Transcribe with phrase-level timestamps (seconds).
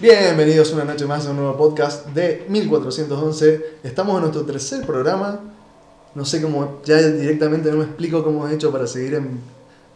[0.00, 3.78] Bienvenidos una noche más a un nuevo podcast de 1411.
[3.82, 5.40] Estamos en nuestro tercer programa.
[6.14, 9.40] No sé cómo, ya directamente no me explico cómo he hecho para seguir en-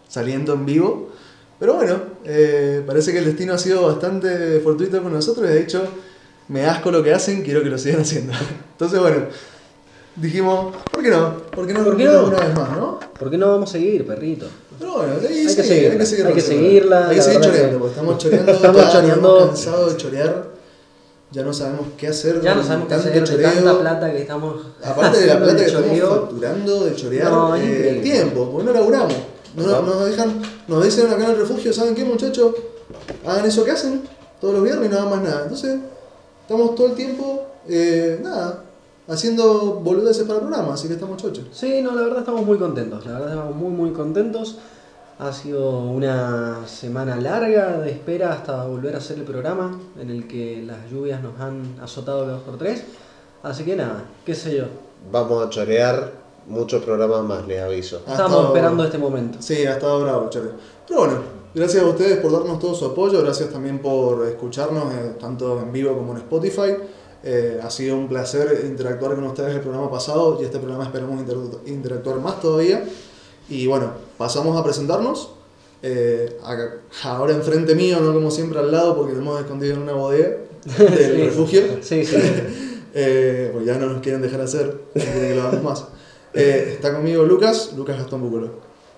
[0.08, 1.10] saliendo en vivo.
[1.58, 5.60] Pero bueno, eh, parece que el destino ha sido bastante fortuito con nosotros y de
[5.60, 5.82] hecho
[6.48, 8.32] me asco lo que hacen, quiero que lo sigan haciendo.
[8.72, 9.24] Entonces bueno,
[10.16, 11.36] dijimos, ¿por qué no?
[11.50, 12.24] ¿Por qué no ¿Por qué no?
[12.26, 13.00] una vez más, no?
[13.18, 14.46] ¿Por qué no vamos a seguir, perrito?
[14.80, 17.40] Pero bueno, hay, que sí, seguirla, hay que seguir hay que seguirla, Hay que seguir
[17.42, 19.36] choreando, que- porque estamos choreando, Estamos ya nos choreando.
[19.38, 20.44] hemos cansado de chorear,
[21.30, 22.40] ya no sabemos qué hacer.
[22.40, 23.50] Ya no sabemos qué hacer de choreo.
[23.52, 27.60] tanta plata que estamos Aparte de la plata que estamos facturando de chorear No, eh,
[27.60, 28.00] el increíble.
[28.02, 29.14] tiempo, porque no laburamos.
[29.54, 29.82] No, No.
[29.82, 32.54] Nos dejan, nos dicen acá en el refugio, ¿saben qué muchachos?
[33.26, 34.02] Hagan eso que hacen
[34.40, 35.42] todos los viernes y no hagan más nada.
[35.42, 35.76] Entonces,
[36.42, 38.64] estamos todo el tiempo, eh, nada,
[39.10, 41.44] haciendo boludeces para el programa, así que estamos chochos.
[41.52, 44.58] Sí, no, la verdad estamos muy contentos, la verdad estamos muy muy contentos.
[45.18, 50.26] Ha sido una semana larga de espera hasta volver a hacer el programa en el
[50.26, 52.84] que las lluvias nos han azotado dos por tres.
[53.42, 54.64] Así que nada, qué sé yo.
[55.12, 56.12] Vamos a chorear
[56.46, 57.96] muchos programas más, les aviso.
[58.06, 59.38] Ha Estamos estado- esperando este momento.
[59.42, 60.50] Sí, ha estado bravo, Chore.
[60.88, 61.14] Pero bueno,
[61.54, 65.70] gracias a ustedes por darnos todo su apoyo, gracias también por escucharnos eh, tanto en
[65.70, 66.76] vivo como en Spotify.
[67.22, 71.20] Eh, ha sido un placer interactuar con ustedes el programa pasado y este programa esperamos
[71.20, 72.84] inter- interactuar más todavía.
[73.48, 75.32] Y bueno, pasamos a presentarnos.
[75.82, 79.82] Eh, acá- ahora enfrente mío, no como siempre al lado, porque nos hemos escondido en
[79.82, 80.36] una bodega
[80.78, 81.22] del Sí.
[81.24, 81.62] refugio.
[81.82, 82.16] Sí, sí.
[82.92, 85.84] Eh, pues ya no nos quieren dejar hacer, quieren que lo hagamos más.
[86.34, 88.50] Eh, está conmigo Lucas, Lucas Gastón Bucolo.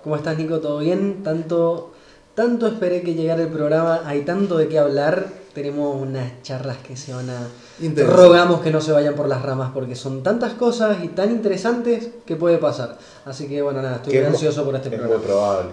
[0.02, 0.60] ¿Cómo estás, Nico?
[0.60, 1.22] ¿Todo bien?
[1.22, 1.92] Tanto,
[2.34, 5.26] tanto esperé que llegara el programa, hay tanto de qué hablar.
[5.52, 7.48] Tenemos unas charlas que se van a...
[7.82, 8.16] Intenso.
[8.16, 12.08] Rogamos que no se vayan por las ramas porque son tantas cosas y tan interesantes
[12.24, 12.96] que puede pasar.
[13.24, 15.16] Así que bueno, nada, estoy es ansioso por este es programa.
[15.16, 15.70] muy probable.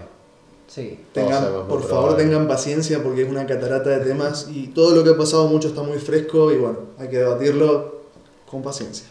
[0.67, 0.99] Sí.
[1.13, 5.11] Tengan, por favor, tengan paciencia porque es una catarata de temas y todo lo que
[5.11, 8.01] ha pasado mucho está muy fresco y bueno, hay que debatirlo
[8.49, 9.07] con paciencia.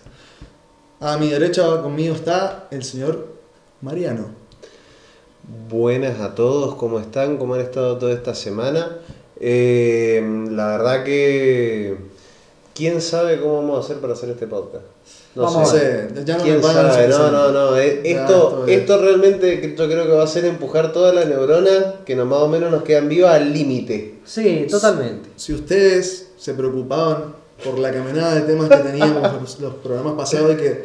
[1.01, 3.28] A mi derecha conmigo está el señor
[3.81, 4.27] Mariano.
[5.69, 7.39] Buenas a todos, ¿cómo están?
[7.39, 8.99] ¿Cómo han estado toda esta semana?
[9.41, 11.97] Eh, la verdad que...
[12.78, 14.84] ¿Quién sabe cómo vamos a hacer para hacer este podcast?
[15.34, 16.09] No Vamos No a sé.
[16.15, 17.09] sé, ya no ¿Quién sabe?
[17.09, 17.77] No, no, no.
[17.77, 21.15] eh, Ya, Esto, esto es- esto realmente yo creo que va a ser empujar todas
[21.15, 24.21] las neuronas que nos, más o menos nos quedan vivas al límite.
[24.25, 25.28] Sí, totalmente.
[25.37, 27.34] Si ustedes se preocupaban
[27.65, 30.84] por la caminada de temas que teníamos los, los programas pasados y que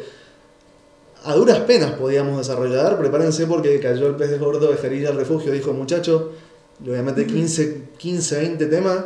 [1.24, 5.16] a duras penas podíamos desarrollar, prepárense porque cayó el pez de gordo de Jerilla al
[5.16, 6.32] refugio, dijo muchacho,
[6.82, 8.96] le voy a meter 15, 15 20 temas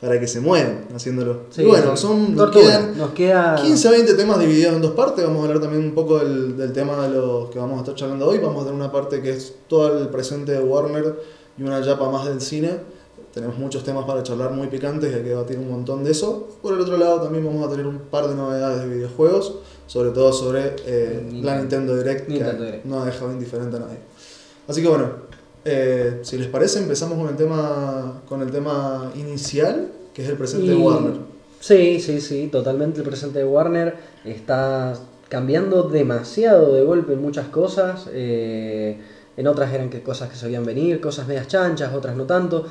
[0.00, 1.42] para que se muevan haciéndolo.
[1.50, 3.56] Sí, y bueno, son, nos quedan Nos queda...
[3.56, 5.24] 15 20 temas divididos en dos partes.
[5.24, 7.94] Vamos a hablar también un poco del, del tema de los que vamos a estar
[7.94, 8.38] charlando hoy.
[8.38, 11.18] Vamos a tener una parte que es todo el presente de Warner
[11.58, 12.70] y una yapa más del cine.
[13.34, 16.48] Tenemos muchos temas para charlar muy picantes y hay que debatir un montón de eso.
[16.62, 20.10] Por el otro lado también vamos a tener un par de novedades de videojuegos, sobre
[20.10, 21.46] todo sobre eh, Nintendo.
[21.46, 22.84] la Nintendo Direct, Nintendo que Direct.
[22.86, 23.98] no ha dejado indiferente a nadie.
[24.66, 25.27] Así que bueno,
[25.68, 30.36] eh, si les parece empezamos con el tema, con el tema inicial, que es el
[30.36, 31.14] presente de Warner.
[31.60, 33.00] Sí, sí, sí, totalmente.
[33.00, 34.94] El presente de Warner está
[35.28, 38.08] cambiando demasiado de golpe en muchas cosas.
[38.12, 38.98] eh,
[39.36, 42.66] en otras eran que cosas que se veían venir, cosas medias chanchas, otras no tanto.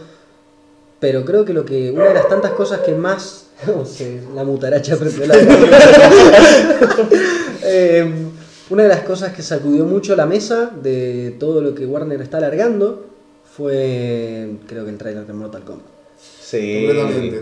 [1.00, 4.44] Pero creo que lo que una de las tantas cosas que más no sé, la
[4.44, 5.35] mutaracha prendió la
[7.69, 8.14] Eh,
[8.69, 12.38] una de las cosas que sacudió mucho la mesa de todo lo que Warner está
[12.38, 13.05] alargando
[13.55, 15.85] fue creo que el trailer de Mortal Kombat.
[16.41, 16.88] Sí,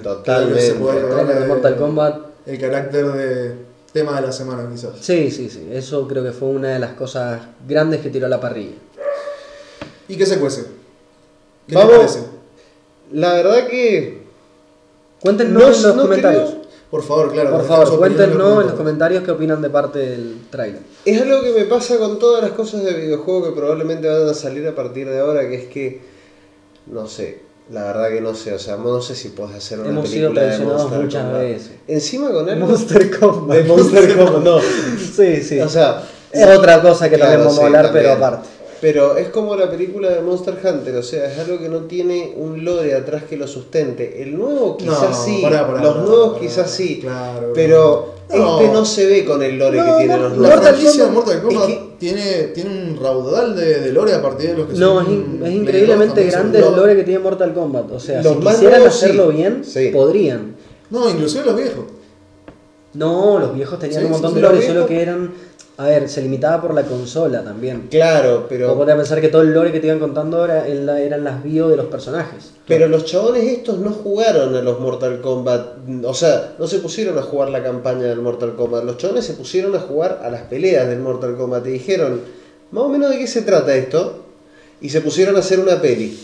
[0.03, 0.61] totalmente.
[0.61, 3.55] se puede- El trailer de Mortal Kombat el carácter de
[3.91, 4.91] tema de la semana quizás.
[5.01, 5.67] Sí, sí, sí.
[5.71, 8.73] Eso creo que fue una de las cosas grandes que tiró a la parrilla.
[10.07, 10.65] ¿Y qué se cuece?
[11.67, 11.91] ¿Qué Vamos.
[11.91, 12.19] te parece?
[13.13, 14.23] La verdad que...
[15.21, 16.49] Cuéntenos No- en los no comentarios.
[16.51, 17.51] creo- Por favor, claro.
[17.51, 20.81] Por favor, cuéntenos en los comentarios qué opinan de parte del tráiler.
[21.03, 24.34] Es algo que me pasa con todas las cosas de videojuego que probablemente van a
[24.34, 26.01] salir a partir de ahora, que es que,
[26.88, 27.40] no sé,
[27.72, 30.32] la verdad que no sé, o sea, no sé si puedes hacer una Hemos sido
[30.32, 31.41] de Monster muchas Kombat.
[31.41, 31.72] veces.
[31.87, 33.58] Encima con algo Monster Kombat.
[33.58, 34.59] de Monster Kombat, no.
[34.59, 35.59] Sí, sí.
[35.59, 38.03] O sea, es otra cosa que claro, también vamos sí, a hablar, también.
[38.05, 38.49] pero aparte.
[38.81, 42.33] Pero es como la película de Monster Hunter, o sea, es algo que no tiene
[42.35, 44.22] un lore atrás que lo sustente.
[44.22, 48.59] El nuevo quizás No, sí, pará, pará, los pará, nuevos quizás sí, Claro, pero no.
[48.61, 50.66] este no se ve con el lore que tienen no, los la nuevos.
[50.66, 52.22] franquicia de Mortal Kombat Es que- tiene,
[52.53, 55.21] tiene un raudal de, de lore a partir de los que No, es, son in-
[55.35, 57.91] es Play increíblemente 2 también grande el lore que tiene Mortal Kombat.
[57.91, 59.35] O sea, Los si quisieran nuevos, hacerlo sí.
[59.37, 59.89] bien, Sí.
[59.93, 60.55] podrían.
[60.89, 61.85] No, inclusive los viejos.
[62.93, 65.31] No, los viejos tenían Sí, un montón sí, de lore, solo que eran
[65.77, 67.87] A ver, se limitaba por la consola también.
[67.91, 68.77] Claro, Pero pero.
[68.77, 71.67] ponte a pensar que todo el lore que te iban contando era, eran las bio
[71.67, 72.51] de los personajes.
[72.66, 75.77] Pero los chabones estos no jugaron a los Mortal Kombat.
[76.05, 78.85] O sea, no se pusieron a jugar la campaña del Mortal Kombat.
[78.85, 81.67] Los chabones se pusieron a jugar a las peleas del Mortal Kombat.
[81.67, 82.21] Y dijeron,
[82.71, 84.23] más o menos de qué se trata esto.
[84.79, 86.17] Y se pusieron a hacer una peli.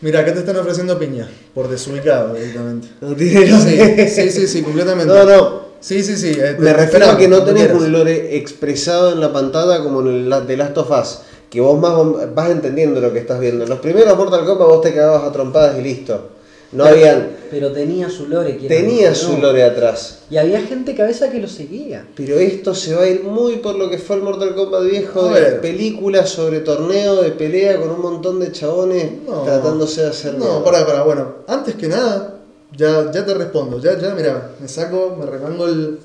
[0.00, 2.88] Mira, acá te están ofreciendo piña, por desubicado directamente.
[3.00, 5.12] No tiene Sí, sí, sí, sí, completamente.
[5.12, 5.61] No, no.
[5.82, 6.32] Sí, sí, sí.
[6.38, 7.82] eh, Me refiero a que no tenés quieras.
[7.82, 11.18] un lore expresado en la pantalla como en el The Last of Us.
[11.50, 11.92] Que vos más
[12.34, 13.64] vas entendiendo lo que estás viendo.
[13.64, 16.28] En los primeros Mortal Kombat vos te cagabas a trompadas y listo.
[16.72, 17.28] No habían.
[17.50, 18.52] Pero tenía su lore.
[18.54, 20.20] Tenía su lore atrás.
[20.30, 22.06] Y había gente cabeza que lo seguía.
[22.16, 25.28] Pero esto se va a ir muy por lo que fue el Mortal Kombat viejo
[25.28, 29.42] de películas sobre torneo de pelea con un montón de chabones No.
[29.42, 30.34] tratándose de hacer.
[30.38, 32.31] No, para, para, bueno, antes que nada,
[32.76, 33.80] ya, ya te respondo.
[33.80, 35.98] Ya, ya, mira, me saco, me remango el,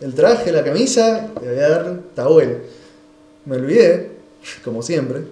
[0.00, 2.58] el traje, la camisa, te voy a dar tabuel.
[3.44, 4.10] Me olvidé,
[4.64, 5.22] como siempre,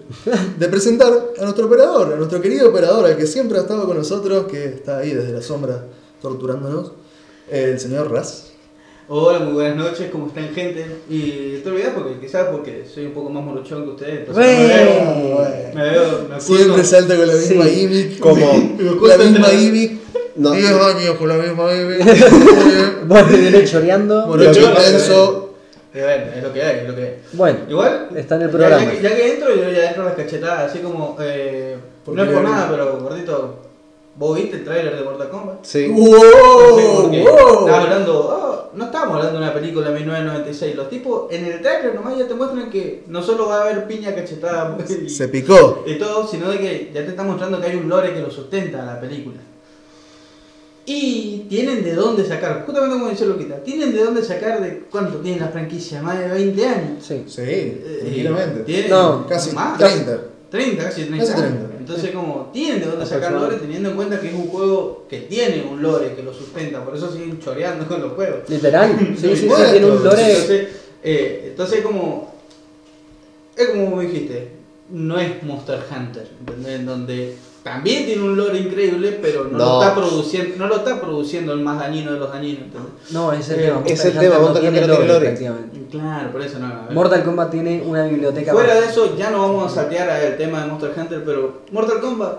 [0.57, 3.97] de presentar a nuestro operador, a nuestro querido operador, al que siempre ha estado con
[3.97, 5.83] nosotros, que está ahí desde la sombra
[6.21, 6.91] torturándonos,
[7.49, 8.45] el señor Raz.
[9.09, 10.85] Hola, muy buenas noches, ¿cómo están gente?
[11.09, 14.67] Y te olvidas porque quizás porque soy un poco más morochón que ustedes, entonces me
[14.67, 17.69] veo, me veo, me Siempre salta con la misma Sí.
[17.69, 18.19] gimmick.
[18.19, 19.99] Como- la misma gimmick.
[20.37, 20.51] No.
[20.51, 23.03] 10 años con la misma gimmick.
[23.07, 24.27] Vos te vienes choreando.
[24.27, 25.43] Morocho Yo- intenso.
[25.93, 27.15] Eh, bueno, es lo que hay, es lo que hay.
[27.33, 28.83] Bueno, Igual, está en el programa.
[28.85, 31.75] Ya, que- ya que entro, yo ya entro las cachetadas, así como, eh,
[32.05, 33.55] ¿Por no es por nada, pero gordito,
[34.15, 35.65] ¿vos viste el tráiler de Mortal Kombat?
[35.65, 35.87] Sí.
[35.87, 37.09] No sé ¡Wow!
[37.09, 37.67] ¡Wow!
[37.67, 40.75] Estaba hablando, oh, no estábamos hablando de una película de 1996.
[40.75, 43.87] Los tipos en el trailer nomás ya te muestran que no solo va a haber
[43.87, 45.83] piña cachetada y, Se picó.
[45.87, 48.29] y todo, sino de que ya te está mostrando que hay un lore que lo
[48.29, 49.37] sustenta a la película.
[50.89, 55.17] Y tienen de dónde sacar, justamente como dice Loquita, tienen de dónde sacar de cuánto
[55.17, 57.05] tiene la franquicia, más de 20 años.
[57.05, 57.23] Sí.
[57.27, 58.59] Sí, Eh, tranquilamente.
[58.61, 60.17] tienen No, Casi más, 30.
[60.49, 61.25] 30, casi 30.
[61.25, 61.51] Casi años.
[61.57, 61.77] 30.
[61.79, 65.19] Entonces, como tienen de dónde sacar lore, teniendo en cuenta que es un juego que
[65.19, 68.47] tiene un lore que lo sustenta, por eso siguen choreando con los juegos.
[68.47, 68.97] Literal.
[69.19, 70.31] Sí, sí, sí, tiene un lore.
[70.31, 70.67] Entonces,
[71.03, 72.33] eh, entonces como.
[73.57, 74.51] Es como dijiste,
[74.89, 76.79] no es Monster Hunter, ¿entendés?
[76.79, 77.35] En donde
[77.67, 79.57] también tiene un lore increíble, pero no, No.
[79.57, 82.91] Lo está produciendo, no lo está produciendo el más dañino de los dañinos, ¿entendés?
[83.11, 83.75] No, es el Eh, tema.
[83.85, 85.19] es Monster el tema, no tiene lore.
[85.19, 85.79] prácticamente.
[85.91, 86.87] Claro, por eso no.
[86.91, 88.51] Mortal Kombat tiene una biblioteca.
[88.53, 88.83] Fuera más.
[88.83, 92.37] de eso, ya no vamos a saltear al tema de Monster Hunter, pero Mortal Kombat,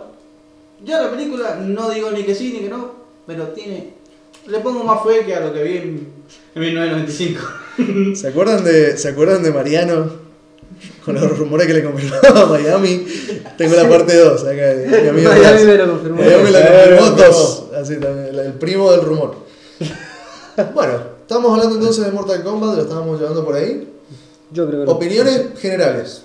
[0.84, 2.92] ya la película, no digo ni que sí ni que no,
[3.26, 3.94] pero tiene.
[4.46, 6.08] Le pongo más fe que a lo que vi en,
[6.54, 7.40] en 1995.
[8.16, 10.27] ¿Se acuerdan de, ¿Se acuerdan de Mariano?
[11.14, 13.06] Con los rumores que le confirmaba a Miami.
[13.56, 14.52] Tengo la parte 2 acá.
[14.52, 16.16] de Mi amigo Miami me lo confirmó.
[16.22, 17.64] Miami la Eh, confirmó dos.
[17.74, 19.34] Así también, el, primo del rumor.
[20.74, 23.88] Bueno, estamos hablando entonces de Mortal Kombat, lo estábamos llevando por ahí.
[24.50, 24.92] Yo creo que no.
[24.92, 26.22] Opiniones generales.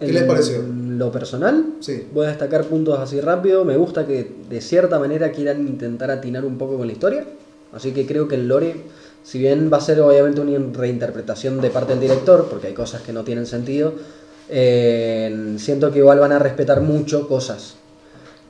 [0.00, 0.62] ¿Qué les pareció?
[0.96, 2.06] Lo personal, Sí.
[2.12, 3.64] voy a destacar puntos así rápido.
[3.66, 7.24] Me gusta que de cierta manera quieran intentar atinar un poco con la historia.
[7.72, 8.76] Así que creo que el lore,
[9.26, 13.02] si bien va a ser obviamente una reinterpretación de parte del director, porque hay cosas
[13.02, 13.92] que no tienen sentido,
[14.48, 17.74] eh, siento que igual van a respetar mucho cosas.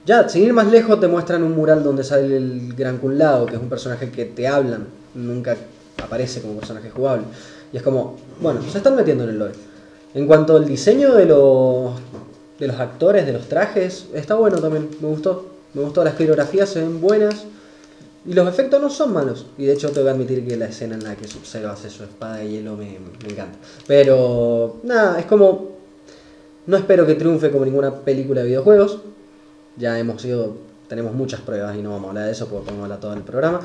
[0.04, 3.46] Ya, sin ir más lejos, te muestran un mural donde sale el Gran Kun Lao,
[3.46, 5.56] que es un personaje que te hablan, nunca
[6.04, 7.24] aparece como personaje jugable.
[7.72, 9.54] Y es como, bueno, se están metiendo en el lore.
[10.12, 11.92] En cuanto al diseño de los,
[12.60, 15.46] de los actores, de los trajes, está bueno también, me gustó.
[15.72, 17.46] Me gustó, las coreografías se ven buenas
[18.26, 19.46] y los efectos no son malos.
[19.56, 22.02] Y de hecho tengo que admitir que la escena en la que Sub-Zero hace su
[22.04, 23.58] espada de hielo me, me encanta.
[23.86, 25.76] Pero, nada, es como...
[26.66, 28.98] No espero que triunfe como ninguna película de videojuegos.
[29.76, 30.56] Ya hemos sido...
[30.88, 33.22] Tenemos muchas pruebas y no vamos a hablar de eso porque podemos hablar todo el
[33.22, 33.60] programa.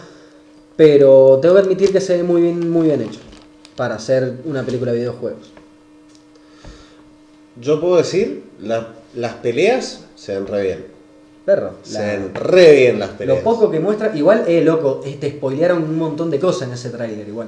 [0.75, 3.20] Pero tengo que admitir que se ve muy bien, muy bien hecho
[3.75, 5.51] para hacer una película de videojuegos.
[7.60, 10.86] Yo puedo decir, la- las peleas se ven re bien.
[11.45, 11.71] Perro.
[11.83, 13.39] Se la- ven re bien las peleas.
[13.39, 16.74] lo poco que muestra, igual, eh, loco, eh, te spoilearon un montón de cosas en
[16.75, 17.48] ese tráiler, igual.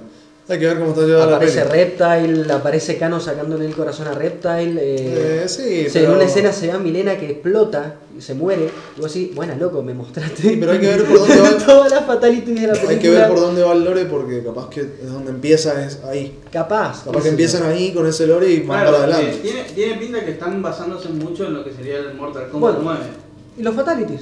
[0.50, 1.72] Hay que ver cómo está llevada la Aparece peli.
[1.86, 4.74] Reptile, aparece Kano sacándole el corazón a Reptile.
[4.82, 8.22] eh, Eh, sí, se- pero- En una escena se ve a Milena que explota y
[8.22, 8.68] se muere.
[8.98, 10.42] Y vos así, buena loco, me mostraste.
[10.42, 11.58] Sí, pero hay que ver por dónde va.
[11.66, 12.92] Todas las fatalities de la película.
[12.92, 16.00] Hay que ver por dónde va el lore porque capaz que es donde empieza es
[16.04, 16.38] ahí.
[16.52, 17.06] Capaz.
[17.06, 19.38] Capaz que empiezan ahí con ese lore y van para adelante.
[19.42, 22.80] tiene, tiene pinta que están basándose mucho en lo que sería el Mortal Bueno.
[22.80, 23.23] Kombat 9.
[23.58, 24.22] ¿Y los fatalities?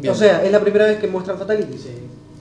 [0.00, 0.12] Bien.
[0.12, 1.80] O sea, es la primera vez que muestran fatalities.
[1.82, 1.90] Sí,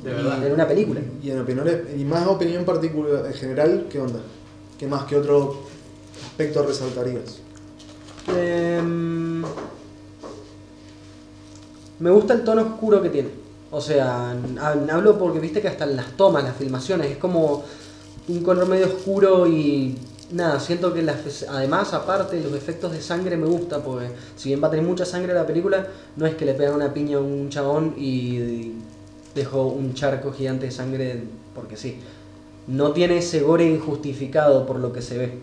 [0.04, 0.46] de verdad.
[0.46, 1.02] En una película.
[1.24, 4.20] Y en opiniones, y más opinión particular en general, ¿qué onda?
[4.78, 5.04] ¿Qué más?
[5.06, 5.58] ¿Qué otro
[6.26, 7.40] aspecto resaltarías?
[8.36, 9.44] Em,
[12.00, 13.30] me gusta el tono oscuro que tiene.
[13.70, 17.64] O sea, hab- hablo porque viste que hasta en las tomas, las filmaciones, es como
[18.28, 19.98] un color medio oscuro y
[20.32, 24.62] nada, siento que las, además, aparte, los efectos de sangre me gusta, porque si bien
[24.64, 27.22] va a tener mucha sangre la película, no es que le pegan una piña a
[27.22, 28.74] un chabón y
[29.36, 31.24] dejó un charco gigante de sangre
[31.56, 31.98] porque sí.
[32.68, 35.34] No tiene ese gore injustificado por lo que se ve.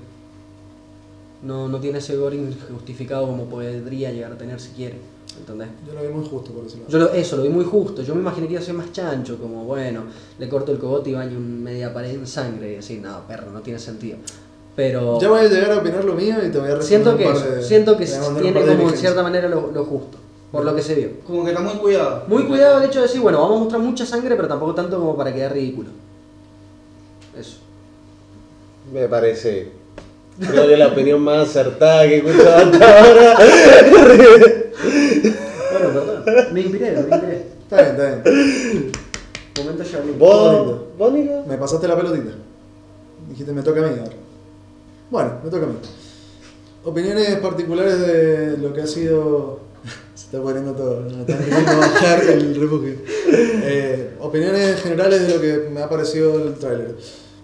[1.43, 4.97] No, no tiene ese gore injustificado como podría llegar a tener si quiere.
[5.39, 5.69] ¿Entendés?
[5.87, 6.79] Yo lo vi muy justo por eso.
[6.89, 8.03] Yo lo- eso, lo vi muy justo.
[8.03, 10.05] Yo me imaginé que iba a ser más chancho, como bueno,
[10.39, 12.73] le corto el cogote y baño un media pared en sangre.
[12.73, 14.19] Y así, no, perro, no tiene sentido.
[14.79, 17.17] Pero Ya voy a llegar a opinar lo mío y te voy a responder siento
[17.17, 18.07] que un par eso, de- siento que
[18.41, 20.19] tiene como en cierta manera lo, lo justo,
[20.53, 21.09] por lo que se vio.
[21.27, 22.23] Como que está muy cuidado.
[22.29, 25.01] Muy cuidado el hecho de decir, bueno, vamos a mostrar mucha sangre, pero tampoco tanto
[25.01, 25.89] como para quedar ridículo.
[27.37, 27.57] Eso.
[28.93, 29.73] Me parece.
[30.39, 33.37] Creo que la opinión más acertada que he escuchado hasta ahora.
[35.73, 36.25] Bueno, perdón.
[36.55, 37.47] Me inspiré, me inspiré.
[37.63, 38.93] Está bien, está bien.
[39.59, 40.13] Momento Charlie.
[40.17, 41.43] ¿Vos, vos, Nico?
[41.49, 42.31] Me pasaste la pelotita.
[43.29, 44.13] Dijiste, me toca a mí ahora.
[45.11, 45.75] Bueno, me toca a mí.
[46.85, 49.61] Opiniones particulares de lo que ha sido.
[50.15, 51.21] Se está poniendo todo, ¿no?
[51.21, 51.37] Está
[51.77, 52.95] bajar el refugio.
[53.31, 56.97] Eh, opiniones generales de lo que me ha parecido el tráiler.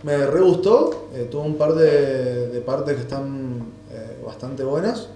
[0.02, 5.08] Me re gustó, eh, tuvo un par de, de partes que están eh, bastante buenas.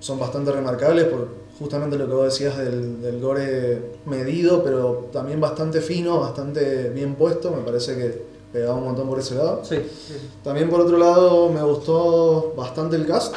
[0.00, 5.40] Son bastante remarcables por justamente lo que vos decías del, del gore medido, pero también
[5.40, 7.50] bastante fino, bastante bien puesto.
[7.50, 9.62] Me parece que pegaba un montón por ese lado.
[9.64, 9.76] Sí.
[10.42, 13.34] También por otro lado me gustó bastante el cast.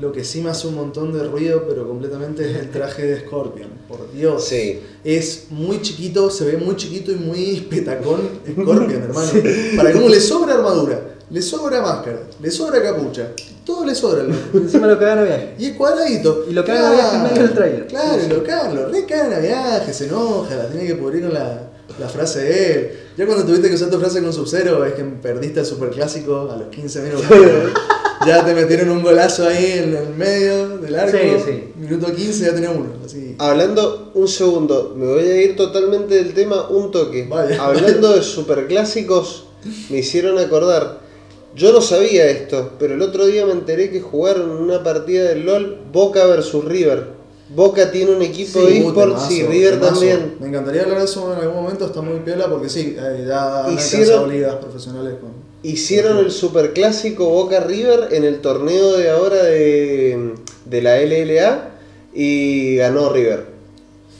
[0.00, 3.20] Lo que sí me hace un montón de ruido, pero completamente es el traje de
[3.20, 3.70] Scorpion.
[3.88, 4.44] Por Dios.
[4.44, 4.82] Sí.
[5.02, 9.30] Es muy chiquito, se ve muy chiquito y muy petacón Scorpion, hermano.
[9.76, 13.30] Para cómo le sobra armadura, le sobra máscara, le sobra capucha,
[13.64, 14.26] todo le sobra.
[14.52, 15.54] Encima lo cagan a viaje.
[15.58, 16.44] Y es cuadradito.
[16.46, 17.86] Y lo cagan a viaje en medio del tráiler.
[17.86, 18.28] Claro, sí.
[18.28, 21.65] lo cagan, lo re cagan a viaje, se enoja, la tiene que pudrir con la,
[21.98, 22.90] la frase de él.
[23.16, 26.56] Ya cuando tuviste que usar tu frase con Sub-Zero, es que perdiste el superclásico a
[26.56, 27.26] los 15 minutos.
[28.26, 31.16] ya te metieron un golazo ahí en el medio del arco.
[31.16, 31.72] Sí, sí.
[31.76, 32.90] Minuto 15 ya tenía uno.
[33.04, 33.36] Así.
[33.38, 37.26] Hablando un segundo, me voy a ir totalmente del tema un toque.
[37.28, 37.62] Vaya.
[37.64, 39.46] Hablando de superclásicos,
[39.90, 41.06] me hicieron acordar.
[41.54, 45.36] Yo no sabía esto, pero el otro día me enteré que jugaron una partida de
[45.36, 47.15] LOL Boca versus River.
[47.48, 49.92] Boca tiene un equipo de Uh, esports y River temazo.
[49.94, 50.34] también.
[50.40, 53.66] Me encantaría hablar de eso en algún momento, está muy piola porque sí, eh, ya
[53.70, 55.30] Hicieron- ligas profesionales con.
[55.62, 60.34] Hicieron el superclásico Boca River en el torneo de ahora de,
[60.64, 61.70] de la LLA
[62.14, 63.55] y ganó River.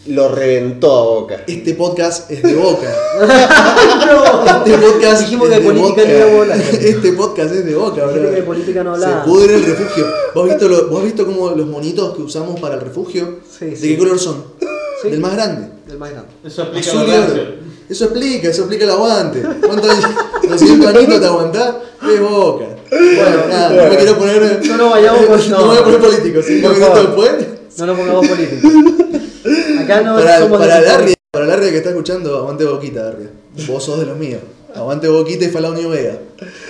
[0.09, 1.43] Lo reventó a Boca.
[1.47, 2.87] Este podcast es de boca.
[4.07, 4.65] No.
[4.65, 6.03] Este podcast Dijimos es que de política boca.
[6.07, 6.61] no íbamos a hablar.
[6.61, 8.31] Este podcast es de boca, Dijiste bro.
[8.31, 9.25] que de política no Se hablaba.
[9.25, 10.07] pudre el refugio.
[10.35, 13.41] ¿Vos has visto, lo- vos has visto cómo los monitos que usamos para el refugio?
[13.59, 13.89] Sí, ¿De sí.
[13.89, 14.45] qué color son?
[15.03, 15.11] Sí.
[15.11, 15.69] Del más grande.
[15.89, 16.29] Del más grande.
[16.45, 17.93] Eso explica Azul lo y.
[17.93, 19.43] Eso explica, eso explica el aguante.
[19.67, 20.11] ¿Cuántos años?
[20.49, 21.75] 200 añitos te aguantás?
[22.03, 22.65] Es boca.
[22.91, 24.61] Bueno, nada, no me quiero poner.
[24.69, 26.41] No nos vayamos con- No, me voy a poner político.
[26.49, 27.03] Minutos favor.
[27.03, 27.47] después.
[27.79, 28.71] No nos pongamos políticos.
[29.87, 33.29] Para somos para de Larry, para Larry que está escuchando, aguante boquita, Larry.
[33.67, 34.41] Vos sos de los míos.
[34.75, 36.19] Aguante boquita y Falao Vega.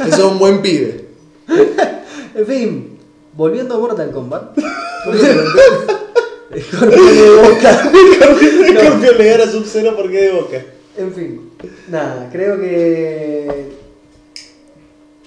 [0.07, 1.07] Eso es un buen pibe.
[2.37, 2.99] En fin,
[3.33, 4.59] volviendo a Mortal Kombat.
[6.61, 7.91] Scorpion de boca.
[8.83, 10.65] Scorpio le gana Sub-Zero porque es de Boca.
[10.99, 11.51] En fin,
[11.89, 13.73] nada, creo que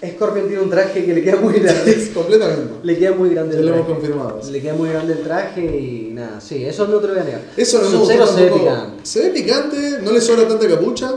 [0.05, 2.11] Scorpion tiene un traje que le queda muy grande.
[2.13, 2.73] Completamente.
[2.83, 3.99] Le queda muy grande Ya el lo hemos traje.
[4.01, 4.41] confirmado.
[4.51, 7.25] Le queda muy grande el traje y nada, sí, eso no te lo voy a
[7.25, 7.41] negar.
[7.57, 9.05] Eso no me Sub-Zero se ve picante.
[9.05, 11.15] Se ve picante, no le sobra tanta capucha.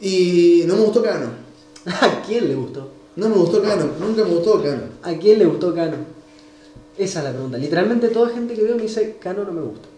[0.00, 1.28] Y no me gustó Cano.
[1.86, 2.90] ¿A quién le gustó?
[3.16, 4.82] No me gustó Cano, nunca me gustó Cano.
[5.02, 5.96] ¿A quién le gustó Kano?
[6.98, 7.56] Esa es la pregunta.
[7.58, 9.88] Literalmente toda gente que veo me dice, Kano no me gusta.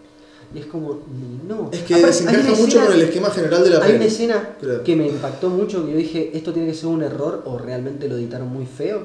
[0.55, 1.01] Y es como,
[1.47, 1.69] no.
[1.73, 4.05] Es que Aparte, se encaja mucho escena- con el esquema general de la Hay una
[4.05, 4.83] escena Creo.
[4.83, 8.07] que me impactó mucho, que yo dije, esto tiene que ser un error o realmente
[8.07, 9.01] lo editaron muy feo.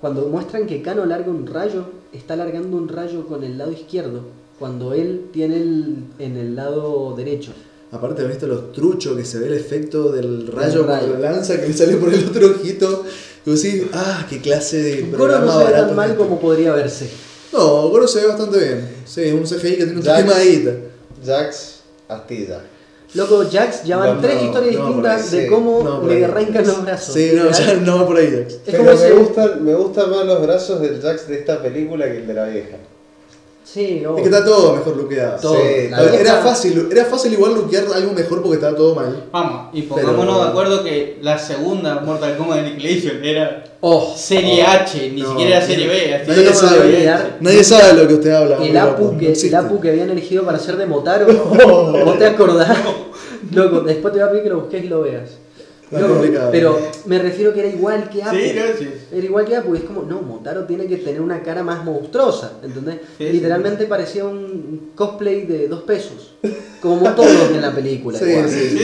[0.00, 4.20] Cuando muestran que Kano larga un rayo, está largando un rayo con el lado izquierdo,
[4.58, 7.52] cuando él tiene el, en el lado derecho.
[7.90, 11.16] Aparte, ¿has visto los truchos que se ve el efecto del rayo rayo.
[11.18, 13.04] la lanza que le sale por el otro ojito?
[13.46, 15.86] Y vos decís, ah, qué clase de programa no se ve barato.
[15.88, 16.24] tan mal es este".
[16.24, 17.08] como podría verse.
[17.66, 18.88] No, Goro se ve bastante bien.
[19.04, 20.70] Sí, es un CGI que tiene un tema de guita.
[21.24, 22.60] Jax Astilla.
[23.14, 25.50] Loco, Jax ya van No, tres no, historias no, por distintas ahí, de sí.
[25.50, 27.14] cómo No, por le arrancan los brazos.
[27.14, 28.52] Sí, no, ya no va por ahí, Jax.
[28.54, 32.06] Es Pero como me gustan, me gustan más los brazos del Jax de esta película
[32.06, 32.76] que el de la vieja.
[33.64, 35.38] Sí, Es que está todo mejor luqueado.
[35.40, 35.54] Todo.
[35.56, 35.60] Sí,
[36.20, 39.24] era, fácil, era fácil igual luquear algo mejor porque estaba todo mal.
[39.32, 44.12] Vamos, y pongámonos Pero- de acuerdo que la segunda Mortal Kombat de Annihilation era Oh,
[44.16, 44.70] serie Oh.
[44.70, 46.14] H, ni No, siquiera era serie B.
[46.14, 46.78] así nadie sabe.
[46.92, 47.14] serie.
[47.40, 48.64] Nadie sabe de lo que usted habla.
[48.64, 49.56] el Apu, no que, el existe.
[49.56, 51.26] Apu que habían elegido para ser de Motaro.
[52.04, 52.76] ¿Vos te acordás?
[53.50, 55.30] Loco, después te voy a pedir que lo busques y lo veas.
[56.00, 56.48] No, complicado.
[56.52, 58.36] pero me refiero que era igual que Apu.
[58.36, 58.88] Sí.
[59.12, 61.84] Era igual que Apu, y es como, no, Motaro tiene que tener una cara más
[61.84, 62.96] monstruosa, ¿entendés?
[63.18, 66.34] Sí, Literalmente parecía un cosplay de dos pesos,
[66.80, 68.18] como todos en la película.
[68.24, 68.48] Sí, igual.
[68.48, 68.78] sí, sí,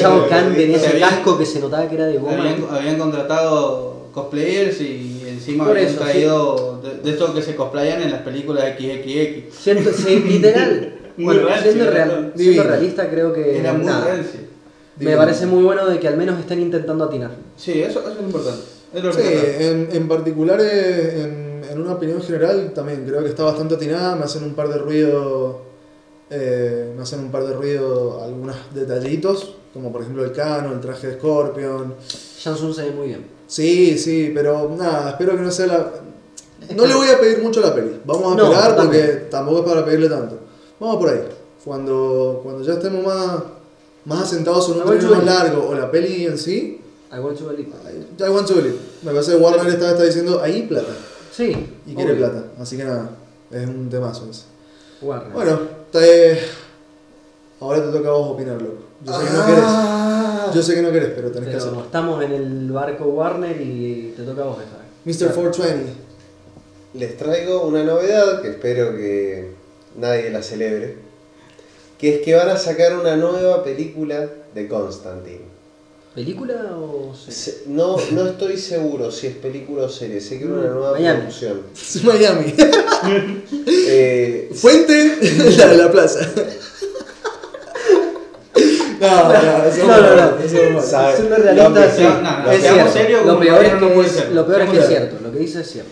[0.00, 2.38] Shao Kahn tenía Se ese habían- casco que se notaba que era de goma.
[2.38, 7.54] Habían, habían contratado cosplayers y encima Por habían eso, traído de, de estos que se
[7.54, 9.54] cosplayan en las películas XXX.
[9.56, 10.94] Siento, sí, literal.
[11.16, 13.58] Muy bueno, siendo, real- siendo realista, creo que.
[13.58, 14.16] Era muy nada.
[15.00, 17.30] Me parece muy bueno de que al menos estén intentando atinar.
[17.56, 18.60] Sí, eso, eso es importante.
[18.94, 23.28] Es lo Sí, en, en particular, eh, en, en una opinión general, también creo que
[23.28, 24.16] está bastante atinada.
[24.16, 25.60] Me hacen un par de ruido.
[26.30, 30.80] eh, me hacen un par de ruido algunos detallitos, como por ejemplo el cano, el
[30.80, 31.94] traje de Scorpion.
[32.42, 33.26] Jansun se ve muy bien.
[33.46, 35.92] Sí, sí, pero nada, espero que no sea la.
[36.74, 38.00] No le voy a pedir mucho a la peli.
[38.04, 40.38] Vamos a No, esperar porque tampoco es para pedirle tanto.
[40.80, 41.20] Vamos por ahí.
[41.64, 43.42] Cuando, cuando ya estemos más,
[44.08, 46.80] más asentados en un término más largo o la peli en sí,
[47.12, 47.70] I want to believe.
[48.18, 48.76] I want to believe.
[49.02, 50.92] Me parece que Warner esta vez está diciendo ahí plata.
[51.32, 51.56] Sí.
[51.86, 52.26] Y quiere obvio.
[52.30, 52.46] plata.
[52.60, 53.10] Así que nada,
[53.50, 54.42] es un temazo ese.
[55.00, 55.32] Warner.
[55.32, 55.60] Bueno,
[55.92, 56.38] te-
[57.60, 58.82] ahora te toca a vos opinar, loco.
[59.04, 59.64] Yo sé que no querés.
[59.64, 60.50] Ah.
[60.54, 61.80] Yo sé que no querés, pero tenés que hacerlo.
[61.82, 65.20] estamos en el barco Warner y te toca a vos esta vez.
[65.20, 65.34] Mr.
[65.34, 65.92] 420.
[66.94, 69.52] Les traigo una novedad que espero que
[69.96, 70.96] nadie la celebre,
[71.98, 75.48] que es que van a sacar una nueva película de Constantine.
[76.14, 77.32] ¿Película o serie?
[77.34, 80.92] Se- No, no estoy seguro si es película o serie, sé que es una nueva
[80.92, 81.18] Miami.
[81.20, 81.62] producción.
[81.74, 82.54] Es Miami.
[83.90, 85.18] Eh, Fuente,
[85.56, 86.20] la de la plaza.
[89.00, 90.38] No, no, eso No, no, no.
[90.42, 92.92] eso no, no, es cierto.
[92.92, 93.46] serios, Lo no que
[93.94, 94.32] puede es, ser.
[94.32, 95.16] lo peor es que es cierto.
[95.22, 95.90] Lo que dice es cierto.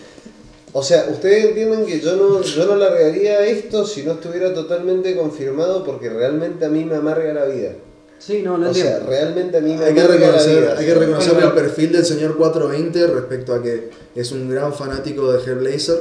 [0.73, 5.15] O sea, ustedes entienden que yo no, yo no largaría esto si no estuviera totalmente
[5.15, 7.71] confirmado porque realmente a mí me amarga la vida.
[8.19, 10.75] Sí, no, lo O sea, realmente a mí me Hay que amarga la reconocer, vida.
[10.77, 14.73] hay que reconocer Bueno, el perfil del señor 420 respecto a que es un gran
[14.73, 15.99] fanático de Hellblazer.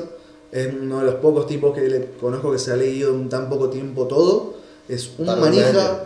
[0.50, 3.49] Es uno de los pocos tipos que le conozco que se ha leído en tan
[3.49, 4.54] poco tiempo todo.
[4.88, 6.04] Es un Para manija.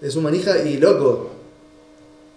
[0.00, 1.30] Es un manija y loco.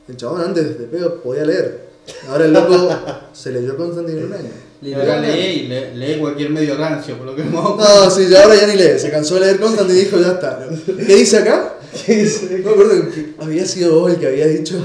[0.08, 1.85] El chabón antes de pedo podía leer.
[2.30, 2.90] Ahora el loco
[3.34, 4.50] se leyó Constantine en un año.
[4.98, 8.56] Ahora lee, lee, lee cualquier medio rancio, por lo que hemos No, sí, ya ahora
[8.56, 9.00] ya ni lee.
[9.00, 10.68] Se cansó de leer Constantine y dijo, ya está.
[10.86, 11.80] ¿Qué dice acá?
[12.06, 12.60] ¿Qué dice?
[12.60, 14.76] No me acuerdo que había sido vos el que había dicho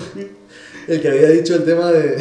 [0.89, 2.17] el que había dicho el tema de,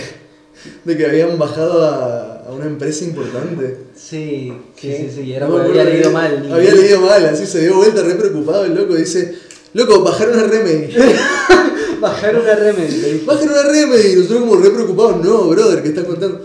[0.83, 3.77] de que habían bajado a, a una empresa importante.
[3.95, 5.09] Sí, sí, ¿Qué?
[5.09, 5.33] sí, sí.
[5.33, 6.41] Era No porque había leído mal.
[6.41, 8.95] ni- Había leído mal, así se dio vuelta re preocupado el loco.
[8.95, 9.35] Dice,
[9.73, 10.93] loco, bajaron a Remedy.
[11.99, 12.97] Bajaron a Remedy.
[12.97, 13.25] le dije.
[13.25, 14.13] Bajaron a Remedy.
[14.13, 15.23] Y nosotros como re preocupados.
[15.23, 16.41] No, brother, ¿qué estás contando?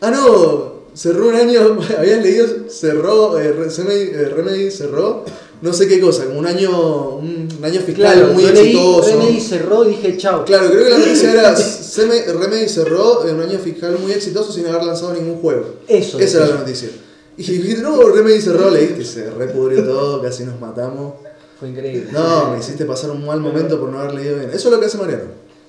[0.00, 5.24] Ah, no, cerró un año, habían leído, cerró, eh, Remedy, eh, Remedy cerró,
[5.60, 9.18] no sé qué cosa, como un año, un, año fiscal Claro, muy exitoso.
[9.18, 10.44] Remedy cerró dije chao.
[10.44, 11.54] Claro, creo que la noticia era
[12.38, 15.76] Remedy cerró en un año fiscal muy exitoso sin haber lanzado ningún juego.
[15.88, 16.18] Eso.
[16.18, 16.88] Esa era la noticia.
[17.36, 21.14] Y dije, no, Remedy cerró, leíste, se repudrió todo, casi nos matamos.
[21.58, 22.10] Fue increíble.
[22.12, 24.50] No, me hiciste pasar un mal momento por no haber leído bien.
[24.50, 25.24] Eso es lo que hace Mariano.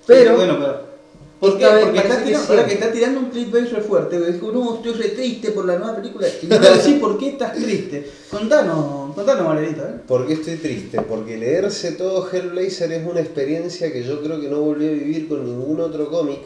[0.05, 0.95] Pero, bueno, pero.
[1.39, 1.65] ¿Por qué?
[1.83, 4.93] Porque está tirando, ahora que está tirando un clickbait re fuerte, que dijo, no, estoy
[4.93, 6.27] re triste por la nueva película.
[6.41, 8.09] Y no decís por qué estás triste.
[8.31, 10.01] Contanos, contanos, Marianita, ¿eh?
[10.07, 11.01] ¿Por qué estoy triste?
[11.01, 15.27] Porque leerse todo Hellblazer es una experiencia que yo creo que no volví a vivir
[15.27, 16.39] con ningún otro cómic.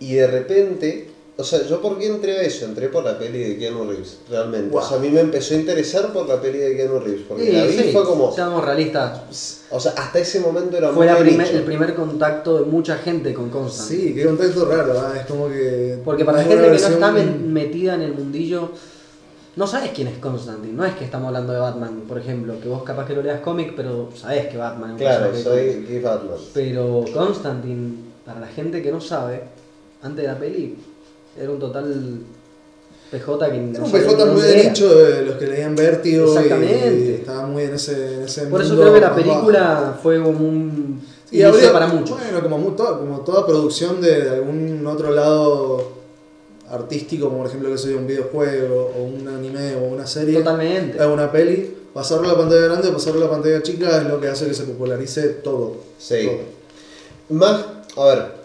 [0.00, 2.66] Y de repente, o sea, ¿yo por qué entré a eso?
[2.66, 4.76] Entré por la peli de Keanu Reeves, realmente.
[4.76, 7.22] O sea, a mí me empezó a interesar por la peli de Keanu Reeves.
[7.28, 8.30] Porque sí, la vi sí, fue como.
[8.34, 9.60] seamos realistas.
[9.70, 12.96] O sea, hasta ese momento era Fue muy la primer- el primer contacto de mucha
[12.98, 14.02] gente con Constantine.
[14.08, 15.14] Sí, qué contacto raro, ¿ah?
[15.18, 15.98] es como que...
[16.04, 18.70] Porque para la gente que no está metida en el mundillo,
[19.56, 20.74] no sabes quién es Constantine.
[20.74, 23.40] No es que estamos hablando de Batman, por ejemplo, que vos capaz que no leas
[23.40, 25.84] cómic, pero sabés que Batman Claro, soy.
[25.88, 26.36] Keith Batman.
[26.52, 27.94] Pero Constantine,
[28.26, 29.42] para la gente que no sabe,
[30.02, 30.76] antes de la peli,
[31.38, 32.20] era un total
[33.10, 37.04] PJ que Era un PJ muy dónde de los que leían Vértigo Exactamente.
[37.04, 40.22] y estaba muy en ese, en ese Por eso mundo creo que la película fue
[40.22, 42.18] como un Y habría, para muchos.
[42.18, 46.00] Bueno, como, toda, como toda producción de, de algún otro lado
[46.70, 51.02] artístico, como por ejemplo que soy un videojuego, o un anime, o una serie, Totalmente.
[51.02, 54.04] o una peli, pasarlo a la pantalla grande o pasarlo a la pantalla chica es
[54.04, 55.76] lo que hace que se popularice todo.
[55.98, 56.26] Sí.
[56.26, 57.38] Todo.
[57.38, 57.64] Más,
[57.96, 58.39] a ver,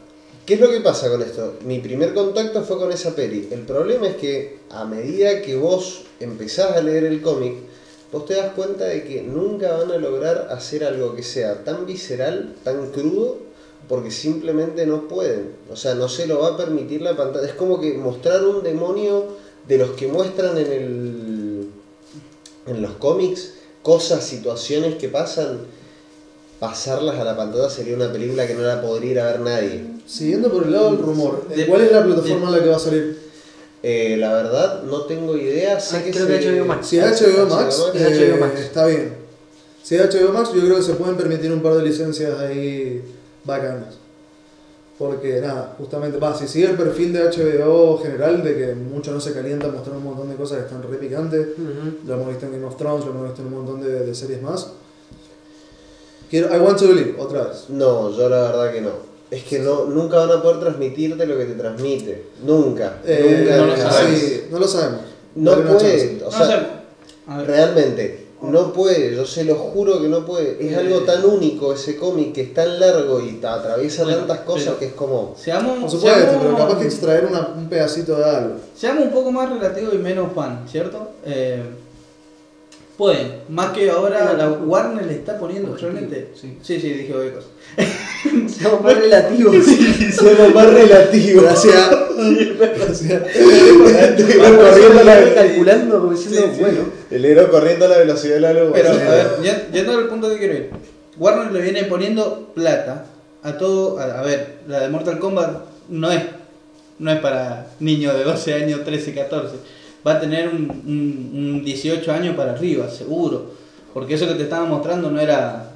[0.46, 1.56] ¿qué es lo que pasa con esto?
[1.66, 3.50] Mi primer contacto fue con esa peli.
[3.52, 7.56] El problema es que a medida que vos empezás a leer el cómic,
[8.12, 11.86] vos te das cuenta de que nunca van a lograr hacer algo que sea tan
[11.86, 13.38] visceral, tan crudo,
[13.90, 15.54] porque simplemente no pueden.
[15.72, 17.48] O sea, no se lo va a permitir la pantalla.
[17.48, 19.26] Es como que mostrar un demonio
[19.68, 21.70] de los que muestran en el
[22.68, 23.54] en los cómics,
[23.84, 25.60] cosas, situaciones que pasan
[26.60, 29.95] pasarlas a la pantalla sería una película que no la podría ir a ver nadie.
[30.06, 32.76] Siguiendo por el lado del rumor, De- ¿cuál es la plataforma en la que va
[32.76, 33.20] a salir?
[33.84, 35.80] Eh, la verdad, no tengo idea.
[35.80, 36.88] Sé Ah, que creo se- que HBO Max.
[36.88, 38.60] Si es HBO Max, eh, HBO Max.
[38.62, 39.14] está bien.
[39.84, 43.04] Si es HBO Max, yo creo que se pueden permitir un par de licencias ahí
[43.44, 43.96] bacanas.
[44.98, 49.20] Porque nada, justamente, va, si sigue el perfil de HBO general, de que mucho no
[49.20, 52.08] se calienta mostrar un montón de cosas que están re picantes, Ujú.
[52.08, 54.16] lo hemos visto en Game of Thrones, lo hemos visto en un montón de, de
[54.16, 54.70] series más.
[56.30, 57.66] Quiero, I want to believe, otra vez.
[57.70, 59.15] No, yo la verdad que no.
[59.32, 62.26] Es que no, nunca van a poder transmitirte lo que te transmite.
[62.46, 62.98] Nunca.
[63.06, 63.58] Eh, nunca.
[63.58, 64.22] no lo sí, sabemos.
[64.52, 65.02] no lo sabemos.
[65.36, 66.24] No puede.
[66.26, 66.86] O sea,
[67.46, 69.16] realmente, no puede.
[69.16, 70.58] Yo se lo juro que no puede.
[70.66, 70.76] Es Eh.
[70.76, 74.76] algo tan único ese cómic que es tan largo y te atraviesa Bueno, tantas cosas
[74.76, 75.36] que es como.
[75.38, 78.56] seamos, Por supuesto, seamos- pero capaz que extraer una- un pedacito de algo.
[78.76, 81.10] Seamos un poco más relativos y menos fan, ¿cierto?
[81.26, 81.62] Eh,
[82.98, 86.00] pueden, más que ahora la Warner le está poniendo Objetivo,
[86.34, 86.42] sí.
[86.42, 86.58] sí.
[86.62, 87.48] sí, sí, dije otra cosa.
[88.48, 89.56] Seamos más relativos.
[90.16, 91.44] Somos más relativos.
[91.44, 91.90] Gracias.
[92.58, 93.24] Gracias.
[94.40, 96.62] Van corriendo a la- calculando como diciendo, Sí, sí.
[96.62, 96.80] bueno.
[97.12, 98.72] El héroe corriendo a la velocidad de la luz.
[98.74, 99.00] Pero, a Sí.
[99.44, 100.70] ver, yendo al punto que quiero ir.
[101.18, 103.06] Warner le viene poniendo plata
[103.44, 104.00] a todo.
[104.00, 106.24] A, a ver, la de Mortal Kombat no es,
[107.00, 109.56] no es para niños de 12 años, 13, 14.
[110.06, 113.46] Va a tener un, un- un 18 años para arriba, seguro.
[113.94, 115.72] Porque eso que te estaba mostrando no era.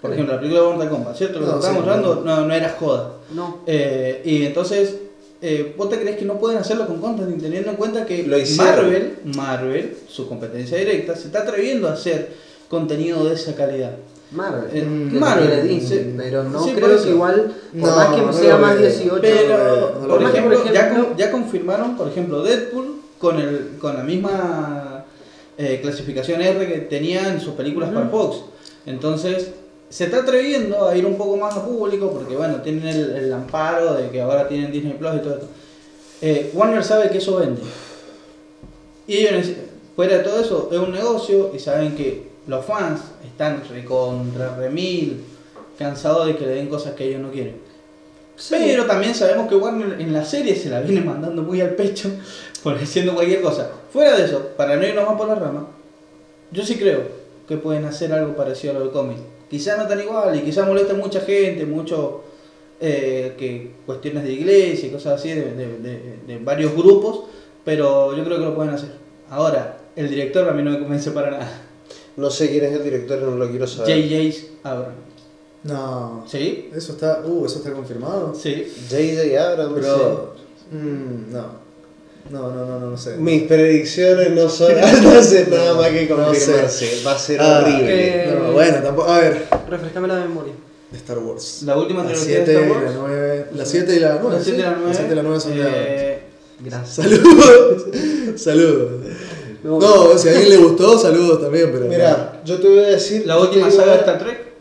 [0.00, 1.38] Por ejemplo, la película de Mortal Kombat, ¿cierto?
[1.40, 3.12] Lo que No, te estaba sí, mostrando no, no era joda.
[3.34, 3.58] No.
[3.66, 4.96] Eh, y entonces,
[5.40, 8.36] eh, ¿vos te crees que no pueden hacerlo con Constantine teniendo en cuenta que Lo.
[8.56, 12.30] Marvel, Marvel, su competencia directa, se está atreviendo a hacer
[12.68, 13.92] contenido de esa calidad?
[14.32, 14.70] Marvel.
[14.72, 16.14] Eh, que Marvel, Disney, sí.
[16.16, 18.88] pero no Sí, creo que igual, por más que sea más veo.
[18.88, 25.04] 18, Pero, por, ejemplo, con- ya confirmaron, por ejemplo, Deadpool con, el, con la misma
[25.56, 28.38] eh, clasificación R que tenía en sus películas para Fox.
[28.84, 29.52] Entonces,
[29.88, 33.32] se está atreviendo a ir un poco más a público porque, bueno, tienen el, el
[33.32, 35.48] amparo de que ahora tienen Disney Plus y todo esto.
[36.20, 37.62] Eh, Warner sabe que eso vende.
[39.06, 39.46] Y ellos,
[39.94, 45.24] fuera de todo eso, es un negocio y saben que los fans están recontra remil
[45.78, 47.54] cansados de que le den cosas que ellos no quieren.
[48.34, 48.56] Sí.
[48.58, 52.10] Pero también sabemos que Warner en la serie se la viene mandando muy al pecho
[52.62, 53.70] por haciendo cualquier cosa.
[53.92, 55.66] Fuera de eso, para no irnos más por la rama,
[56.50, 57.00] yo sí creo
[57.48, 59.18] que pueden hacer algo parecido a lo del cómic.
[59.50, 62.22] Quizá no tan igual y quizá moleste a mucha gente, mucho
[62.80, 67.24] eh, que cuestiones de iglesia y cosas así, de, de- de- de varios grupos,
[67.64, 68.90] pero yo creo que lo pueden hacer.
[69.28, 71.60] Ahora, el director a mí no me convence para nada.
[72.16, 74.02] No sé quién es el director, no lo quiero saber.
[74.08, 74.68] J.J.
[74.68, 74.94] Abrams.
[75.64, 76.24] No.
[76.26, 76.70] ¿Sí?
[76.74, 78.34] Eso está, uh, eso está confirmado.
[78.34, 78.66] Sí.
[78.90, 79.50] J.J.
[79.52, 79.74] Abrams.
[79.74, 80.34] Pero.
[80.72, 81.61] mm, no.
[82.30, 83.16] No, no, no, no, no sé.
[83.16, 86.46] Mis predicciones no son no hacen nada más que No sé.
[86.46, 87.02] confirmarse.
[87.06, 87.86] Va a ser Ah, horrible.
[87.86, 89.10] que- No, bueno, tampoco.
[89.10, 89.46] A ver.
[89.68, 90.52] Refrescame la memoria.
[90.94, 91.62] Star Wars.
[91.64, 92.84] La última La trilogía de 7 Star y Wars.
[92.84, 93.46] la 9.
[93.54, 94.36] La 7 y la 9.
[94.38, 94.88] La 7 y la 9.
[94.88, 96.18] La 7 y la 9 son de eh,
[96.60, 96.94] Gracias.
[96.94, 97.84] Saludos.
[98.36, 98.90] Saludos.
[99.64, 101.86] No, No, si a alguien le gustó, saludos también, pero.
[101.86, 103.26] Mira, yo te voy a decir.
[103.26, 104.51] La última saga de Star Trek.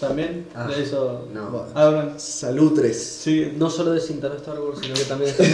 [0.00, 0.46] También.
[0.54, 1.26] Ah, de eso.
[1.32, 1.66] no.
[1.74, 2.22] Abrams.
[2.22, 2.96] Salud 3.
[2.96, 3.52] Sí.
[3.56, 5.44] No solo desinstaló Star Wars, sino que también está.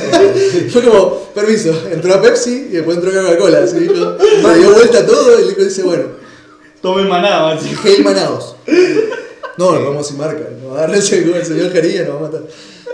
[0.70, 3.58] Fue como, permiso, entró a Pepsi y después entró a Coca-Cola.
[3.64, 6.04] Así dijo, le dio vuelta a todo y el dijo dice, bueno,
[6.84, 7.74] Tomen maná, así.
[7.74, 8.56] Gel Manaos.
[9.56, 10.46] No, nos vamos sin marca.
[10.62, 12.42] Nos va a ese el señor Jarilla nos va a matar.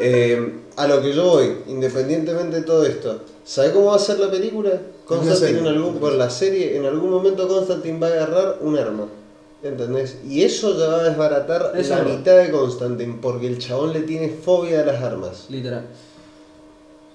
[0.01, 4.21] Eh, a lo que yo voy, independientemente de todo esto, ¿sabe cómo va a ser
[4.21, 4.81] la película?
[5.05, 9.09] Constantine en algún, bueno, la serie, en algún momento Constantine va a agarrar un arma.
[9.62, 10.18] ¿Entendés?
[10.27, 14.01] Y eso ya va a desbaratar Eso la mitad de Constantine, porque el chabón le
[14.01, 15.46] tiene fobia a las armas.
[15.51, 15.87] Literal.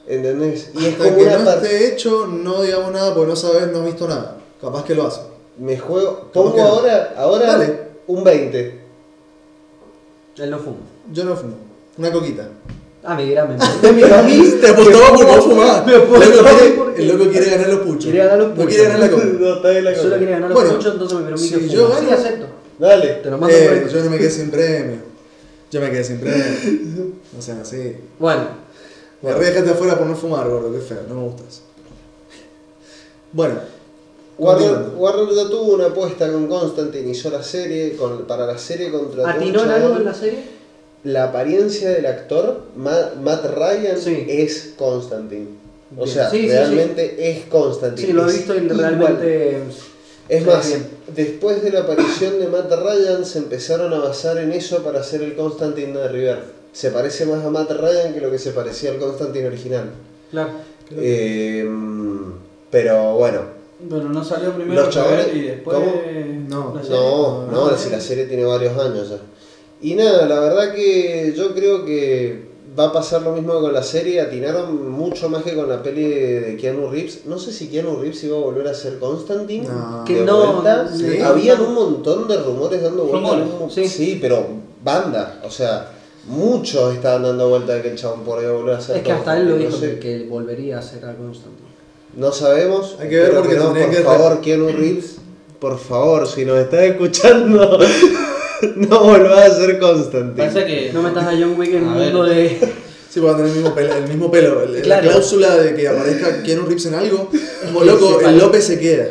[0.08, 0.72] ¿Entendés?
[0.76, 3.72] Y es Hasta como que una no esté hecho, no digamos nada porque no sabes,
[3.72, 4.38] no has visto nada.
[4.62, 5.22] Capaz que lo hace.
[5.58, 6.30] Me juego.
[6.34, 6.64] ¿Cómo Pongo no?
[6.64, 7.80] ahora, ahora Dale.
[8.08, 8.82] un 20.
[10.38, 10.78] Él no fuma.
[11.12, 11.56] Yo no fumo.
[11.98, 12.48] Una coquita.
[13.08, 13.64] Ah, me dirá, me Te
[14.74, 15.86] fumabas.
[15.86, 18.04] Me El loco apostaba quiere- porque- El loco quiere ganar los puchos.
[18.06, 18.70] Quiere ganar los No puchos.
[18.70, 19.26] quiere ganar la coca.
[19.26, 21.70] No, está bien la Solo quería ganar los Bueno, puchos, entonces me permite si fumar.
[21.70, 22.46] yo Sí, gano- acepto.
[22.80, 23.08] Dale.
[23.24, 24.98] Te lo mando Eh, por yo no me quedé sin premio.
[25.72, 26.46] Yo me quedé sin premio.
[27.36, 27.96] No sean así.
[28.18, 28.44] Bueno,
[29.22, 31.62] Me re dejaste afuera por no fumar, gordo, qué feo, no me gustas.
[33.34, 33.56] Bueno.
[34.38, 39.30] Warner ya tuvo una apuesta con Constantine, hizo la serie, con, para la serie contra
[39.32, 40.44] ¿atinó en algo en la serie?
[41.06, 44.26] La apariencia del actor, Ma- Matt Ryan, Sí.
[44.28, 45.48] es Constantine.
[45.98, 46.14] O Bien.
[46.16, 48.08] sea, Sí, sí, realmente es Constantine.
[48.08, 48.78] Sí, lo he visto y igual.
[48.80, 49.58] realmente.
[50.28, 50.88] Es más, bien.
[51.16, 55.22] después de la aparición de Matt Ryan, se empezaron a basar en eso para hacer
[55.22, 56.40] el Constantine de River.
[56.74, 59.92] Se parece más a Matt Ryan que lo que se parecía al Constantine original.
[60.32, 60.50] Claro.
[60.92, 61.66] Eh,
[62.72, 63.42] pero bueno,
[63.90, 65.78] Pero no salió primero Los chavales- y después.
[65.78, 65.92] ¿Cómo?
[66.48, 66.74] No.
[66.82, 66.90] serie.
[66.98, 67.78] No, no, no.
[67.78, 69.18] si la serie tiene varios años ya.
[69.82, 72.46] Y nada, la verdad que yo creo que
[72.78, 74.22] va a pasar lo mismo que con la serie.
[74.22, 77.26] Atinaron mucho más que con la peli de, Keanu Reeves.
[77.26, 79.68] No sé si Keanu Reeves iba a volver a ser Constantine.
[79.68, 80.04] No.
[80.06, 80.90] Que de no, vuelta.
[80.94, 81.20] sí.
[81.22, 83.30] Habían un montón de rumores dando vuelta.
[83.30, 83.88] Rumores, en un- sí.
[83.88, 84.46] sí, pero
[84.84, 85.42] banda.
[85.46, 85.92] O sea,
[86.28, 89.38] muchos estaban dando vuelta de que el chabón podría volver a ser Es que hasta
[89.38, 89.72] él lo dijo.
[89.72, 91.68] No que, sé, que volvería a ser a Constantine.
[92.16, 92.96] no sabemos.
[93.00, 95.18] Hay que ver porque no, por que- favor, Keanu Reeves,
[95.60, 97.78] por favor, si nos estás escuchando,
[98.76, 100.48] no volvás a ser Constantine.
[100.48, 100.92] Pasa que.
[100.94, 102.58] No metas a John Wick en un mundo de...
[103.16, 103.94] Sí, va a tener el mismo pelo.
[103.96, 104.64] El mismo pelo.
[104.64, 105.06] El- Claro.
[105.06, 107.30] La cláusula de que aparezca Keanu Reeves en algo,
[107.66, 109.08] como loco, el López se queda.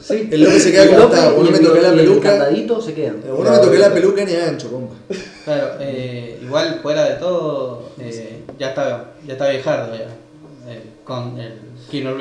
[0.00, 0.28] Sí.
[0.30, 1.32] El López se queda como está.
[1.32, 2.34] y Vos no me toqué la y el peluca.
[2.34, 3.16] encantadito se quedan.
[3.28, 4.94] Vos no me toqué la peluca ni ancho, compa.
[5.44, 10.04] Claro, eh, igual fuera de todo, eh, ya está ya está viejardo ya.
[10.72, 11.54] eh, con el.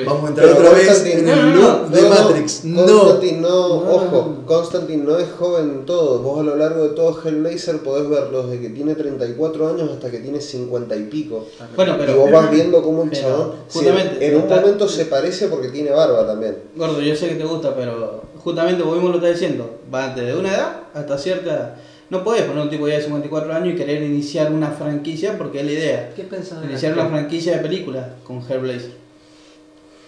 [0.05, 2.15] Vamos a entrar Pero otra vez en no, el no, loop no, de No, no,
[2.15, 2.65] Matrix.
[2.65, 2.85] No.
[2.85, 4.45] Constantine no, No, no, ojo, no.
[4.45, 6.19] Constantine no es joven todo.
[6.19, 10.11] Vos a lo largo de todo Hellblazer podés verlo desde que tiene 34 años hasta
[10.11, 11.47] que tiene 50 y pico.
[11.75, 12.15] Bueno, y pero.
[12.19, 13.53] vos vas viendo cómo el chabón.
[13.67, 16.57] sí, justamente, en un está- momento se parece porque tiene barba también.
[16.75, 19.79] Gordo, yo sé que te gusta, pero justamente vos mismo lo estás diciendo.
[19.91, 21.75] Va desde una edad hasta cierta edad.
[22.11, 25.61] No podés poner un tipo ya de 54 años y querer iniciar una franquicia porque
[25.61, 26.13] es la idea.
[26.15, 29.04] ¿Qué pensás Iniciar una franquicia de películas con Hellblazer.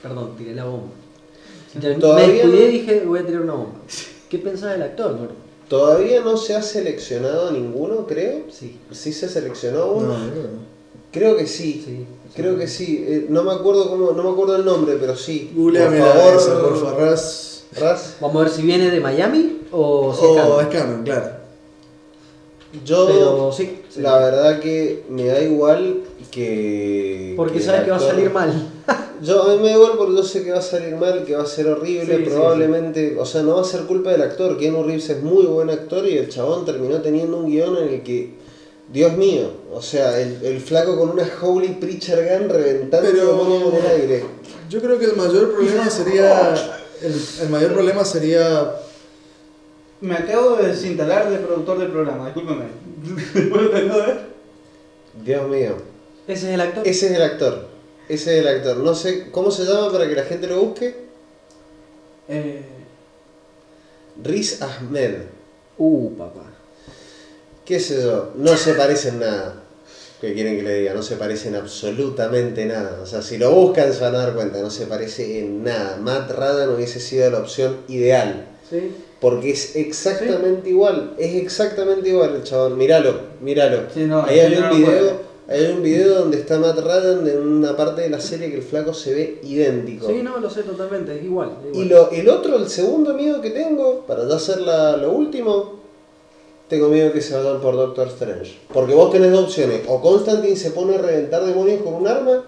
[0.01, 0.87] Perdón, tiré la bomba.
[1.75, 3.79] Me descuidé no- y dije, voy a tirar una bomba.
[4.29, 5.33] ¿Qué pensás del actor, gordo?
[5.69, 8.43] Todavía no se ha seleccionado ninguno, creo.
[8.49, 8.77] Sí.
[8.91, 10.17] Sí se seleccionó uno.
[10.17, 10.67] No, que no.
[11.11, 11.81] Creo que sí.
[11.85, 12.05] Sí.
[12.35, 13.03] Creo que sí.
[13.07, 15.51] Eh, no me acuerdo cómo, no me acuerdo el nombre, pero sí.
[15.55, 17.01] Googleame por la favor, esa, por favor.
[17.01, 17.63] Ras.
[17.75, 18.15] Raz.
[18.21, 20.61] Vamos a ver si viene de Miami o si es O canon.
[20.61, 21.27] es canon, claro.
[22.85, 23.77] Yo, Pero sí.
[23.89, 24.01] sí.
[24.01, 27.33] la verdad que me da igual que.
[27.35, 28.71] Porque que sabes que va a salir mal.
[29.21, 31.35] Yo, a mí me da igual porque yo sé que va a salir mal, que
[31.35, 33.17] va a ser horrible, Sí, sí, probablemente.
[33.19, 34.57] O sea, no va a ser culpa del actor.
[34.57, 38.03] Keanu Reeves es muy buen actor y el chabón terminó teniendo un guion en el
[38.03, 38.33] que.
[38.91, 43.73] Dios mío, o sea, el, el flaco con una Holy Preacher Gun reventando Pero- demonios
[43.73, 44.23] en el aire.
[44.69, 46.53] Yo creo que el mayor problema sería.
[47.01, 48.75] El, el mayor problema sería.
[49.99, 52.65] Me acabo de desinstalar de productor del programa, discúlpeme.
[53.33, 54.19] Después lo tengo de ver.
[55.25, 55.75] Dios mío.
[56.27, 56.87] Ese es el actor.
[56.87, 57.66] Ese es el actor.
[58.09, 58.77] Ese es el actor.
[58.77, 60.95] No sé cómo se llama para que la gente lo busque.
[62.29, 62.61] Eh,
[64.23, 65.15] Riz Ahmed.
[65.77, 66.43] Uh, papá.
[67.65, 68.31] ¿Qué sé yo?
[68.35, 69.63] No se parecen nada.
[70.21, 70.93] ¿Qué quieren que le diga?
[70.93, 73.01] No se parecen absolutamente nada.
[73.03, 74.61] O sea, si lo buscan se van a dar cuenta.
[74.61, 75.97] No se parece en nada.
[75.97, 78.47] Matt Radan hubiese sido la opción ideal.
[78.69, 78.95] Sí.
[79.19, 81.13] Porque es exactamente igual.
[81.17, 82.77] Es exactamente igual el chabón.
[82.77, 83.83] Míralo, míralo.
[83.93, 85.26] Sí, no, ahí hay pelo un no video.
[85.49, 88.63] Hay un video donde está Matt Radan en una parte de la serie que el
[88.63, 90.07] flaco se ve idéntico.
[90.07, 91.51] Sí, no, lo sé totalmente, es igual.
[91.71, 95.11] es Y lo, el otro, el segundo miedo que tengo, para ya hacer la- lo
[95.13, 95.77] último,
[96.67, 98.57] tengo miedo que se vayan por Doctor Strange.
[98.73, 99.81] Porque vos tenés dos opciones.
[99.87, 102.43] O Constantine se pone a reventar demonios con un arma,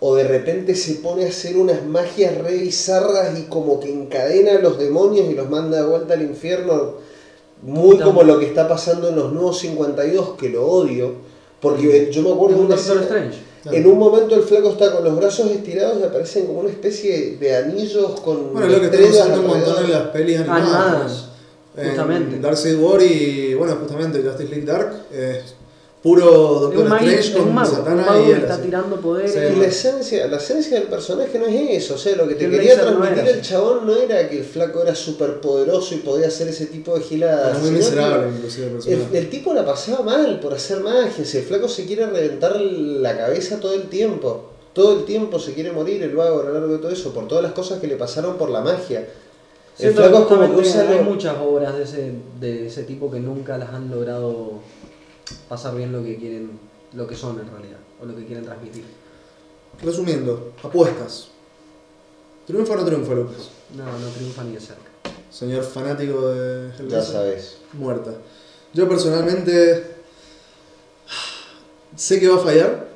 [0.00, 4.56] o de repente se pone a hacer unas magias re bizarras y como que encadena
[4.56, 6.96] a los demonios y los manda de vuelta al infierno.
[7.62, 11.31] Muy como lo que está pasando en los nuevos 52, que lo odio.
[11.62, 13.38] Porque yo me acuerdo de un una escena- Strange.
[13.64, 17.36] en un momento el flaco está con los brazos estirados y aparecen como una especie
[17.36, 20.66] de anillos con Bueno, es lo que estamos haciendo un montón en las pelis animadas.
[20.66, 21.28] Animadas,
[21.76, 22.38] En justamente.
[22.40, 25.54] Darkseid War y, bueno, justamente Justice League Dark es
[26.02, 26.26] puro
[26.72, 28.62] Doctor Strange con mago, un Satana mago y él está así.
[28.62, 28.96] tirando.
[29.28, 29.38] Sí.
[29.38, 32.46] Y la esencia, la esencia del personaje no es eso, o sea, lo que te
[32.46, 35.94] El quería Blazer no transmitir el chabón no era que el flaco era súper poderoso
[35.94, 37.50] y podía hacer ese tipo de giladas.
[37.50, 39.18] Era muy miserable, inclusive, el El, personaje.
[39.18, 43.16] el tipo la pasaba mal por hacer magia, si el flaco se quiere reventar la
[43.16, 46.72] cabeza todo el tiempo, todo el tiempo se quiere morir el vago a lo largo
[46.72, 49.06] de todo eso, por todas las cosas que le pasaron por la magia.
[49.78, 53.10] El flaco es como que usa hay lo- muchas obras de ese, de ese tipo
[53.10, 54.54] que nunca las han logrado
[55.48, 56.58] pasar bien lo que quieren,
[56.92, 58.84] lo que son en realidad, o lo que quieren transmitir.
[59.82, 61.28] Resumiendo, apuestas.
[62.46, 63.50] ¿Triunfa o no triunfa, Lucas?
[63.76, 64.90] No, no triunfa ni de cerca.
[65.30, 67.58] Señor fanático de Ya sabes.
[67.72, 68.12] Muerta.
[68.74, 69.96] Yo personalmente
[71.96, 72.88] sé que va a fallar,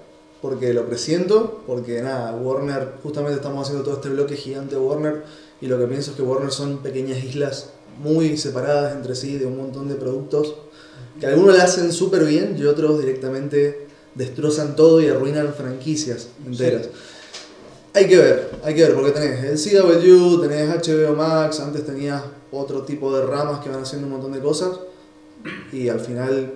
[0.42, 5.24] porque lo presiento, porque nada, Warner, justamente estamos haciendo todo este bloque gigante de Warner,
[5.60, 9.46] y lo que pienso es que Warner son pequeñas islas muy separadas entre sí de
[9.46, 10.54] un montón de productos,
[11.20, 16.88] que algunos la hacen súper bien y otros directamente destrozan todo y arruinan franquicias enteras.
[17.94, 22.22] Hay que ver, hay que ver, porque tenés el CW, tenés HBO Max, antes tenías
[22.50, 24.78] otro tipo de ramas que van haciendo un montón de cosas
[25.72, 26.52] y al final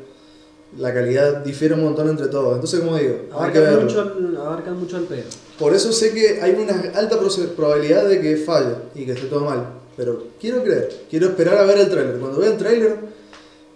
[0.78, 2.54] la calidad difiere un montón entre todos.
[2.54, 5.24] Entonces, como digo, hay que Abarcan mucho, el, abarcan mucho el pedo.
[5.58, 7.18] Por eso sé que hay una alta
[7.56, 9.66] probabilidad de que falle y que esté todo mal.
[9.96, 12.18] Pero quiero creer, quiero esperar a ver el tráiler.
[12.18, 12.98] Cuando vea el tráiler,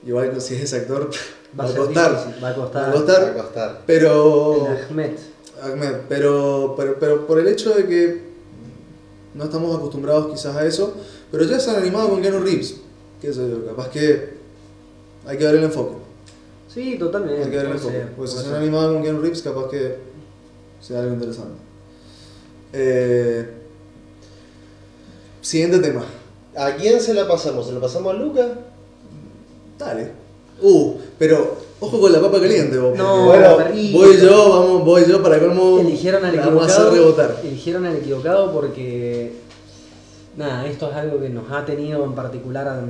[0.06, 1.10] igual que si es ese actor,
[1.58, 2.10] va, Va a costar.
[2.24, 2.88] difícil, va a Va a costar.
[2.88, 3.22] Va costar.
[3.28, 3.82] a costar.
[3.86, 5.12] Pero, El Ahmed.
[5.62, 8.22] Ahmed, pero, pero, pero por el hecho de que
[9.34, 10.94] no estamos acostumbrados quizás a eso,
[11.30, 12.76] pero ya se han animado con Keanu Reeves.
[13.20, 14.34] Qué sé yo, capaz que
[15.26, 15.96] hay que ver el enfoque.
[16.68, 17.44] Sí, totalmente.
[17.44, 17.94] Hay que ver el enfoque.
[17.94, 19.96] ser, Pues si se han animado con Keanu Reeves, capaz que
[20.80, 21.58] sea algo interesante.
[22.72, 23.48] Eh,
[25.40, 26.04] siguiente tema.
[26.56, 27.66] ¿A quién se la pasamos?
[27.66, 28.46] ¿Se la pasamos a Luca?
[29.78, 30.12] Dale.
[30.62, 32.96] Uh, pero ojo con la papa caliente, vos.
[32.96, 33.98] No, Bueno, perrito.
[33.98, 36.90] voy yo, vamos, voy yo para cómo Eligieron al hacer equivocado.
[36.92, 37.36] rebotar.
[37.44, 39.32] Eligieron al equivocado porque.
[40.36, 42.80] Nada, esto es algo que nos ha tenido en particular a,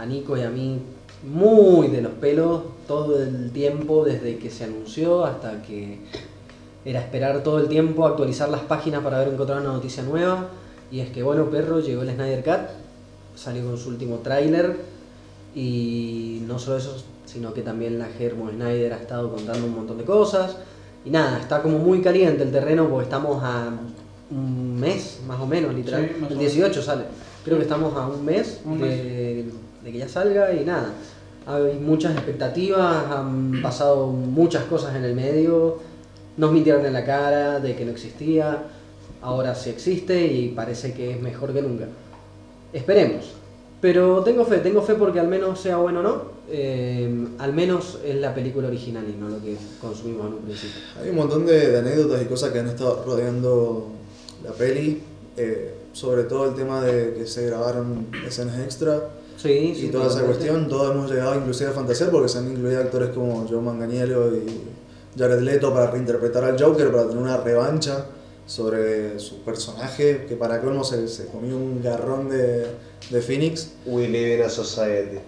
[0.00, 0.78] a Nico y a mí
[1.24, 5.98] muy de los pelos todo el tiempo, desde que se anunció hasta que
[6.84, 10.48] era esperar todo el tiempo, actualizar las páginas para ver encontrar una noticia nueva.
[10.90, 12.60] Y es que, bueno, perro, llegó el Snyder Cut,
[13.34, 14.76] salió con su último tráiler
[15.56, 19.96] y no solo eso, sino que también la Germo Snyder ha estado contando un montón
[19.96, 20.58] de cosas.
[21.02, 23.70] Y nada, está como muy caliente el terreno porque estamos a
[24.30, 26.02] un mes, más o menos, literal.
[26.02, 26.38] Sí, el menos.
[26.38, 27.04] 18 sale.
[27.42, 29.46] Creo que estamos a un mes, Un de,
[29.82, 30.90] de que ya salga y nada.
[31.46, 35.78] Hay muchas expectativas, han pasado muchas cosas en el medio.
[36.36, 38.64] Nos mintieron en la cara de que no existía.
[39.22, 41.86] Ahora sí existe y parece que es mejor que nunca.
[42.74, 43.32] Esperemos.
[43.80, 47.98] Pero tengo fe, tengo fe porque al menos sea bueno o no, eh, al menos
[48.04, 50.80] es la película original y no lo que consumimos en un principio.
[51.02, 53.88] Hay un montón de, de anécdotas y cosas que han estado rodeando
[54.44, 55.02] la peli.
[55.36, 59.08] eh, sobre todo el tema de que se grabaron escenas extra
[59.38, 59.88] Sí, y sí.
[59.88, 60.68] toda esa cuestión.
[60.68, 64.60] Todos hemos llegado inclusive a fantasear porque se han incluido actores como Joe Manganiello y
[65.18, 68.06] Jared Leto para reinterpretar al Joker, para tener una revancha
[68.46, 72.66] sobre su personaje, que para colmo se, se comió un garrón de,
[73.10, 73.68] de Phoenix.
[73.86, 75.18] We live in a society.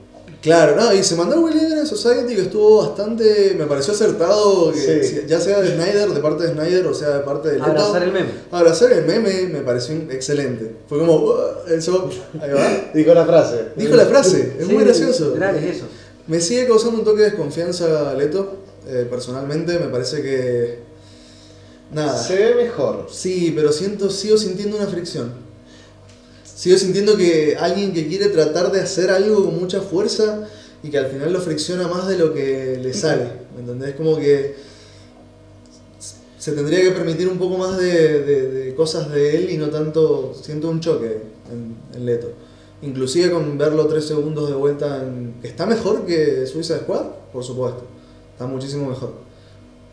[0.42, 4.70] Claro, no, y se mandó a Will Evans Society que estuvo bastante, me pareció acertado,
[4.72, 5.22] que Sí.
[5.26, 7.66] ya sea de Snyder, de parte de Snyder o sea de parte de Leto.
[7.66, 8.28] Abrazar el meme.
[8.52, 10.76] Abrazar el meme me pareció excelente.
[10.88, 11.34] Fue como, "Uh",
[11.76, 12.08] eso,
[12.40, 12.90] ahí va.
[12.94, 13.68] Dijo la frase.
[13.74, 15.34] Dijo la frase, es Sí, muy gracioso.
[15.36, 15.86] es eso.
[16.28, 20.78] Me sigue causando un toque de desconfianza Leto, eh, personalmente, me parece que...
[21.92, 22.16] Nada.
[22.22, 23.06] Se ve mejor.
[23.10, 25.32] Sí, pero siento, sigo sintiendo una fricción.
[26.58, 30.48] Sigo sintiendo que alguien que quiere tratar de hacer algo con mucha fuerza
[30.82, 33.26] y que al final lo fricciona más de lo que le sale.
[33.54, 33.94] ¿Me entendés?
[33.94, 34.56] Como que
[36.36, 39.68] se tendría que permitir un poco más de, de- de cosas de él y no
[39.70, 40.32] tanto.
[40.40, 41.20] Siento un choque
[41.52, 42.32] en, en Leto.
[42.82, 45.34] Inclusive con verlo tres segundos de vuelta en.
[45.44, 47.06] ¿Está mejor que Suiza Squad?
[47.32, 47.82] Por supuesto.
[48.32, 49.12] Está muchísimo mejor.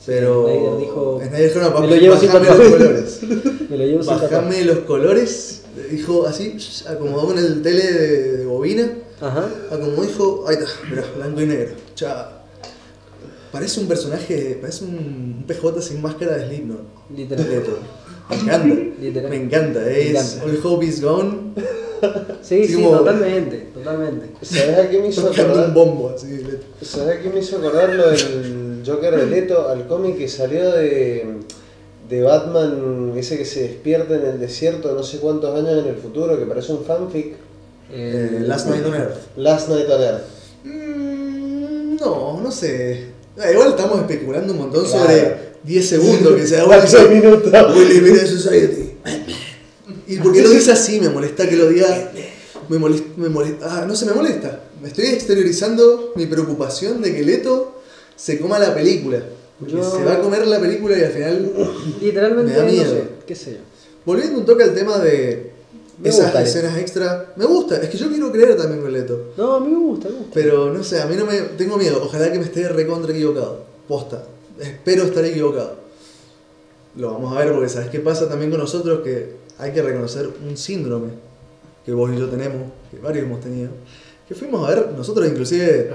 [0.06, 0.46] Pero.
[0.48, 2.78] Snyder dijo, Snyder dijo, "No, "Me lo llevo sin bajame los tatuaje".
[2.78, 3.20] colores.
[3.70, 4.14] Me lo llevo sin.
[4.14, 5.62] Bajame los colores.
[5.92, 6.56] Dijo así,
[6.88, 8.90] acomodó en el tele de, de bobina.
[9.22, 9.50] Ajá.
[9.72, 11.76] Acomodó dijo, ahí está, mirá, blanco y negro.
[11.96, 12.26] Chao.
[13.52, 16.82] Parece un personaje, parece un PJ sin máscara de Slipknot.
[17.16, 17.50] Literal.
[17.50, 17.80] Leto.
[18.30, 18.76] Me encanta.
[19.02, 19.30] Literal.
[19.30, 19.80] Me encanta.
[19.82, 20.46] Me Es encanta.
[20.46, 21.38] All Hope is Gone.
[22.42, 24.28] Sí, Sí, sí, como- totalmente, totalmente.
[24.42, 25.74] ¿Sabes a qué me hizo Tocando un acordar?
[25.74, 26.28] bombo así.
[26.38, 26.66] Leto.
[26.82, 29.70] ¿Sabes a qué me hizo acordar lo del Joker de Leto?
[29.70, 31.26] Al cómic que salió de,
[32.10, 35.96] de Batman, ese que se despierta en el desierto no sé cuántos años en el
[35.98, 37.34] futuro, que parece un fanfic.
[37.92, 39.18] Eh, Last Night on Earth.
[39.38, 40.24] Last Night on Earth.
[40.64, 43.06] Mm, no, no sé.
[43.38, 45.04] Ah, Igual estamos especulando un montón Claro.
[45.06, 48.92] sobre 10 segundos que se da Mira Society.
[50.08, 52.12] Y porque lo dice así, me molesta que lo diga.
[52.70, 53.82] Me molesta, me molesta.
[53.82, 54.62] Ah, no se me molesta.
[54.82, 57.82] Me estoy exteriorizando mi preocupación de que Leto
[58.16, 59.20] se coma la película.
[59.60, 61.52] Porque Yo- se va a comer la película y al final.
[62.02, 62.92] Literalmente, Me da no miedo.
[62.94, 63.58] sé, qué sé yo.
[64.06, 65.52] Volviendo un toque al tema de
[65.98, 66.50] Me esas gusta Leto.
[66.50, 67.34] escenas extra.
[67.38, 69.32] Me gusta, es que yo quiero creer también con Leto.
[69.38, 70.32] No, a mí me gusta, me gusta.
[70.34, 71.40] Pero no sé, a mí no me.
[71.58, 72.02] Tengo miedo.
[72.04, 73.64] Ojalá que me esté recontra equivocado.
[73.88, 74.24] Posta.
[74.60, 75.76] Espero estar equivocado.
[76.98, 80.30] Lo vamos a ver porque sabes qué pasa también con nosotros que hay que reconocer
[80.48, 81.10] un síndrome
[81.86, 83.70] que vos y yo tenemos, que varios hemos tenido.
[84.28, 85.92] Que fuimos a ver, nosotros inclusive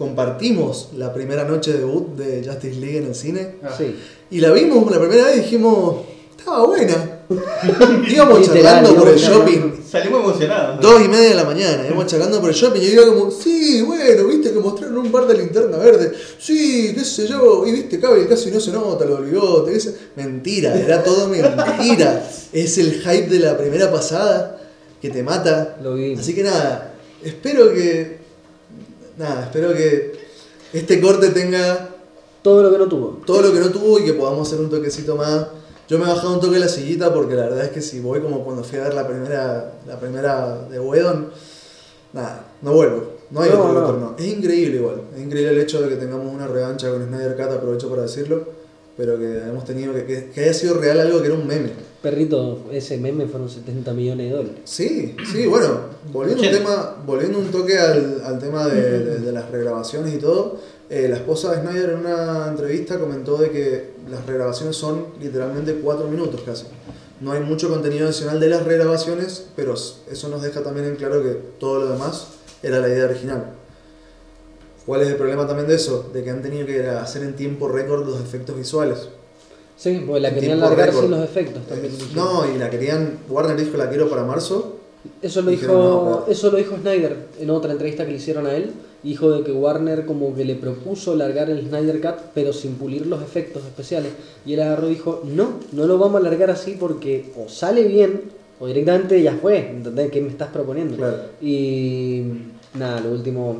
[0.00, 3.56] compartimos la primera noche de debut de Justice League en el cine.
[3.62, 3.68] Ah.
[3.76, 3.94] Sí.
[4.30, 5.96] Y la vimos la primera vez y dijimos,
[6.38, 7.18] estaba buena.
[8.08, 9.72] Íbamos charlando por el shopping.
[9.86, 10.80] Salimos emocionados.
[10.80, 13.30] Dos y media de la mañana, íbamos charlando por el shopping y yo iba como,
[13.30, 17.72] sí, bueno, viste que mostraron un par de linterna verde, sí, qué sé yo, y
[17.72, 23.00] viste, cabe casi no se nota los bigotes, ese- mentira, era todo mentira, es el
[23.02, 24.60] hype de la primera pasada
[25.02, 26.20] que te mata, Lo vivimos.
[26.20, 28.19] así que nada, espero que,
[29.20, 30.12] nada, espero que
[30.72, 31.88] este corte tenga
[32.42, 33.20] Todo lo que no tuvo.
[33.26, 35.46] todo lo que no tuvo y que podamos hacer un toquecito más.
[35.88, 38.00] Yo me he bajado un toque de la sillita porque la verdad es que si
[38.00, 41.30] voy como cuando fui a ver la primera, la primera de Wedon,
[42.12, 43.14] nada, no vuelvo.
[43.30, 43.80] No hay No, otro no.
[43.80, 44.14] retorno.
[44.18, 45.02] Es increíble igual.
[45.14, 48.44] Es increíble el hecho de que tengamos una revancha con Snyder Cut, aprovecho para decirlo,
[49.00, 51.70] pero que hemos tenido que, que, que haya sido real algo que era un meme.
[52.02, 54.60] Perrito, ese meme fueron 70 millones de dólares.
[54.64, 55.68] Sí, sí, bueno,
[56.12, 60.18] volviendo un, tema, volviendo un toque al, al tema de, de- de las regrabaciones y
[60.18, 60.58] todo,
[60.90, 65.74] eh, la esposa de Snyder en una entrevista comentó de que las regrabaciones son literalmente
[65.82, 66.64] cuatro minutos casi.
[67.22, 71.22] No hay mucho contenido adicional de las regrabaciones, pero eso nos deja también en claro
[71.22, 72.26] que todo lo demás
[72.62, 73.44] era la idea original.
[74.90, 76.10] ¿Cuál es el problema también de eso?
[76.12, 79.08] De que han tenido que hacer en tiempo récord los efectos visuales.
[79.76, 81.96] Sí, porque la querían largar sin los efectos también.
[81.96, 82.16] dijeron.
[82.16, 84.78] No, y la querían, Warner dijo la quiero para marzo.
[85.22, 88.54] Eso lo, dijo, no, eso lo dijo Snyder en otra entrevista que le hicieron a
[88.56, 88.72] él.
[89.04, 93.06] Dijo de que Warner como que le propuso largar el Snyder Cut pero sin pulir
[93.06, 94.10] los efectos especiales.
[94.44, 97.84] Y él agarró y dijo, no, no lo vamos a largar así porque o sale
[97.84, 98.22] bien
[98.58, 99.70] o directamente ya fue.
[99.70, 100.10] ¿Entendés?
[100.10, 100.96] ¿Qué me estás proponiendo?
[100.96, 101.16] Claro.
[101.40, 102.24] Y
[102.74, 103.56] nada, lo último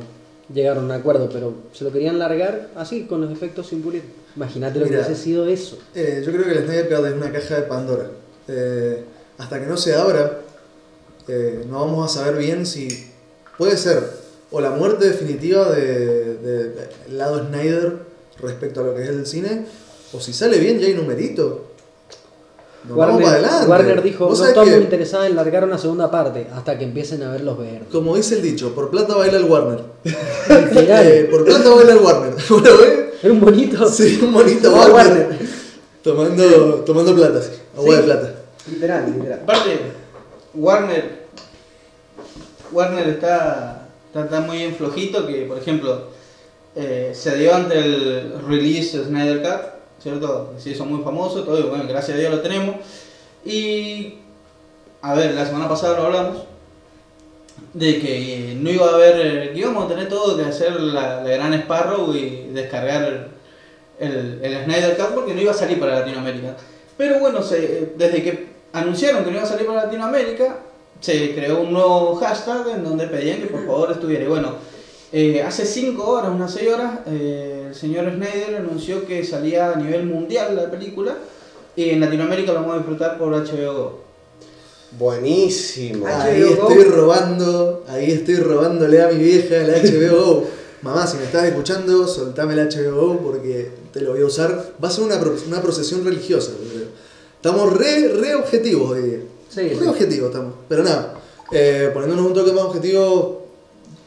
[0.53, 4.03] llegaron a un acuerdo, pero se lo querían largar así, con los efectos sin pulir.
[4.35, 5.77] Imagínate lo que hubiese sido eso.
[5.95, 8.09] Eh, yo creo que el Snyder Cut es una caja de Pandora.
[8.47, 9.03] Eh,
[9.37, 10.39] hasta que no se abra,
[11.27, 12.87] eh, no vamos a saber bien si
[13.57, 14.01] puede ser
[14.51, 17.99] o la muerte definitiva de, de- de- el lado Snyder
[18.39, 19.65] respecto a lo que es el cine,
[20.13, 21.70] o si sale bien ya hay numerito.
[22.83, 23.67] Vamos para adelante.
[23.67, 27.31] Warner dijo, no estamos que, interesados en largar una segunda parte hasta que empiecen a
[27.31, 27.87] ver los verdes.
[27.91, 29.83] Como dice el dicho, por plata baila el Warner.
[30.03, 31.07] Literal.
[31.11, 32.33] Eh, por plata baila el Warner.
[32.49, 32.99] Bueno, ¿ves?
[33.23, 33.87] Era un bonito.
[33.87, 35.37] Sí, un bonito Warner.
[36.03, 36.43] Tomando,
[36.83, 37.51] tomando plata, sí.
[37.77, 38.35] Agua de plata.
[38.71, 39.39] Literal, literal.
[39.43, 39.79] Aparte,
[40.55, 41.21] Warner.
[42.71, 46.07] Warner está, está, está muy bien flojito que, por ejemplo,
[46.75, 50.53] eh, se dio ante el release de Snyder Cut, ¿cierto?
[50.57, 52.75] Se hizo muy famoso, todo, bueno, gracias a Dios lo tenemos.
[53.45, 54.15] Y,
[55.01, 56.37] a ver, la semana pasada lo hablamos,
[57.73, 60.79] de que eh, no iba a haber, eh, que íbamos a tener todo que hacer
[60.79, 63.29] la, la gran Sparrow y descargar
[63.99, 66.57] el, el Snyder Cut porque no iba a salir para Latinoamérica.
[66.97, 70.57] Pero bueno, se, desde que anunciaron que no iba a salir para Latinoamérica,
[70.99, 74.23] se creó un nuevo hashtag en donde pedían que por favor estuviera.
[74.23, 74.55] Y bueno,
[75.13, 79.75] eh, hace 5 horas, unas 6 horas, eh, el señor Snyder anunció que salía a
[79.75, 81.17] nivel mundial la película
[81.75, 83.99] y en Latinoamérica lo vamos a disfrutar por HBO Go.
[84.97, 86.07] Buenísimo.
[86.07, 86.69] Ahí HBO Go.
[86.69, 90.47] estoy robando, ahí estoy robándole a mi vieja el HBO Go.
[90.81, 94.73] Mamá, si me estás escuchando, soltame el HBO Go porque te lo voy a usar.
[94.83, 96.87] Va a ser una, una procesión religiosa, yo creo.
[97.35, 99.19] Estamos re, re objetivos hoy día.
[99.49, 99.87] Sí, re sí.
[99.87, 100.53] objetivos estamos.
[100.69, 101.15] Pero nada,
[101.51, 103.47] eh, poniéndonos un toque más objetivo,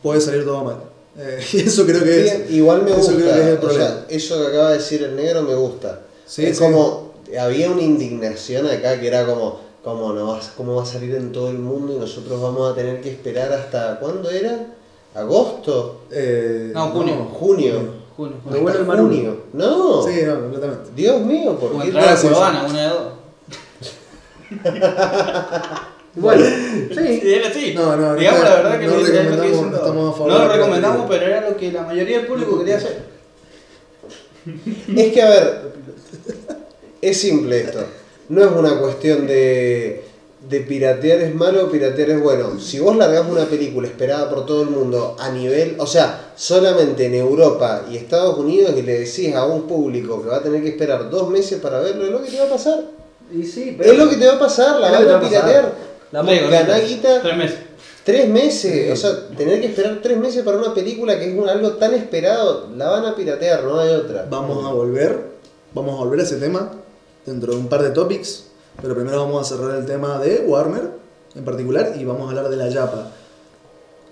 [0.02, 0.93] puede salir todo mal.
[1.16, 2.50] Eh, y eso creo que es.
[2.50, 3.14] igual me eso gusta.
[3.14, 6.00] creo que es el o sea, eso que acaba de decir el negro me gusta.
[6.26, 6.62] Sí, es sí.
[6.64, 7.12] como.
[7.40, 9.60] Había una indignación acá que era como.
[9.82, 12.74] como no vas, ¿Cómo va a salir en todo el mundo y nosotros vamos a
[12.74, 13.98] tener que esperar hasta.
[14.00, 14.66] ¿Cuándo era?
[15.14, 16.00] ¿Agosto?
[16.10, 17.28] Eh, No, junio.
[17.32, 18.04] ¿Junio?
[18.16, 19.06] Junio, el Manuel.
[19.08, 19.36] junio.
[19.52, 20.02] No.
[20.02, 20.90] Sí, no, completamente.
[20.94, 21.88] Dios mío, ¿por qué?
[21.88, 22.20] entrar a.
[22.20, 23.12] Cuevana, una de dos.
[26.16, 26.44] Bueno,
[26.94, 27.34] Sí, sí.
[27.34, 27.72] era así.
[27.74, 29.82] No, no, no Digamos la verdad que no lo que recomendamos, dicen no todos.
[29.88, 32.58] estamos a favor No de lo recomendamos, pero era lo que la mayoría del público
[32.58, 33.02] quería hacer.
[34.96, 35.72] Es que, a ver,
[37.00, 37.80] es simple esto.
[38.28, 40.04] No es una cuestión de,
[40.48, 42.58] de piratear es malo o piratear es bueno.
[42.60, 47.06] Si vos largás una película esperada por todo el mundo a nivel, o sea, solamente
[47.06, 50.62] en Europa y Estados Unidos y le decís a un público que va a tener
[50.62, 52.80] que esperar dos meses para verlo, es lo que te va a pasar.
[53.32, 55.93] Y sí, Es lo que te va a pasar, la van a piratear.
[56.22, 56.86] La ganá ¿no?
[56.86, 57.22] guita.
[57.22, 57.58] Tres meses.
[58.04, 61.48] Tres meses, o sea, tener que esperar tres meses para una película que es un-
[61.48, 64.26] algo tan esperado, la van a piratear, no hay otra.
[64.28, 65.18] Vamos a volver,
[65.72, 66.70] vamos a volver a ese tema
[67.24, 68.44] dentro de un par de topics,
[68.82, 70.90] pero primero vamos a cerrar el tema de Warner
[71.34, 73.10] en particular y vamos a hablar de la Yapa.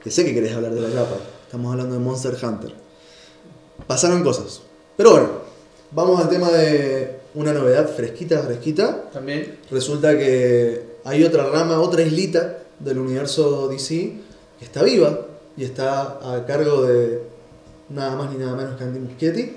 [0.02, 2.72] Que sé que querés hablar de la Yapa, estamos hablando de Monster Hunter.
[3.86, 4.62] Pasaron cosas,
[4.96, 5.28] pero bueno,
[5.90, 9.10] vamos al tema de una novedad fresquita, fresquita.
[9.12, 9.58] También.
[9.70, 14.14] Resulta que hay otra rama, otra islita del universo DC
[14.58, 15.26] que está viva
[15.56, 17.20] y está a cargo de
[17.88, 19.56] nada más ni nada menos que Andy Muschietti.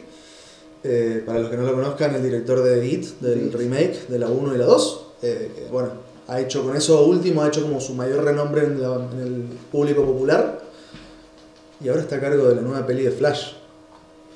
[0.83, 4.27] Eh, para los que no lo conozcan, el director de It, del remake de la
[4.27, 5.01] 1 y la 2.
[5.23, 5.89] eh, que, bueno,
[6.27, 9.43] ha hecho con eso último, ha hecho como su mayor renombre en, la- en el
[9.71, 10.59] público popular.
[11.83, 13.53] Y ahora está a cargo de la nueva peli de Flash,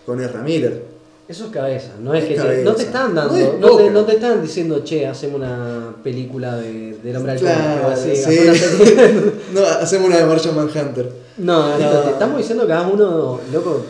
[0.06, 0.84] con Ezra Miller.
[1.30, 2.63] Eso es cabeza, no es Es que te, cabeza.
[2.63, 3.89] no te están dando, No es no, te, poca.
[3.91, 7.49] no te están diciendo, che, hacemos una película de, del hombre halcón.
[7.51, 8.13] Claro, sí.
[8.25, 11.11] peli- No, hacemos una de Martian Manhunter.
[11.38, 11.99] no, no, No.
[12.01, 13.84] te estamos diciendo que hagas uno, loco,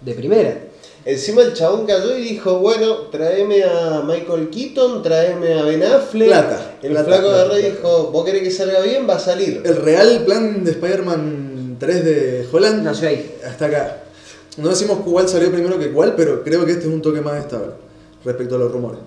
[0.00, 0.56] de primera.
[1.04, 6.28] Encima el chabón cayó y dijo, bueno, tráeme a Michael Keaton, tráeme a Ben Affleck.
[6.28, 7.74] Plata, El plata, flaco plata, agarró y plata.
[7.76, 9.62] dijo, vos querés que salga bien, va a salir.
[9.64, 13.34] El real plan de Spider-Man 3 de Holland Nació ahí.
[13.44, 14.01] hasta acá.
[14.58, 17.38] No decimos cuál salió primero que cuál, pero creo que este es un toque más
[17.44, 17.72] estable
[18.24, 19.00] respecto a los rumores.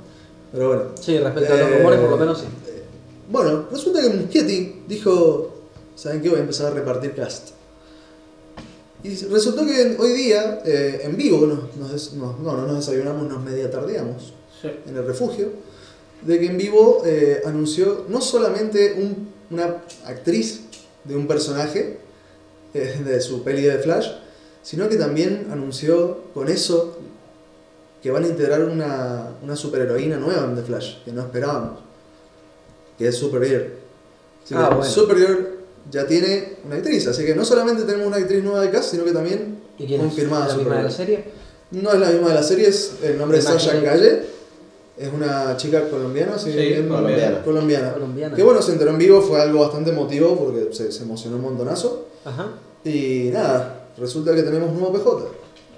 [0.52, 0.84] Pero bueno.
[1.00, 2.46] Sí, respecto a los Eh, rumores, por lo menos sí.
[3.30, 5.54] Bueno, resulta que Muschietti dijo,
[5.96, 6.30] ¿saben qué?
[6.30, 7.50] Voy a empezar a repartir cast.
[9.04, 12.78] Y resultó que hoy día, eh, en vivo, nos, nos des- nos- no, no nos
[12.78, 14.70] desayunamos, nos media tardeamos Sí.
[14.88, 15.50] en el refugio,
[16.24, 20.62] de que en vivo eh, anunció no solamente un- una actriz
[21.04, 22.00] de un personaje
[22.74, 24.08] eh, de su peli de Flash,
[24.66, 26.98] sino que también anunció con eso
[28.02, 31.80] que van a integrar una, una superheroína nueva en The Flash, que no esperábamos,
[32.98, 33.74] que es Supergirl.
[34.44, 34.92] Así Ah, que bueno.
[34.92, 35.48] Supergirl
[35.92, 39.06] ya tiene una actriz, así que no solamente tenemos una actriz nueva de cast, sino
[39.06, 40.08] que también ¿Y quién es?
[40.08, 41.24] confirmada ¿La misma de la serie?
[41.72, 43.84] No es la misma de la serie, es el nombre es Sasha.
[43.84, 44.22] Calle.
[44.98, 46.52] Es una chica colombiana, ¿sí?
[46.52, 46.88] Sí, bien?
[46.88, 47.44] colombiana.
[47.44, 47.94] colombiana.
[47.94, 48.36] Colombiana.
[48.36, 51.42] Que bueno, se enteró en vivo, fue algo bastante emotivo porque se, se emocionó un
[51.42, 52.08] montonazo.
[52.24, 52.48] Ajá.
[52.86, 55.28] Y nada, resulta que tenemos un nuevo PJ.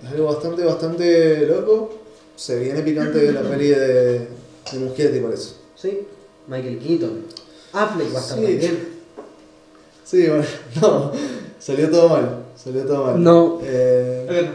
[0.04, 1.94] Es algo bastante, bastante loco.
[2.36, 5.54] Se viene picante la peli de, de Muschietti, parece.
[5.76, 6.06] Sí.
[6.48, 7.22] Michael Keaton.
[7.74, 8.44] Affleck va a estar Sí.
[8.46, 8.88] también.
[10.04, 10.44] Sí, bueno,
[10.82, 11.12] no,
[11.60, 12.44] salió todo mal.
[12.56, 13.24] Salió todo mal.
[13.24, 13.60] No.
[13.64, 14.50] Eh,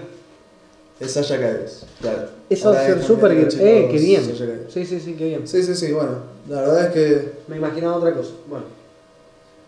[1.01, 1.67] es Sasha Calle,
[2.01, 2.29] claro.
[2.49, 3.49] Es Oscar Supergirl.
[3.61, 4.23] Eh, qué bien.
[4.73, 5.47] Sí, sí, sí, qué bien.
[5.49, 8.31] Sí, sí, sí, bueno, la verdad es que Me imaginaba otra cosa.
[8.49, 8.65] Bueno.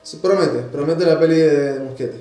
[0.03, 2.18] se promete, promete la peli de Muschietti.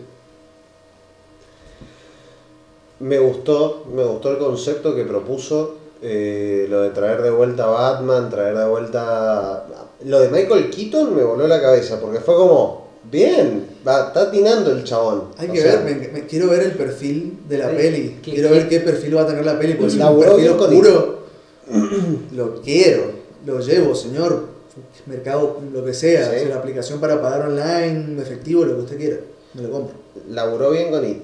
[3.04, 7.68] Me gustó, me gustó el concepto que propuso, eh, lo de traer de vuelta a
[7.68, 9.66] Batman, traer de vuelta...
[10.06, 14.72] Lo de Michael Keaton me voló la cabeza, porque fue como, bien, va, está atinando
[14.72, 15.26] el chabón.
[15.38, 18.20] Hay O que sea, ver, me, me- quiero ver el perfil de la peli.
[18.24, 18.56] ¿qué- quiero qué?
[18.56, 20.58] ver qué perfil va a tener la peli, porque si es un Laburó perfil bien
[20.58, 21.18] con oscuro,
[22.36, 23.04] lo quiero,
[23.45, 24.54] lo llevo, señor.
[25.08, 26.39] Mercado, lo que sea, Sí.
[26.39, 29.18] si la aplicación para pagar online, efectivo, lo que usted quiera,
[29.54, 29.95] me lo compro.
[30.30, 31.24] Laburó bien con It.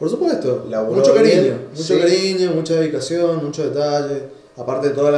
[0.00, 1.98] Por supuesto, Laburó mucho cariño, bien, mucho sí.
[2.00, 4.22] cariño, mucha dedicación, mucho detalle.
[4.56, 5.12] Aparte de todos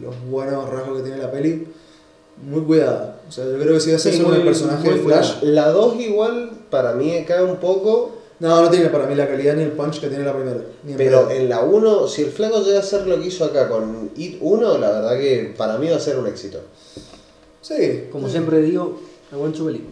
[0.00, 1.66] los buenos rasgos que tiene la peli,
[2.42, 3.20] muy cuidada.
[3.28, 5.42] O sea, yo creo que si hace Sí, eso con el muy- personaje de Flash,
[5.42, 9.54] La 2 igual para mí cae un poco, no, no tiene para mí la calidad
[9.56, 10.58] ni el punch que tiene la primera.
[10.84, 11.30] ni en pero pedo.
[11.40, 14.38] en la 1, si el flaco llega a hacer lo que hizo acá con It
[14.40, 16.60] 1, la verdad que para mí va a ser un éxito.
[17.60, 18.32] Sí, Como sí.
[18.32, 18.98] siempre digo,
[19.32, 19.84] I want to believe.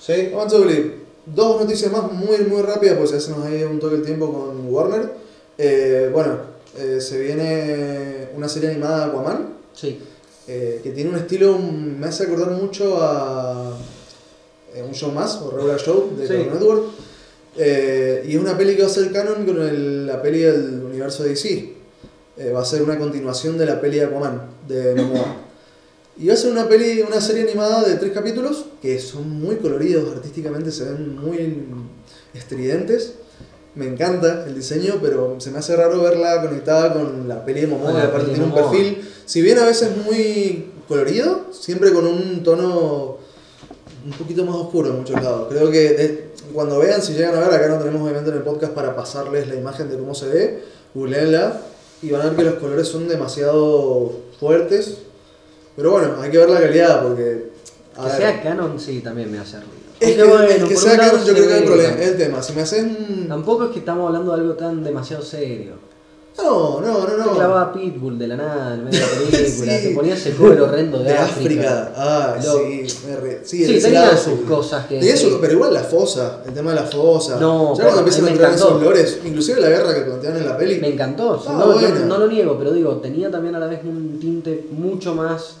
[0.00, 0.12] ¿Sí?
[0.12, 3.96] Ver, Dos noticias más muy muy rápidas, pues ya se nos ha ido un toque
[3.96, 5.10] el tiempo con Warner.
[5.58, 6.36] Eh, bueno,
[6.78, 9.98] eh, se viene una serie animada de Aquaman, Sí.
[10.46, 13.76] eh, que tiene un estilo, me hace acordar mucho a
[14.74, 16.34] eh, un show más, o regular show de Sí.
[16.34, 16.84] Network.
[17.56, 21.22] Y es una peli que va a ser canon con el- la peli del universo
[21.24, 21.72] de DC.
[22.54, 25.36] Va a ser una continuación de la peli de Aquaman, de Momoa.
[26.18, 29.56] Y va a ser una peli, una serie animada de tres capítulos que son muy
[29.56, 31.66] coloridos, artísticamente se ven muy
[32.34, 33.14] estridentes.
[33.74, 37.66] Me encanta el diseño, pero se me hace raro verla conectada con la peli de
[37.66, 43.18] Momoa, aparte tiene un perfil, si bien a veces muy colorido, siempre con un tono
[44.06, 45.48] un poquito más oscuro en muchos lados.
[45.50, 48.42] Creo que de- cuando vean, si llegan a ver, acá no tenemos obviamente en el
[48.42, 50.62] podcast para pasarles la imagen de cómo se ve,
[50.94, 51.60] googleenla
[52.00, 54.98] y van a ver que los colores son demasiado fuertes.
[55.76, 57.50] Pero bueno, hay que ver la calidad porque...
[57.96, 59.72] a Que ver, sea canon, sí, también me hace ruido.
[60.00, 62.10] es que, Aunque el que sea un canon yo creo que hay ve problema, también.
[62.10, 62.42] el tema.
[62.42, 63.28] Si me haces un...
[63.28, 65.86] Tampoco es que estamos hablando de algo tan demasiado serio.
[66.38, 67.32] No, no, no, no.
[67.34, 69.82] clavaba Pitbull de la nada en medio de la película, Sí.
[69.88, 71.82] se ponía ese cover horrendo de, de África.
[71.84, 71.92] África.
[71.96, 72.86] Ah, Lo- sí.
[73.08, 74.98] me re- Sí, Sí, tenía sus cosas que.
[74.98, 77.40] Tenía su- pero igual la fosa, el tema de la fosa.
[77.40, 78.68] No, ya cuando empiezan a entrar encantó.
[78.68, 80.78] esos lores, inclusive la guerra que plantean en la peli.
[80.78, 82.04] Me encantó, Ah, bueno.
[82.04, 85.56] no lo niego, pero digo, tenía también a la vez un tinte mucho más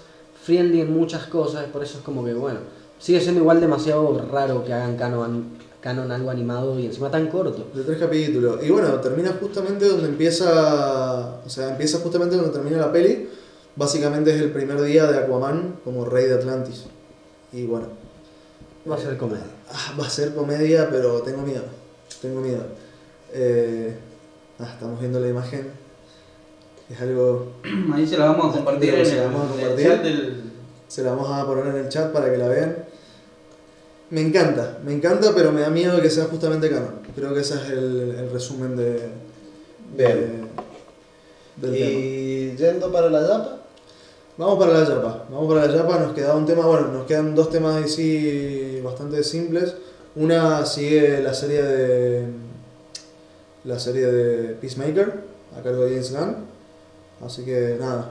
[0.46, 2.60] friendly en muchas cosas, por eso es como que, bueno,
[3.00, 7.66] sigue siendo igual demasiado raro que hagan canon, canon algo animado y encima tan corto.
[7.74, 8.62] De tres capítulos.
[8.62, 11.40] Y bueno, termina justamente donde empieza.
[11.44, 13.28] O sea, empieza justamente donde termina la peli.
[13.74, 16.84] Básicamente es el primer día de Aquaman como rey de Atlantis.
[17.52, 17.88] Y bueno.
[18.88, 19.42] Va a ser comedia.
[19.68, 21.64] ah, va a ser comedia, pero tengo miedo.
[22.22, 22.62] Tengo miedo.
[23.32, 23.96] Eh,
[24.60, 25.85] ah, estamos viendo la imagen.
[26.90, 27.52] Es algo.
[27.94, 29.86] Ahí se la vamos a compartir en se la vamos a el compartir.
[29.86, 30.42] chat del.
[30.88, 32.76] Se la vamos a poner en el chat para que la vean.
[34.10, 37.00] Me encanta, me encanta, pero me da miedo que sea justamente canon.
[37.16, 39.00] Creo que ese es el, el resumen de,
[39.96, 40.46] Bien.
[41.58, 41.90] de- del tema.
[41.90, 43.52] Y yendo para la Yapa,
[44.38, 47.34] Vamos para la Yapa, vamos para la Yapa, nos queda un tema, bueno, nos quedan
[47.34, 49.74] dos temas ahí sí bastante simples.
[50.14, 52.26] Una sigue la serie de
[53.64, 55.14] la serie de Peacemaker,
[55.58, 56.36] a cargo de James Gunn.
[57.24, 58.10] Así que nada,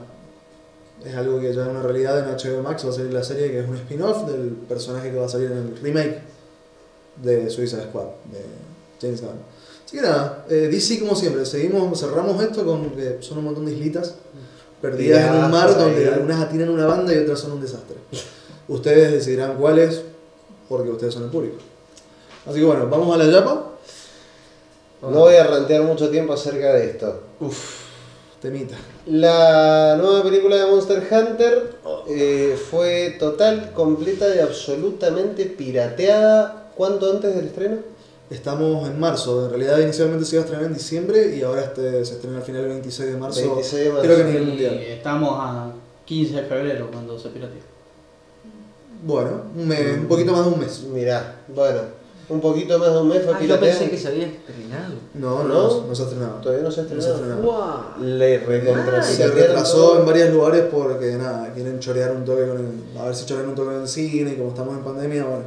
[1.04, 2.84] es algo que ya es una realidad en HBO Max.
[2.84, 5.50] Va a salir la serie que es un spin-off del personaje que va a salir
[5.50, 6.20] en el remake
[7.22, 8.44] de Suicide Squad de
[9.00, 9.56] James Gunn.
[9.84, 13.66] Así que nada, eh, DC como siempre, seguimos, cerramos esto con que son un montón
[13.66, 14.16] de islitas
[14.82, 16.12] perdidas en un mar donde ahí.
[16.12, 17.96] algunas atinan una banda y otras son un desastre.
[18.68, 20.02] Ustedes decidirán cuáles,
[20.68, 21.58] porque ustedes son el público.
[22.46, 23.72] Así que bueno, vamos a la yapa.
[25.02, 27.20] No voy a rantear mucho tiempo acerca de esto.
[27.38, 27.85] Uf,
[28.46, 28.76] temita.
[29.06, 31.76] La nueva película de Monster Hunter
[32.08, 36.70] eh, fue total, completa y absolutamente pirateada.
[36.76, 37.76] ¿Cuánto antes del estreno?
[38.30, 42.04] Estamos en marzo, en realidad inicialmente se iba a estrenar en diciembre y ahora este
[42.04, 43.40] se estrena al final el 26 de marzo.
[43.40, 44.02] 26 de marzo.
[44.04, 44.74] Creo que a nivel Y mundial.
[44.78, 45.72] estamos a
[46.04, 47.60] 15 de febrero cuando se pirateó.
[49.04, 50.82] Bueno, un, mes, un poquito más de un mes.
[50.92, 51.80] Mirá, bueno,
[52.28, 54.94] un poquito más de un mes fue Ah, yo pensé que se había estrenado.
[55.14, 55.86] No, no, ¿No?
[55.86, 56.34] no, se ha estrenado.
[56.40, 57.40] Todavía no se ha No se ha estrenado.
[57.42, 57.92] estrenado.
[57.98, 58.04] ¡Wow!
[58.06, 62.58] Le recontra Ah, Se retrasó en varios lugares porque nada, quieren chorear un toque con
[62.58, 65.24] el, a ver si chorean un toque en el cine y como estamos en pandemia,
[65.24, 65.44] bueno,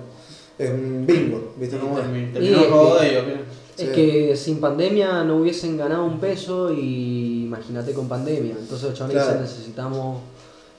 [0.57, 2.05] es un bingo, ¿viste cómo es?
[2.33, 3.23] terminó es todo ellos.
[3.77, 3.91] Es Sí.
[3.93, 8.55] que sin pandemia no hubiesen ganado un peso y imagínate con pandemia.
[8.59, 9.39] Entonces los chavales Claro.
[9.39, 10.17] dicen, necesitamos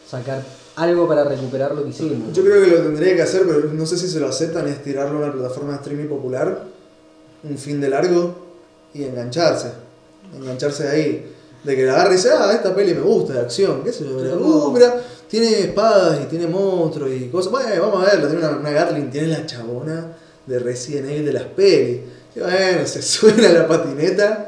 [0.07, 0.43] sacar
[0.81, 2.33] algo para recuperar lo que hicimos.
[2.33, 4.83] Yo creo que lo tendría que hacer, pero no sé si se lo aceptan, es
[4.83, 6.65] tirarlo a una plataforma de streaming popular,
[7.45, 8.35] un fin de largo
[8.95, 9.69] y engancharse.
[10.37, 11.33] Engancharse ahí.
[11.63, 14.05] De que la agarre y dice, ah, esta peli me gusta, de acción, qué sé
[14.05, 14.17] yo.
[14.17, 14.95] mira, Uh, mira,
[15.29, 17.53] tiene espadas y tiene monstruos y cosas.
[17.53, 20.17] Bueno, vamos a verla, tiene una, una Gatling, tiene la chabona
[20.47, 22.01] de Resident Evil de las pelis.
[22.35, 24.47] Y bueno, se suena la patineta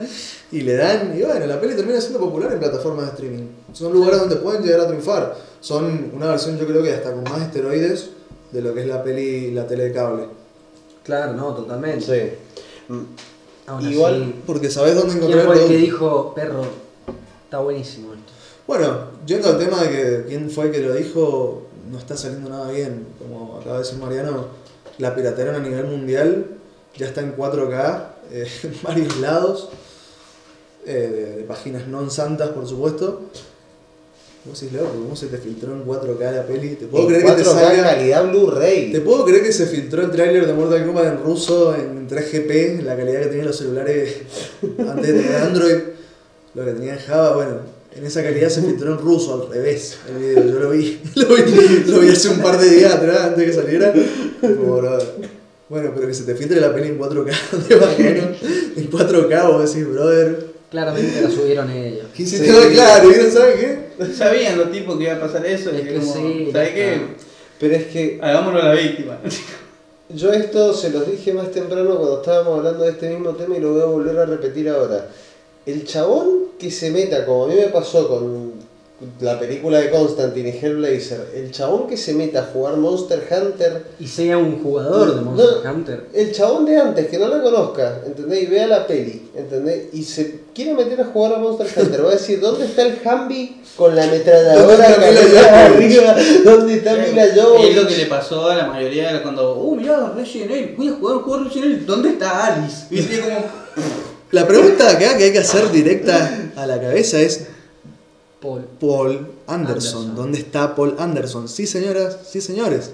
[0.53, 1.19] y le dan.
[1.19, 3.47] Y bueno, la peli termina siendo popular en plataformas de streaming.
[3.73, 5.37] Son lugares donde pueden llegar a triunfar.
[5.61, 8.11] Son una versión, yo creo que hasta con más esteroides
[8.53, 10.27] de lo que es la peli la tele de cable.
[11.03, 12.05] Claro, no, totalmente.
[12.05, 12.93] Sí.
[12.93, 13.03] Mm,
[13.67, 16.65] Aún Igual, así, Porque sabes dónde ¿quién encontrar fue el que dijo, perro,
[17.45, 18.33] está buenísimo esto?
[18.67, 22.51] Bueno, yendo al tema de que quién fue el que lo dijo, no está saliendo
[22.51, 23.07] nada bien.
[23.19, 24.47] Como acaba de decir Mariano,
[24.99, 26.47] la piratería a nivel mundial
[26.97, 29.69] ya está en 4K eh, en varios lados,
[30.87, 33.31] eh, de, de páginas non santas, por supuesto.
[34.45, 36.75] Vos decís, loco, ¿cómo se te filtró en 4K la peli?
[36.75, 37.83] ¿Te puedo en creer que te 4K salga.?
[37.95, 38.91] calidad Blu-ray.
[38.91, 42.81] ¿Te puedo creer que se filtró el tráiler de Mortal Kombat en ruso en 3GP,
[42.81, 44.17] en la calidad que tenían los celulares
[44.79, 45.77] antes de tener Android?
[46.55, 47.61] Lo que tenía en Java, bueno,
[47.95, 50.45] en esa calidad se filtró en ruso, al revés, el video.
[50.45, 53.47] Yo lo vi, lo vi, lo vi hace un par de días atrás, antes de
[53.47, 53.95] que saliera.
[55.69, 58.23] Bueno, pero que se te filtre la peli en 4K de bajero,
[58.77, 60.52] en 4K, vos decís, brother.
[60.73, 62.07] Claramente la subieron ellos.
[62.17, 62.47] ¿Qué hiciste?
[62.73, 64.15] Claro, ¿y no sabes qué?
[64.15, 65.71] Sabían los tipos que iba a pasar eso.
[65.71, 67.01] Es y que como, sí, ¿Sabes qué?
[67.61, 69.19] Pero es que Hagámoslo a la víctima.
[70.09, 73.61] yo esto se los dije más temprano cuando estábamos hablando de este mismo tema y
[73.61, 75.11] lo voy a volver a repetir ahora.
[75.67, 78.55] El chabón que se meta, como a mí me pasó con
[79.21, 83.85] la película de Constantine y Hellblazer, el chabón que se meta a jugar Monster Hunter,
[83.99, 85.31] Y sea un jugador de No.
[85.33, 86.07] Monster Hunter.
[86.13, 88.43] el chabón de antes que no la conozca, ¿entendés?
[88.43, 89.87] Y vea la peli, ¿entendés?
[89.93, 92.99] Y se quiere meter a jugar a Monster Hunter, va a decir, ¿dónde está el
[93.05, 96.17] Hambi con la ametralladora ¿Dónde está arriba?
[96.45, 97.71] ¿Dónde está Mila Jovovich?
[97.71, 100.89] Es lo que le pasó a la mayoría de cuando, uh, mirá, Resident Evil, voy
[100.89, 102.87] a jugar un juego de Resident Evil, ¿dónde está Alice?
[104.31, 107.49] La pregunta acá que hay que hacer directa a la cabeza es
[108.43, 108.67] Paul.
[108.81, 109.57] Paul Anderson.
[110.01, 110.15] Anderson.
[110.17, 111.49] ¿Dónde está Paul Anderson?
[111.49, 112.91] Sí, señoras, sí, señores.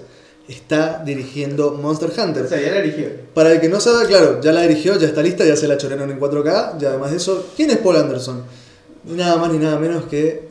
[0.47, 2.45] Está dirigiendo Monster Hunter.
[2.45, 3.07] o sea, ya la eligió.
[3.33, 5.77] Para el que no sabe, claro, ya la dirigió, ya está lista, ya se la
[5.77, 6.81] chorearon en 4K.
[6.81, 8.43] Y además de eso, ¿quién es Paul Anderson?
[9.05, 10.47] Nada más ni nada menos que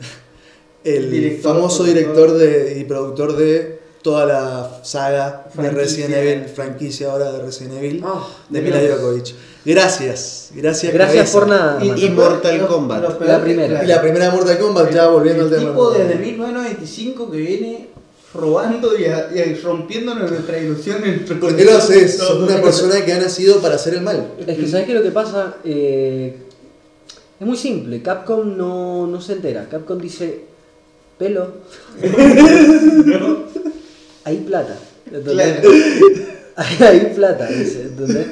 [0.83, 5.69] el Director, famoso director de, y productor de toda la saga de.
[5.71, 8.61] Resident Evil, franquicia ahora de Resident Evil, Ah, de.
[8.61, 9.35] Mila Jovovich.
[9.65, 10.93] Gracias, gracias.
[10.93, 11.39] Gracias cabeza.
[11.39, 11.83] por nada.
[11.83, 13.21] Y- y Mortal Kombat.
[13.21, 13.83] La primera.
[13.83, 15.71] Y la primera Mortal Kombat, ya volviendo al el tema.
[15.71, 17.87] tipo desde 1995 que viene
[18.33, 21.01] robando y, a- y rompiéndonos nuestra ilusión.
[21.01, 22.19] nuestro ¿Por qué lo haces?
[22.39, 24.31] una persona que ha nacido para hacer el mal.
[24.39, 25.55] Es que, ¿sabes qué es lo que pasa?
[25.65, 26.37] Eh,
[27.39, 28.01] es muy simple.
[28.01, 29.67] Capcom no, no se entera.
[29.69, 30.41] Capcom dice,
[31.17, 31.47] pelo.
[34.23, 34.77] Hay plata.
[35.23, 35.69] Claro.
[36.55, 38.27] Hay plata, dice, ¿entendés?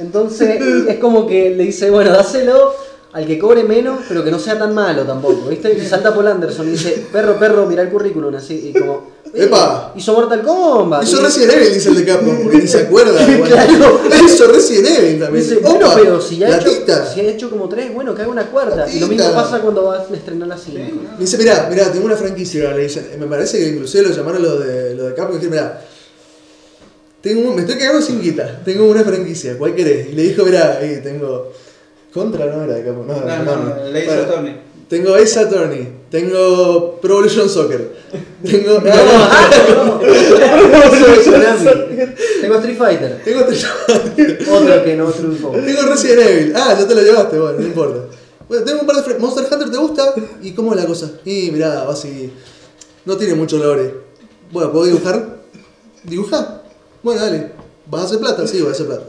[0.00, 2.72] Entonces es como que le dice, bueno, dáselo
[3.12, 5.72] al que cobre menos, pero que no sea tan malo tampoco, ¿viste?
[5.76, 9.44] Y salta Paul Anderson y dice, perro, perro, mira el currículum, así, y como, "Eh,
[9.46, 9.92] ¡Epa!
[9.96, 11.02] hizo Mortal Kombat.
[11.02, 13.20] Hizo Resident Evil, dice el de Capcom, porque ni se acuerda.
[13.26, 14.00] Bueno, Claro.
[14.24, 15.44] Hizo Resident Evil también.
[15.44, 16.70] Dice, bueno, pero si ya ha, hecho,
[17.12, 18.88] si ha hecho como tres, bueno, que haga una cuarta.
[18.88, 20.78] Y lo mismo pasa cuando vas a estrenar la 5.
[20.78, 24.14] Sí, Me dice, mirá, mirá, tengo una franquicia, le dicen, me parece que inclusive lo
[24.14, 25.84] llamaron lo de, lo de Capcom y dijeron, mirá,
[27.22, 30.08] tengo un- me estoy quedando sin guita, tengo una franquicia, ¿cuál querés?
[30.10, 31.52] Y le dijo, mirá, ahí tengo
[32.12, 33.06] Contra no era de Capcom.
[33.06, 34.56] No, No, no, Ace Bueno, Attorney.
[34.88, 35.88] Tengo Ace Attorney.
[36.10, 37.92] Tengo Pro Evolution Soccer.
[38.44, 38.80] Tengo.
[42.40, 45.50] Tengo Street Fighter, Tengo otro que no triunfó.
[45.50, 46.52] Tengo Resident Evil.
[46.56, 48.00] Ah, ya te lo llevaste, bueno, no importa.
[48.48, 50.14] Bueno, tengo un par de fre- Monster Hunter, ¿te gusta?
[50.42, 51.10] ¿Y cómo es la cosa?
[51.24, 52.32] Y mirá, va así.
[53.04, 53.94] No tiene mucho lore.
[54.50, 55.36] Bueno, ¿puedo dibujar?
[56.02, 56.59] ¿Dibuja?
[57.02, 57.52] Bueno, dale.
[57.86, 58.46] ¿Vas a hacer plata?
[58.46, 59.04] Sí, voy a hacer plata.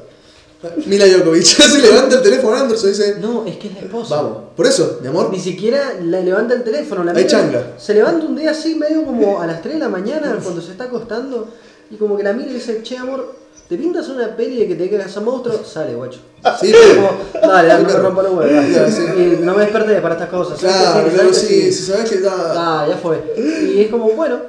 [0.85, 4.15] Mila Jokovic se levanta el teléfono Anderson y dice: No, es que es la esposa.
[4.17, 4.37] Vamos.
[4.55, 5.31] Por eso, mi amor.
[5.31, 7.73] Ni siquiera la levanta el teléfono, la Hay changa.
[7.77, 10.71] Se levanta un día así, medio como a las 3 de la mañana, cuando se
[10.71, 11.47] está acostando,
[11.89, 13.35] y como que la mira y le dice, che amor,
[13.67, 15.63] ¿te pintas una peli de que te cagas a monstruo?
[15.65, 16.19] Sale, guacho.
[16.59, 18.99] Sí, Como, dale, dale, no me rompa los huevos.
[19.17, 20.59] Y no me desperté para estas cosas.
[20.59, 22.33] ¿sabes que Claro, claro, sí, si sabes que está.
[22.55, 23.33] Ah, ya fue.
[23.75, 24.39] Y es como, bueno,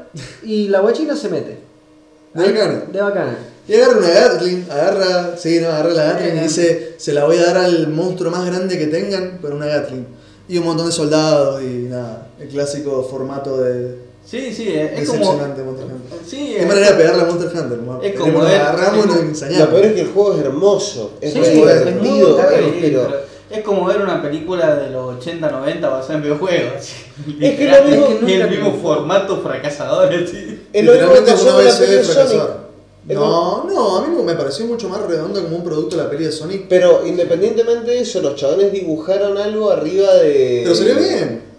[0.43, 1.72] y la guachina se mete.
[2.35, 2.85] De bacana.
[2.93, 3.39] De bacana.
[3.69, 7.37] Y agarra una Gatling, agarra, sí, no, agarra la Gatling y dice, se la voy
[7.39, 10.07] a dar al monstruo más grande que tengan, pero una Gatling.
[10.49, 15.09] Y un montón de soldados y nada, el clásico formato de Sí, sí, es, es
[15.09, 15.19] como.
[15.21, 16.19] decepcionante Monster Hunter.
[16.27, 18.03] Sí, Qué es- manera de pegarle a Monster Hunter, ¿no?
[18.03, 19.69] Es como agarramos y nos Lo ensañamos.
[19.69, 22.03] peor es que el juego es hermoso, es Sí, re es divertido,
[22.37, 23.11] muy pero- Sí, pero
[23.53, 26.73] es como ver una película de los 80-90 basada en videojuegos.
[27.41, 30.13] Es que lo mismo- Es que el mismo formato fracasador.
[30.15, 30.61] así.
[30.73, 32.63] es lo mismo que Literalmente vez fracasar.
[33.05, 36.25] No, no, a mí me pareció mucho más redondo como un producto de la peli
[36.25, 36.67] de Sonic.
[36.69, 40.61] Pero independientemente de eso, los chabones dibujaron algo arriba de.
[40.63, 41.52] Pero salió bien.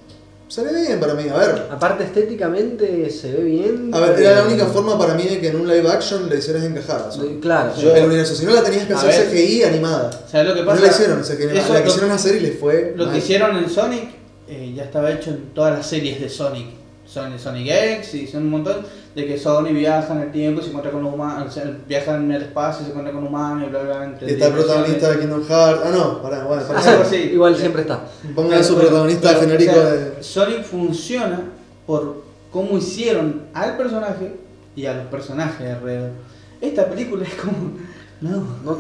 [0.48, 1.68] Salió bien para mí, a ver.
[1.72, 3.90] Aparte estéticamente se ve bien.
[3.94, 6.38] A ver, era la única forma para mí de que en un live action le
[6.38, 7.08] hicieras encajar.
[7.10, 7.74] o sea, Claro.
[7.80, 9.32] Yo- el universo, si no la tenías que A hacer ver.
[9.36, 10.12] CGI animada.
[10.30, 10.82] ¿Sabes lo que No pasa?
[10.82, 12.94] la hicieron, o sea, que Eso la lo- quisieron hacer y les fue.
[12.96, 13.14] Lo mal.
[13.14, 14.10] que hicieron en Sonic
[14.48, 16.68] eh, ya estaba hecho en todas las series de Sonic.
[17.06, 18.78] Sonic, Sonic X y son un montón
[19.16, 21.78] de que Sonic viaja en el tiempo y se encuentra con los humanos, o sea,
[21.88, 24.06] viaja en el espacio y se encuentra con humanos y bla bla.
[24.06, 25.20] entre Y está el protagonista de.
[25.20, 25.82] Kingdom Hearts.
[25.86, 27.16] Ah, no, pará, bueno, pará.
[27.16, 28.02] Igual siempre está.
[28.34, 30.24] Pongan a su protagonista pero, genérico o sea, de.
[30.24, 31.42] Sonic funciona
[31.86, 34.36] por cómo hicieron al personaje
[34.76, 36.12] y a los personajes alrededor.
[36.60, 37.74] Esta película es como.
[38.22, 38.38] No.
[38.64, 38.78] No,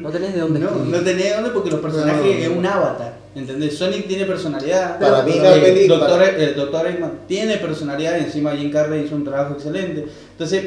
[0.00, 2.38] no tenés de dónde No, no tenés dónde porque los personajes No, no, no.
[2.38, 3.23] es un avatar.
[3.34, 3.76] ¿Entendés?
[3.76, 4.98] Sonic tiene personalidad.
[5.00, 8.70] Para mí Eh, la peli- Doctor, para- el Doctor Eggman tiene personalidad y encima Jim
[8.70, 10.06] Carrey hizo un trabajo excelente.
[10.32, 10.64] Entonces,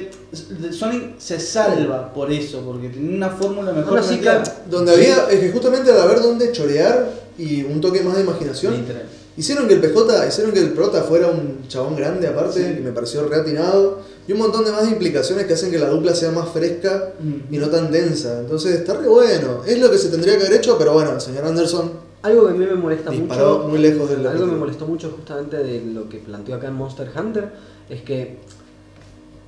[0.78, 4.02] Sonic se salva por eso, porque tiene una fórmula mejor.
[4.22, 8.24] Claro, Donde había, es que justamente al haber donde chorear y un toque más de
[8.24, 9.04] imaginación, Literal.
[9.38, 12.76] hicieron que el PJ, hicieron que el prota fuera un chabón grande aparte, Sí.
[12.80, 16.14] y me pareció reatinado, y un montón de más implicaciones que hacen que la dupla
[16.14, 17.54] sea más fresca Mm.
[17.54, 18.40] y no tan densa.
[18.42, 21.22] Entonces está re bueno, es lo que se tendría que haber hecho, pero bueno, el
[21.22, 23.66] señor Anderson Algo que a mí me molesta mucho.
[23.70, 26.76] muy lejos del Algo que me molestó mucho justamente de lo que planteó acá en
[26.76, 27.50] Monster Hunter
[27.90, 28.38] es que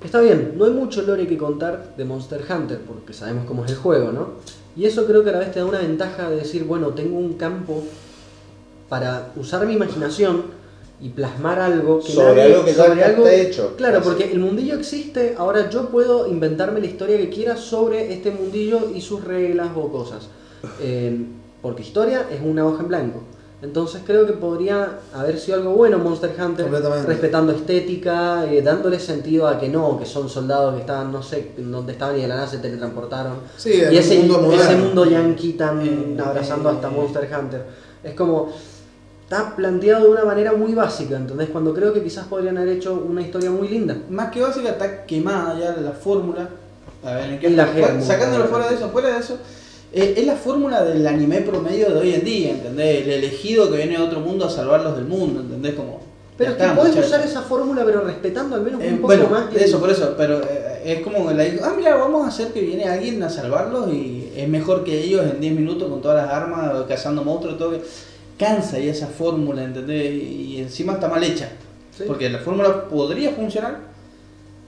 [0.03, 3.71] está bien, no hay mucho lore que contar de Monster Hunter porque sabemos cómo es
[3.71, 4.29] el juego, ¿no?
[4.75, 7.17] Y eso creo que a la vez te da una ventaja de decir, bueno, tengo
[7.17, 7.83] un campo
[8.87, 10.57] para usar mi imaginación
[11.01, 13.73] y plasmar algo que Sobre nadie- algo que ya sobre está hecho.
[13.77, 14.07] Claro, Así.
[14.09, 18.89] porque el mundillo existe, ahora yo puedo inventarme la historia que quiera sobre este mundillo
[18.93, 20.27] y sus reglas o cosas.
[20.81, 21.25] Eh,
[21.61, 23.19] porque historia es una hoja en blanco.
[23.61, 26.71] Entonces creo que podría haber sido algo bueno Monster Hunter,
[27.05, 31.51] respetando estética, eh, dándole sentido a que no, que son soldados que estaban, no sé,
[31.57, 33.33] en dónde estaban y de la nada se teletransportaron.
[33.57, 37.65] Sí, y ese mundo ese mundo yankee tan Eh, abrazando eh, hasta Monster Hunter.
[38.01, 38.49] Es como,
[39.23, 42.93] está planteado de una manera muy básica, entonces cuando creo que quizás podrían haber hecho
[42.93, 43.97] una historia muy linda.
[44.09, 46.47] Más que básica, está quemada ya la fórmula.
[47.03, 48.05] A ver, ¿en qué Y la fuera- fórmula.
[48.07, 49.37] Sacándolo fuera de eso, fuera de eso.
[49.93, 53.03] Eh, es la fórmula del anime promedio de hoy en día, ¿entendés?
[53.05, 55.73] El elegido que viene de otro mundo a salvarlos del mundo, ¿entendés?
[55.75, 55.99] Como.
[56.37, 57.05] Pero es que podés muchachos.
[57.07, 59.63] usar esa fórmula, pero respetando al menos Eh, un poco bueno, más que.
[59.63, 62.85] eso, por eso, pero eh, es como la ah, mira, vamos a hacer que viene
[62.85, 66.71] alguien a salvarlos y es mejor que ellos en 10 minutos con todas las armas,
[66.87, 67.71] cazando monstruos, todo.
[67.71, 67.81] que-
[68.37, 70.13] Cansa ya esa fórmula, ¿entendés?
[70.13, 71.49] Y encima está mal hecha.
[71.97, 72.05] Sí.
[72.07, 73.88] Porque la fórmula podría funcionar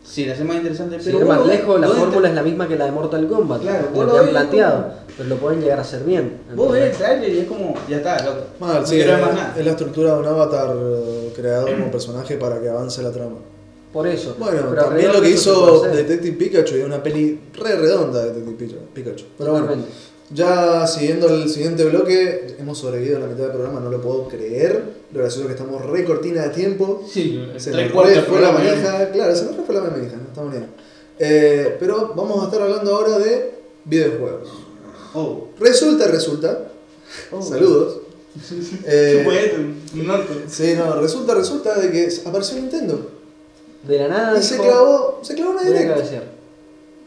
[0.04, 2.76] si la hacemos más interesante, pero vos más lejos, la fórmula es la misma que
[2.76, 4.86] la de Mortal Kombat, Claro, lo que lo han planteado,
[5.18, 6.40] pero lo pueden llegar a hacer bien.
[6.56, 8.42] Vos ves el trailer y es como, ya está, loco.
[8.60, 9.56] Mal, no sí, es, ver más nada.
[9.58, 13.36] es la estructura de un avatar eh, creado como personaje para que avance la trama.
[13.94, 14.36] Por eso.
[14.40, 15.82] Bueno, Pero también lo que hizo.
[15.84, 19.26] Detective Pikachu y una peli re redonda de Detective Pikachu- Pikachu.
[19.38, 19.68] Pero bueno.
[20.34, 24.28] Ya siguiendo el siguiente bloque, hemos sobrevivido a la mitad del programa, no lo puedo
[24.28, 24.84] creer.
[25.12, 27.04] Lo gracioso es que estamos re cortina de tiempo.
[27.12, 30.52] Sí, Se nos del fue la manija, claro, se nos fue la manija, no estamos
[30.52, 30.68] bien.
[31.20, 33.52] Eh, pero vamos a estar hablando ahora de
[33.86, 34.50] videojuegos.
[35.14, 35.48] Oh.
[35.60, 36.68] Resulta, resulta,
[37.32, 37.42] Oh.
[37.42, 37.98] saludos.
[38.86, 39.74] Eh,
[40.48, 43.10] sí, no, resulta, resulta de que apareció Nintendo.
[43.84, 44.40] De la nada.
[44.40, 45.94] Y se clavó, se clavó una Voy a direct.
[45.96, 46.24] cabecear.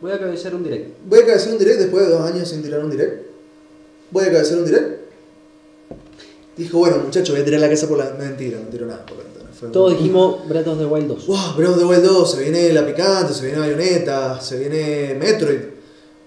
[0.05, 0.93] Voy a cabecear un directo.
[1.09, 3.27] Voy a cabecear un direct después de dos años sin tirar un direct.
[4.11, 5.01] Voy a cabecear un direct.
[6.59, 8.11] dijo, bueno muchachos, voy a tirar la casa por la...
[8.11, 9.49] Mentira, no tiró nada por la ventana.
[9.59, 11.27] Fue Todos un- dijimos Breath of the Wild 2.
[11.27, 15.15] Wow, Breath of the Wild 2, se viene la picante, se viene Bayonetta, se viene
[15.19, 15.61] Metroid.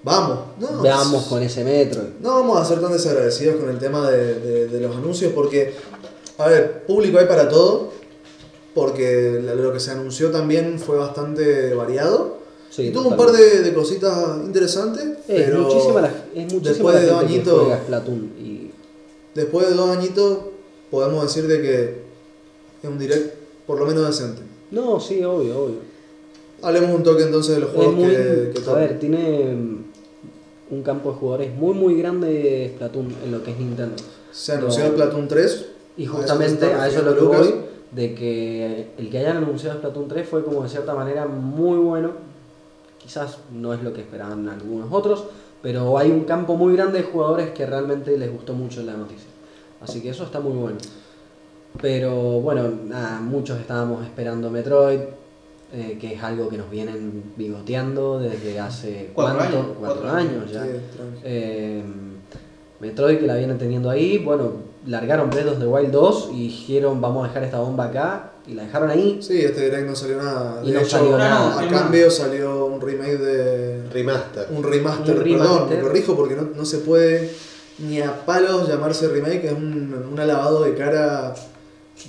[0.01, 0.39] Vamos.
[0.59, 2.01] No, Veamos con ese metro.
[2.19, 5.75] No vamos a ser tan desagradecidos con el tema de, de- de los anuncios porque,
[6.39, 7.91] a ver, público hay para todo,
[8.73, 12.37] porque lo que se anunció también fue bastante variado.
[12.69, 16.61] Sí, y tuvo un par de, de cositas interesantes, Es pero muchísima la, es muchísima
[16.69, 18.71] después la de dos gente añitos- juega Splatoon y
[19.33, 20.37] después de dos añitos
[20.91, 21.83] podemos decir de que
[22.83, 24.41] es un direct por lo menos decente.
[24.71, 25.75] No, sí, obvio, obvio.
[26.61, 29.83] Hablemos un toque entonces de los juegos muy, que, que a ver, tiene mm,
[30.71, 33.95] un campo de jugadores muy muy grande Splatoon en lo que es Nintendo.
[34.31, 34.89] Se anunció No.
[34.91, 35.65] Splatoon 3.
[35.97, 37.69] Y justamente a eso es lo que refiriendo voy, Lucas.
[37.91, 42.11] de que el que hayan anunciado Splatoon 3 fue como de cierta manera muy bueno.
[43.07, 45.27] Quizás no es lo que esperaban algunos otros,
[45.61, 49.29] pero hay un campo muy grande de jugadores que realmente les gustó mucho la noticia.
[49.79, 50.77] Así que eso está muy bueno.
[51.81, 54.99] Pero bueno, nada, muchos estábamos esperando Metroid,
[55.71, 59.57] eh, que es algo que nos vienen bigoteando desde hace Cuatro ¿cuánto?
[59.57, 60.65] años, cuatro, cuatro años ya.
[60.65, 60.69] Sí.
[61.23, 61.83] Eh,
[62.81, 64.51] Metroid que la vienen teniendo ahí, bueno,
[64.85, 68.53] largaron Breath of the Wild 2 y dijeron vamos a dejar esta bomba acá y
[68.53, 69.19] la dejaron ahí.
[69.21, 70.61] Sí, este direct no salió nada.
[70.63, 71.59] Y De no hecho, salió nada.
[71.59, 73.89] a cambio salió un remake de.
[73.91, 74.47] Remaster.
[74.51, 75.77] Un remaster, Un perdón, remaster.
[75.77, 77.29] me corrijo porque no, no se puede
[77.79, 81.35] ni a palos llamarse remake, es un, un lavado de cara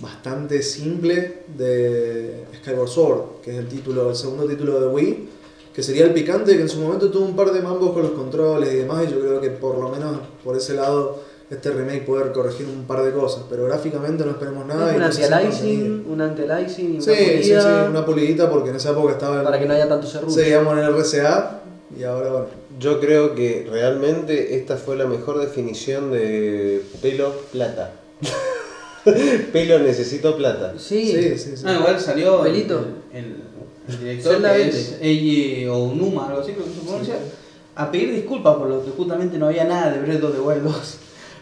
[0.00, 5.28] bastante simple de Skyward Sword, que es el título, el segundo título de Wii,
[5.74, 8.12] que sería el picante, que en su momento tuvo un par de mambos con los
[8.12, 12.04] controles y demás, y yo creo que por lo menos por ese lado este remake
[12.04, 14.94] puede corregir un par de cosas, pero gráficamente no esperemos nada.
[14.94, 18.90] Un anti-aliasing, un anti-aliasing y Sí, una sí, sí, pulida una pulidita porque en esa
[18.90, 20.34] época estaba para que no haya tanto serrucho.
[20.34, 21.60] seguíamos en el RCA
[21.98, 22.46] y ahora bueno.
[22.78, 27.92] Yo creo que realmente esta fue la mejor definición de pelo plata.
[29.52, 30.74] pelo necesito plata.
[30.78, 31.64] Sí, Sí, sí, sí.
[31.66, 32.84] Ah, igual salió el, Pelito.
[33.12, 33.36] el,
[33.88, 34.68] el director que 20.
[34.78, 37.16] es Eiji Onuma, algo así creo que se pronuncia,
[37.74, 40.62] a pedir disculpas por lo que justamente no había nada de Breath of the Wild
[40.64, 40.98] 2.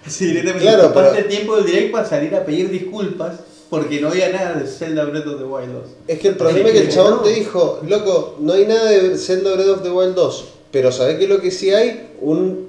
[0.07, 4.09] Así directamente Claro, pero- el tiempo del direct para salir a pedir disculpas porque no
[4.09, 5.83] había nada de Zelda Breath of the Wild 2.
[6.07, 7.21] Es que el problema es que el que chabón no.
[7.23, 11.17] te dijo, loco, no hay nada de Zelda Breath of the Wild 2, pero ¿sabés
[11.19, 12.11] qué es lo que sí hay?
[12.21, 12.67] Un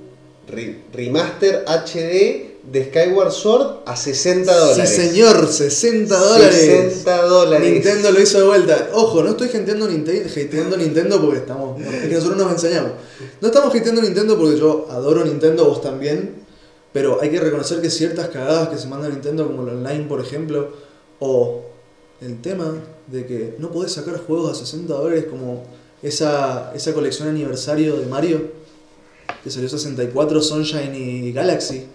[0.47, 4.89] re- remaster HD de Skyward Sword a 60 dólares.
[4.89, 6.55] Sí, señor, 60 dólares.
[6.55, 7.71] 60 dólares.
[7.71, 8.89] Nintendo lo hizo de vuelta.
[8.93, 11.79] Ojo, no estoy hateando Nintendo, hateando Nintendo porque estamos.
[11.81, 12.91] Es que nosotros nos enseñamos.
[13.39, 16.46] No estamos hateando Nintendo porque yo adoro Nintendo, vos también.
[16.97, 20.19] Pero hay que reconocer que ciertas cagadas que se manda Nintendo, como el online, por
[20.19, 20.69] ejemplo,
[21.19, 21.61] o
[22.21, 22.73] el tema
[23.05, 25.63] de que no podés sacar juegos a 60 dólares como
[26.01, 28.49] esa, esa colección aniversario de Mario,
[29.43, 31.85] que salió 64, Sunshine y Galaxy.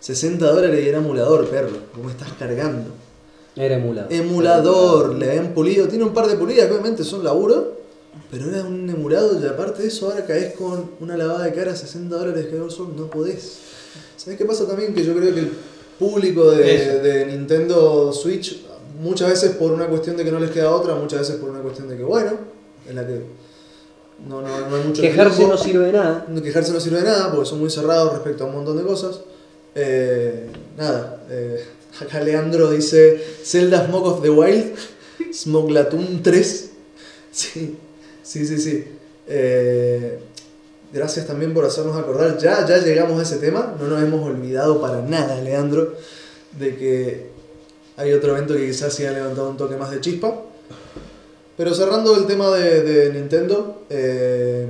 [0.00, 1.76] 60 dólares y era emulador, perro.
[1.94, 2.88] ¿Cómo estás cargando?
[3.54, 4.08] Era emulado.
[4.08, 5.88] Emulador, le habían pulido.
[5.88, 7.76] Tiene un par de pulidas obviamente son laburo.
[8.30, 11.72] Pero era un emulado y aparte de eso ahora caes con una lavada de cara
[11.72, 12.56] a 60 dólares que.
[12.56, 13.67] No podés.
[14.18, 14.92] ¿Sabes qué pasa también?
[14.92, 15.52] Que yo creo que el
[15.96, 18.64] público de, de Nintendo Switch,
[19.00, 21.60] muchas veces por una cuestión de que no les queda otra, muchas veces por una
[21.60, 22.32] cuestión de que, bueno,
[22.88, 23.22] en la que
[24.26, 26.26] no, no, no hay mucho Quejarse no sirve de nada.
[26.42, 29.20] Quejarse no sirve de nada porque son muy cerrados respecto a un montón de cosas.
[29.76, 31.64] Eh, nada, eh,
[32.00, 34.74] acá Leandro dice Zelda Smoke of the Wild,
[35.32, 36.64] Smoglatoon 3.
[37.30, 37.76] Sí,
[38.24, 38.84] sí, sí, sí.
[39.28, 40.18] Eh,
[40.92, 42.38] gracias también por hacernos acordar.
[42.38, 45.94] Ya, ya llegamos a ese tema, no nos hemos olvidado para nada, Leandro,
[46.58, 47.30] de que
[47.96, 50.42] hay otro evento que quizás sí ha levantado un toque más de chispa.
[51.56, 54.68] Pero cerrando el tema de, Nintendo, eh,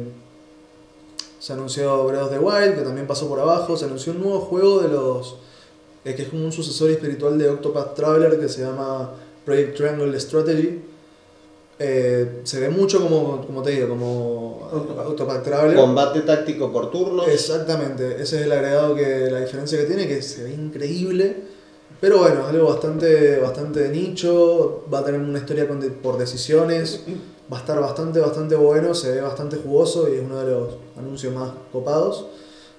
[1.38, 3.76] se anunció Breath of the Wild, que también pasó por abajo.
[3.76, 5.36] Se anunció un nuevo juego de los.
[6.06, 9.12] eh, que es como un sucesor espiritual de Octopath Traveler que se llama
[9.44, 10.80] Project Triangle Strategy.
[11.80, 14.68] Eh, se ve mucho como, como te digo, como
[15.06, 15.76] Octopath Traveler.
[15.76, 17.28] Combate táctico por turnos.
[17.28, 21.36] Exactamente, ese es el agregado que la diferencia que tiene, que se ve increíble.
[22.00, 25.90] Pero bueno, es algo bastante, bastante de nicho, va a tener una historia con de-
[25.90, 27.00] por decisiones,
[27.52, 30.68] va a estar bastante, bastante bueno, se ve bastante jugoso y es uno de los
[30.96, 32.26] anuncios más copados.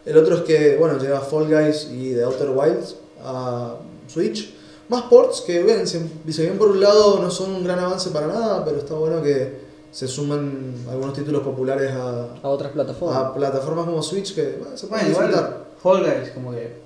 [0.06, 3.76] El otro es que, bueno, llega Fall Guys y The Outer Wilds a
[4.08, 4.54] Switch.
[4.90, 8.10] Más ports que, ven, si, si bien por un lado no son un gran avance
[8.10, 13.18] para nada, pero está bueno que se sumen algunos títulos populares a, A otras plataformas.
[13.18, 15.66] a plataformas como Switch que bueno, se pueden Bueno, disfrutar.
[15.82, 16.82] igual Fall Guys como que,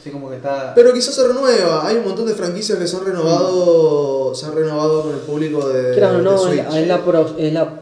[0.00, 0.72] así como que está...
[0.74, 1.86] Pero quizás se renueva.
[1.86, 5.68] Hay un montón de franquicias que se han renovado, se han renovado con el público
[5.68, 6.58] de, Quieras o de no, Switch.
[6.74, 7.02] es la,
[7.38, 7.80] es la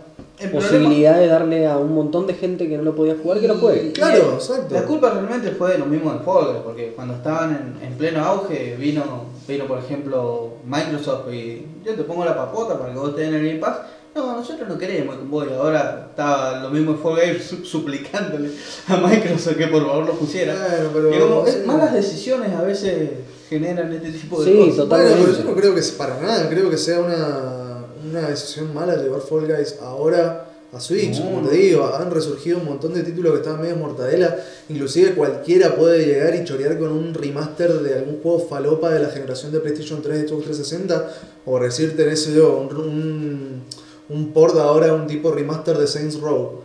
[0.51, 3.49] problema- posibilidad de darle a un montón de gente que no lo podía jugar que
[3.49, 3.92] lo juegue.
[3.92, 4.74] Claro, exacto.
[4.74, 7.95] La culpa realmente fue de lo mismo del Fall Guys, porque cuando estaban en, en
[7.99, 9.03] pleno auge vino,
[9.49, 13.47] vino por ejemplo Microsoft y yo te pongo la papota para que vos tengas el
[13.47, 13.76] Game Pass.
[14.14, 18.49] No, nosotros no queremos que ahora estaba lo mismo Fall Guys su- suplicándole
[18.88, 20.55] a Microsoft que por favor lo pusiera.
[20.55, 23.11] Bueno, pero- Y como, es- malas decisiones a veces
[23.49, 24.76] generan este tipo de Sí, cosas.
[24.76, 25.01] total.
[25.01, 25.42] Bueno, pero Totalmente.
[25.42, 27.64] yo no creo que para nada, creo que sea una,
[28.11, 31.21] una decisión mala llevar Fall Guys ahora a Switch.
[31.21, 34.37] No, Como te digo, han resurgido un montón de títulos que estaban medio mortadela.
[34.69, 39.09] Inclusive cualquiera puede llegar y chorear con un remaster de algún juego falopa de la
[39.09, 41.11] generación de PlayStation 3 y Xbox 360.
[41.47, 43.63] O decirte, qué sé yo, un, un,
[44.09, 46.61] un port ahora, un tipo remaster de Saints Row.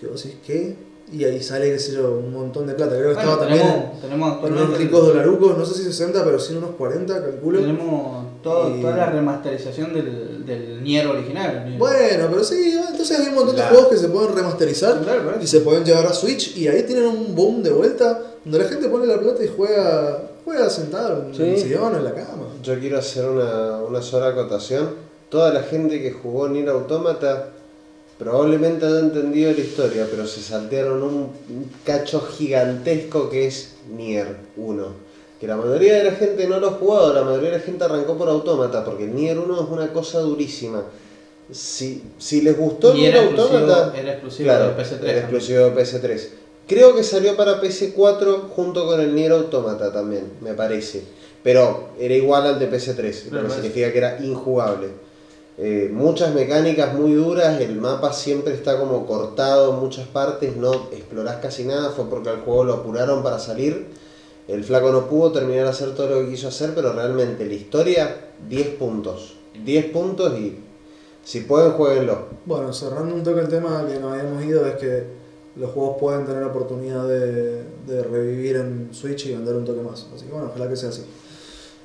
[0.00, 0.76] Que vos decís, ¿qué?
[1.12, 2.96] Y ahí sale, qué sé yo, un montón de plata.
[2.96, 6.54] Creo que Bueno, estaba también tenemos, unos ricos dolarucos, no sé si 60, pero sí
[6.54, 7.60] unos 40, calculo.
[7.60, 11.64] tenemos todo- Y- toda la remasterización del, del Nier original.
[11.66, 11.78] Nier.
[11.78, 15.38] Bueno, pero sí, entonces hay un montón de juegos que se pueden remasterizar Claro, claro.
[15.42, 18.64] y se pueden llevar a Switch y ahí tienen un boom de vuelta donde la
[18.66, 21.42] gente pone la plata y juega, juega sentado en Sí.
[21.42, 22.44] el sillón o en la cama.
[22.62, 24.90] Yo quiero hacer una, una sola acotación.
[25.30, 27.48] Toda la gente que jugó Nier Automata
[28.18, 31.14] probablemente haya entendido la historia, pero se saltearon un,
[31.48, 35.03] un cacho gigantesco que es Nier 1.
[35.44, 37.84] Que la mayoría de la gente no lo ha jugado, la mayoría de la gente
[37.84, 40.84] arrancó por Automata, porque el Nier 1 es una cosa durísima.
[41.52, 45.02] Si, si les gustó Y Nier Automata, era exclusivo Claro, de PS3.
[45.02, 46.28] era exclusivo de PS3.
[46.66, 51.02] Creo que salió para PS4 junto con el Nier Automata también, me parece.
[51.42, 54.88] Pero era igual al de PS3, lo que significa que era injugable.
[55.58, 60.72] Eh, muchas mecánicas muy duras, el mapa siempre está como cortado en muchas partes, no
[60.90, 64.02] explorás casi nada, fue porque al juego lo apuraron para salir.
[64.46, 67.54] El flaco no pudo terminar de hacer todo lo que quiso hacer, pero realmente la
[67.54, 69.36] historia, 10 puntos.
[69.64, 70.58] 10 puntos y
[71.24, 72.26] si pueden, jueguenlo.
[72.44, 75.04] Bueno, cerrando un toque el tema que nos habíamos ido es que
[75.56, 80.06] los juegos pueden tener oportunidad de, revivir en Switch y vender un toque más.
[80.14, 81.02] Así que bueno, ojalá que sea así.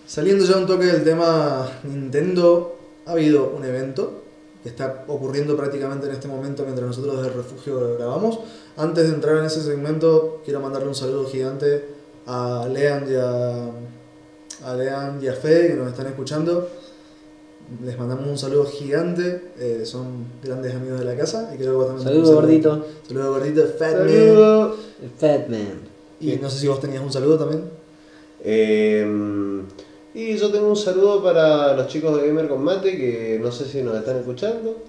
[0.06, 4.24] Saliendo ya un toque del tema Nintendo, ha habido un evento
[4.64, 8.40] que está ocurriendo prácticamente en este momento mientras nosotros desde el refugio grabamos.
[8.76, 14.70] Antes de entrar en ese segmento, quiero mandarle un saludo gigante a Lean y a,
[14.70, 16.70] a Lean y a Fede que nos están escuchando.
[17.84, 21.86] Les mandamos un saludo gigante, eh, son grandes amigos de la casa y creo que
[21.86, 22.86] vos también un gordito.
[23.08, 24.10] Saludo gordito, Fat Man.
[24.10, 24.80] Saludos.
[25.04, 25.80] El Fat Man.
[26.20, 27.64] Y no sé si vos tenías un saludo también.
[28.44, 29.06] Eh,
[30.14, 33.66] y yo tengo un saludo para los chicos de Gamer con Mate que no sé
[33.66, 34.84] si nos están escuchando.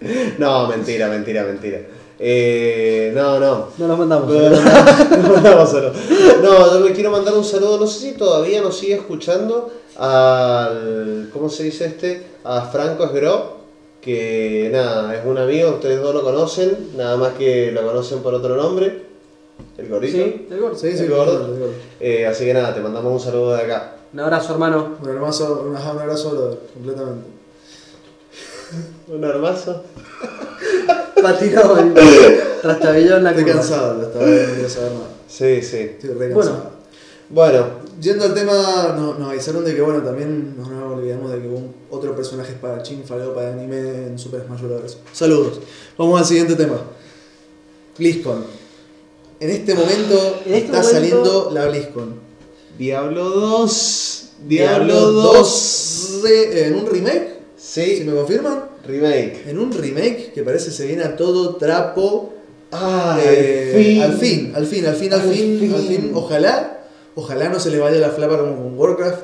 [0.38, 1.80] No, mentira, mentira, mentira.
[2.18, 3.68] Eh, no, no.
[3.76, 4.30] No los mandamos.
[4.30, 5.92] No, no, no, solo.
[6.42, 11.30] No, yo le quiero mandar un saludo, no sé si todavía nos sigue escuchando, al.
[11.32, 12.24] ¿Cómo se dice este?
[12.44, 13.56] A Franco Esgro,
[14.00, 18.34] que nada, es un amigo, ustedes dos lo conocen, nada más que lo conocen por
[18.34, 19.02] otro nombre,
[19.78, 20.18] el gordito.
[20.18, 20.76] Sí, el gordo.
[20.76, 21.46] Sí, sí, El gordo.
[21.46, 21.72] el gordo.
[22.00, 23.96] Eh, así que nada, te mandamos un saludo de acá.
[24.12, 24.96] Un abrazo, hermano.
[25.02, 27.26] Un abrazo, un abrazo completamente.
[29.08, 29.82] Un hermazo.
[31.24, 31.94] Patinado el
[32.62, 33.56] trastabillón en la Estoy curva.
[33.58, 35.08] cansado, no quiero saber nada.
[35.28, 35.76] Sí, sí.
[35.78, 36.34] Estoy re Bueno.
[36.50, 36.70] cansado.
[37.30, 41.40] Bueno, Yendo al tema, no- nos avisaron de que bueno, también no nos olvidamos de
[41.40, 44.98] que hubo un- otro personaje espadachín falopa de anime en Super Smash Bros.
[45.12, 45.60] Saludos.
[45.96, 46.76] Vamos al siguiente tema.
[47.96, 48.44] BlizzCon.
[49.40, 52.14] En este momento En este está momento- saliendo la BlizzCon.
[52.76, 54.24] Diablo 2.
[54.48, 56.20] Diablo 2.
[56.20, 57.38] 2 re- en un remake,
[57.74, 58.66] Sí, si me confirman.
[58.86, 59.42] remake.
[59.48, 62.32] En un remake que parece se viene a todo trapo.
[62.70, 65.74] Ah, Eh, al fin, al fin, al fin, al Al fin, fin.
[65.74, 66.10] al fin.
[66.14, 66.84] Ojalá,
[67.16, 69.22] ojalá no se le vaya la flapa como con Warcraft.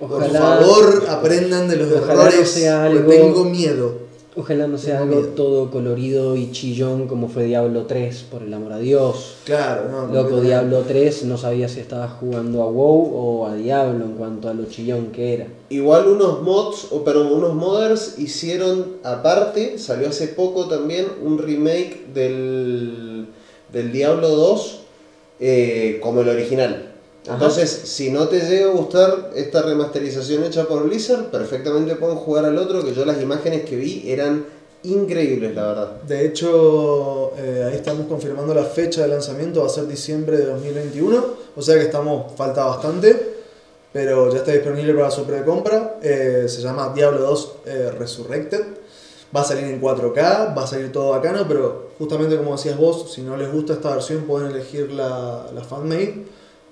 [0.00, 2.40] Por favor, aprendan de los ojalá errores.
[2.40, 4.07] no sea porque algo- Tengo miedo.
[4.38, 5.28] Ojalá no sea algo miedo.
[5.34, 9.36] todo colorido y chillón como fue Diablo 3, por el amor a Dios.
[9.44, 10.00] Claro, no.
[10.02, 10.46] Loco, completamente.
[10.46, 14.54] Diablo 3 no sabía si estaba jugando a WoW o a Diablo en cuanto a
[14.54, 15.46] lo chillón que era.
[15.70, 22.06] Igual unos mods, o perdón, unos modders hicieron aparte, salió hace poco también un remake
[22.14, 23.26] del,
[23.72, 24.80] del Diablo 2
[25.40, 26.87] eh, como el original.
[27.24, 27.34] Ajá.
[27.34, 32.44] Entonces, si no te llega a gustar esta remasterización hecha por Blizzard, perfectamente pueden jugar
[32.44, 34.46] al otro, que yo las imágenes que vi eran
[34.84, 36.02] increíbles, la verdad.
[36.02, 40.46] De hecho, eh, ahí estamos confirmando la fecha de lanzamiento, va a ser diciembre de
[40.46, 41.24] 2021,
[41.56, 43.36] o sea que estamos, falta bastante,
[43.92, 45.98] pero ya está disponible para su precompra.
[46.02, 48.64] Eh, se llama Diablo 2 eh, Resurrected.
[49.34, 53.12] Va a salir en 4K, va a salir todo bacano, pero justamente como decías vos,
[53.12, 56.24] si no les gusta esta versión pueden elegir la, la fanmade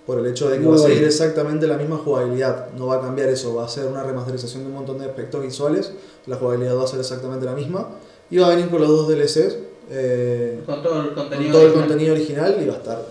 [0.06, 2.68] por el hecho de que Muy va a seguir exactamente la misma jugabilidad.
[2.76, 5.42] No va a cambiar eso, va a ser una remasterización de un montón de aspectos
[5.42, 5.92] visuales,
[6.26, 7.88] la jugabilidad va a ser exactamente la misma.
[8.30, 9.56] Iba a venir con los dos DLCs.
[9.90, 11.52] eh, Con todo el con contenido.
[11.52, 11.88] todo el original.
[11.88, 13.06] contenido original y va a estar.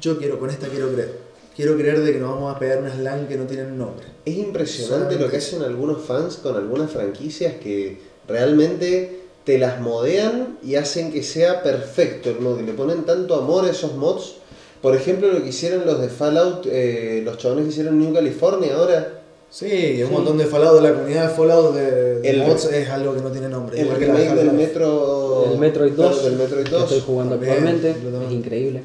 [0.00, 1.18] Yo quiero, con esta quiero creer.
[1.54, 4.06] Quiero creer de que nos vamos a pegar unas LAN que no tienen nombre.
[4.24, 9.80] Es impresionante Solamente lo que hacen algunos fans con algunas franquicias que realmente te las
[9.80, 12.58] modean y hacen que sea perfecto el mod.
[12.60, 14.36] Y le ponen tanto amor a esos mods.
[14.82, 18.74] Por ejemplo, lo que hicieron los de Fallout, eh, los chabones que hicieron New California
[18.74, 19.20] ahora.
[19.48, 20.12] Sí, un Sí.
[20.14, 23.20] montón de Fallout, de la comunidad de Fallout de, de El- mods es algo que
[23.20, 23.78] no tiene nombre.
[23.78, 24.52] El igual que la remake del.
[24.52, 25.44] Metro.
[25.52, 26.82] El Metroid 2, claro, del Metroid que 2.
[26.84, 27.90] estoy jugando También, actualmente,
[28.26, 28.82] es increíble.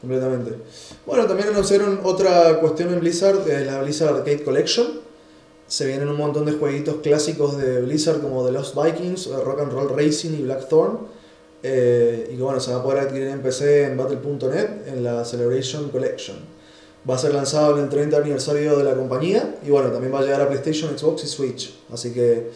[0.00, 0.52] Completamente.
[1.06, 4.86] Bueno, también anunciaron otra cuestión en Blizzard, eh, la Blizzard Arcade Collection.
[5.66, 9.60] Se vienen un montón de jueguitos clásicos de Blizzard como The Lost Vikings, eh, Rock
[9.60, 10.98] and Roll Racing y Blackthorn.
[11.62, 15.24] Eh, y que bueno, se va a poder adquirir en PC en Battle.net en la
[15.24, 16.36] Celebration Collection.
[17.08, 20.20] Va a ser lanzado en el 30 aniversario de la compañía y bueno, también va
[20.20, 21.74] a llegar a PlayStation, Xbox y Switch.
[21.92, 22.50] Así que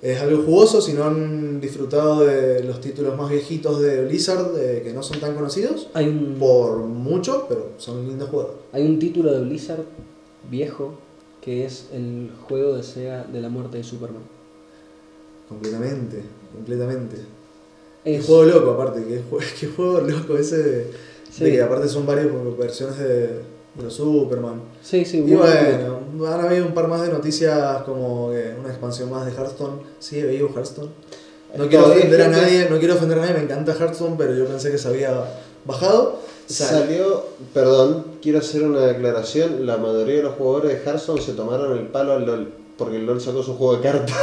[0.00, 4.82] es algo jugoso si no han disfrutado de los títulos más viejitos de Blizzard eh,
[4.84, 8.52] que no son tan conocidos Hay un, por mucho, pero son lindos juegos.
[8.72, 9.84] hay un título de Blizzard
[10.48, 10.94] viejo
[11.40, 14.22] que es el juego de Sega de la muerte de Superman.
[15.48, 16.22] Completamente,
[16.54, 17.37] completamente.
[18.04, 19.22] Qué Es, juego loco, aparte, qué,
[19.60, 20.90] qué juego loco ese de,
[21.30, 21.44] Sí.
[21.44, 22.26] de que aparte son varias
[22.58, 24.62] versiones de, de los Superman.
[24.82, 28.70] sí, sí, Y muy bueno, han habido un par más de noticias como que una
[28.70, 29.80] expansión más de Hearthstone.
[29.98, 30.88] Sí, vivo Hearthstone.
[31.56, 34.46] No quiero ofender a nadie, no quiero ofender a nadie, me encanta Hearthstone, pero yo
[34.46, 35.22] pensé que se había
[35.64, 36.18] bajado.
[36.46, 39.66] Salió, perdón, quiero hacer una declaración.
[39.66, 42.48] La mayoría de los jugadores de Hearthstone se tomaron el palo al LOL.
[42.78, 44.16] Porque el LOL sacó su juego de cartas.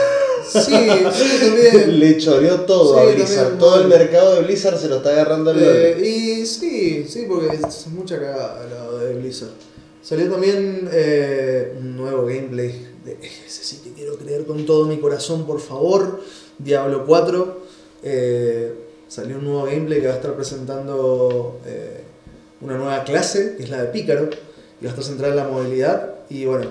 [0.49, 0.71] sí, sí,
[1.41, 1.99] también.
[1.99, 3.37] Le choreó todo Sí, a Blizzard.
[3.41, 6.05] también, Todo el mercado de Blizzard se lo está agarrando al Eh, LOL.
[6.05, 9.51] y sí, sí, porque es mucha cagada la de Blizzard.
[10.01, 12.87] Salió también eh, un nuevo gameplay.
[13.03, 16.21] De, ese sí que quiero creer con todo mi corazón, por favor.
[16.57, 17.59] Diablo 4.
[18.03, 18.73] Eh,
[19.07, 22.01] salió un nuevo gameplay que va a estar presentando eh,
[22.61, 24.29] una nueva clase, que es la de Pícaro.
[24.79, 26.15] Y va a estar centrada en la movilidad.
[26.29, 26.69] Y bueno,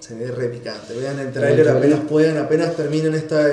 [0.00, 0.94] se ve re picante.
[0.94, 3.44] Vean el trailer Bueno, apenas puedan, apenas terminen esta,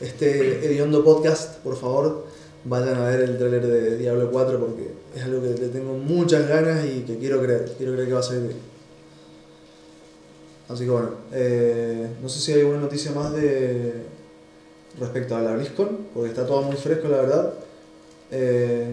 [0.00, 2.26] este hediondo podcast, por favor,
[2.64, 6.48] vayan a ver el trailer de Diablo 4 porque es algo que le tengo muchas
[6.48, 8.70] ganas y que quiero creer, quiero creer que va a salir bien.
[10.68, 14.04] Así que bueno, eh, no sé si hay alguna noticia más de
[14.98, 17.54] respecto a la BlizzCon, porque está todo muy fresco la verdad.
[18.30, 18.92] Eh,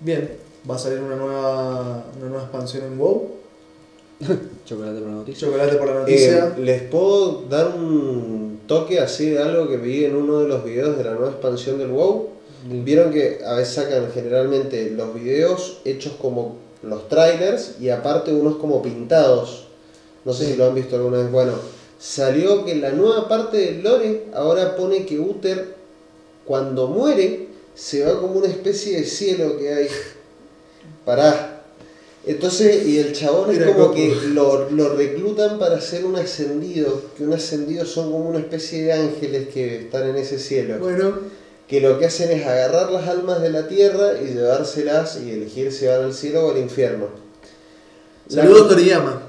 [0.00, 0.36] bien,
[0.68, 3.41] va a salir una nueva, una nueva expansión en WoW.
[4.64, 5.46] Chocolate por la noticia.
[5.48, 6.54] Chocolate por la Eh, noticia.
[6.58, 10.96] Les puedo dar un toque así de algo que vi en uno de los videos
[10.96, 12.28] de la nueva expansión del WoW.
[12.84, 18.56] Vieron que a veces sacan generalmente los videos hechos como los trailers y aparte unos
[18.56, 19.66] como pintados.
[20.24, 21.30] No sé si lo han visto alguna vez.
[21.32, 21.52] Bueno,
[21.98, 25.74] salió que la nueva parte del lore ahora pone que Uther
[26.44, 29.88] cuando muere se va como una especie de cielo que hay.
[31.04, 31.61] Pará.
[32.24, 37.02] Entonces, y el chabón es como que lo, lo reclutan para hacer un ascendido.
[37.16, 41.18] Que un ascendido son como una especie de ángeles que están en ese cielo Bueno,
[41.66, 45.72] que lo que hacen es agarrar las almas de la tierra y llevárselas y elegir
[45.72, 47.06] si van al cielo o al infierno.
[48.28, 49.22] Saludos Toriyama.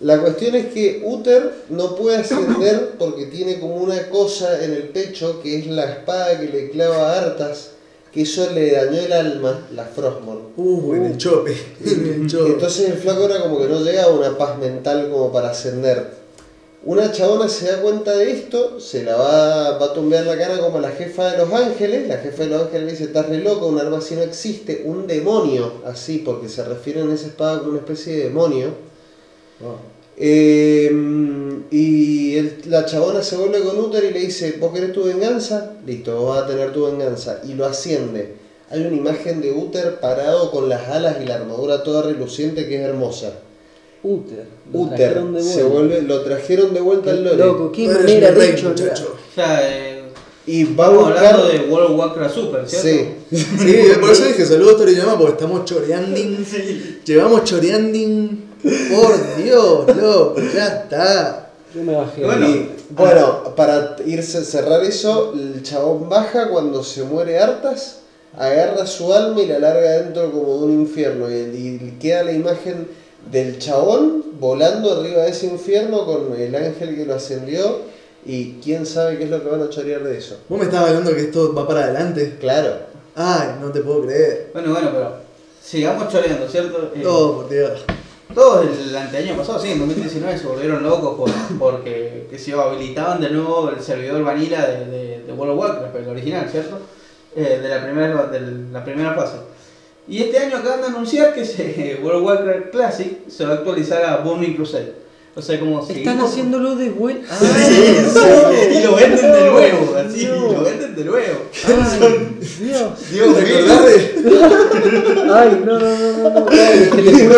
[0.00, 4.88] la cuestión es que Uther no puede ascender porque tiene como una cosa en el
[4.88, 7.70] pecho que es la espada que le clava a Artas,
[8.16, 10.46] que eso le dañó el alma, la Frostmourne.
[10.56, 11.54] Uh, en el chope.
[11.84, 12.52] En el chope.
[12.52, 16.12] Entonces el flaco era como que no llegaba a una paz mental como para ascender.
[16.86, 20.58] Una chabona se da cuenta de esto, se la va, va a tumbear la cara
[20.60, 22.08] como la jefa de los ángeles.
[22.08, 24.84] La jefa de los ángeles le dice, estás re loco, un arma así no existe.
[24.86, 28.68] Un demonio, así, porque se refieren a esa espada como una especie de demonio.
[29.62, 29.76] Oh.
[30.18, 30.90] Eh,
[31.70, 35.72] y el- la chabona se vuelve con Uther y le dice, ¿vos querés tu venganza?
[35.86, 37.40] Listo, vos vas a tener tu venganza.
[37.46, 38.34] Y lo asciende.
[38.70, 42.76] Hay una imagen de Uther parado con las alas y la armadura toda reluciente que
[42.76, 43.32] es hermosa.
[44.02, 44.44] Uther.
[44.72, 45.68] Lo Uther trajeron de se vuelta.
[45.74, 47.36] vuelve, lo trajeron de vuelta al lore.
[47.36, 48.68] Loco, qué manera de hecho.
[48.70, 49.16] muchacho.
[49.30, 50.02] O sea, eh,
[50.46, 51.26] Y va a estamos buscar...
[51.34, 52.88] hablando de World of Warcraft Super, ¿cierto?
[53.32, 53.36] Sí.
[53.58, 56.46] Sí, por eso dije saludos Toriyama porque estamos choreanding.
[57.04, 58.45] Llevamos choreanding.
[58.94, 61.50] Por Dios, loco, ya está.
[61.74, 62.24] Yo me bajé.
[62.24, 68.00] Bueno, Y, bueno, para irse cerrar eso, el chabón baja cuando se muere hartas,
[68.36, 71.30] agarra su alma y la larga dentro como de un infierno.
[71.30, 72.88] Y, y queda la imagen
[73.30, 77.80] del chabón volando arriba de ese infierno con el ángel que lo ascendió.
[78.24, 80.38] Y quién sabe qué es lo que van a chorear de eso.
[80.48, 82.36] Vos me estabas hablando que esto va para adelante.
[82.40, 82.74] Claro.
[83.14, 84.50] Ay, no te puedo creer.
[84.52, 85.12] Bueno, bueno, pero
[85.62, 86.90] sigamos choreando, ¿cierto?
[86.94, 87.84] Eh, No, por Dios.
[88.36, 93.18] Todos el anteaño pasado, sí, en 2019 se volvieron locos por- porque que se habilitaban
[93.18, 96.78] de nuevo el servidor vanilla de World of Warcraft, el original, ¿cierto?
[97.34, 98.40] Eh, de, la primera, de
[98.70, 99.36] la primera fase.
[100.06, 103.54] Y este año acaban de anunciar que se, World of Warcraft Classic se va a
[103.56, 105.05] actualizar a Burning Crusade.
[105.38, 107.36] O sea, como Están haciéndolo de vuelta.
[107.38, 110.52] Sí, sí, y lo venden de nuevo, así, No.
[110.52, 111.38] lo venden de nuevo.
[111.66, 112.90] Ay, Dios.
[113.12, 113.56] Dios ¿Te mío.
[113.58, 116.40] acordás de- Ay, no, no, no, no.
[116.40, 116.46] no.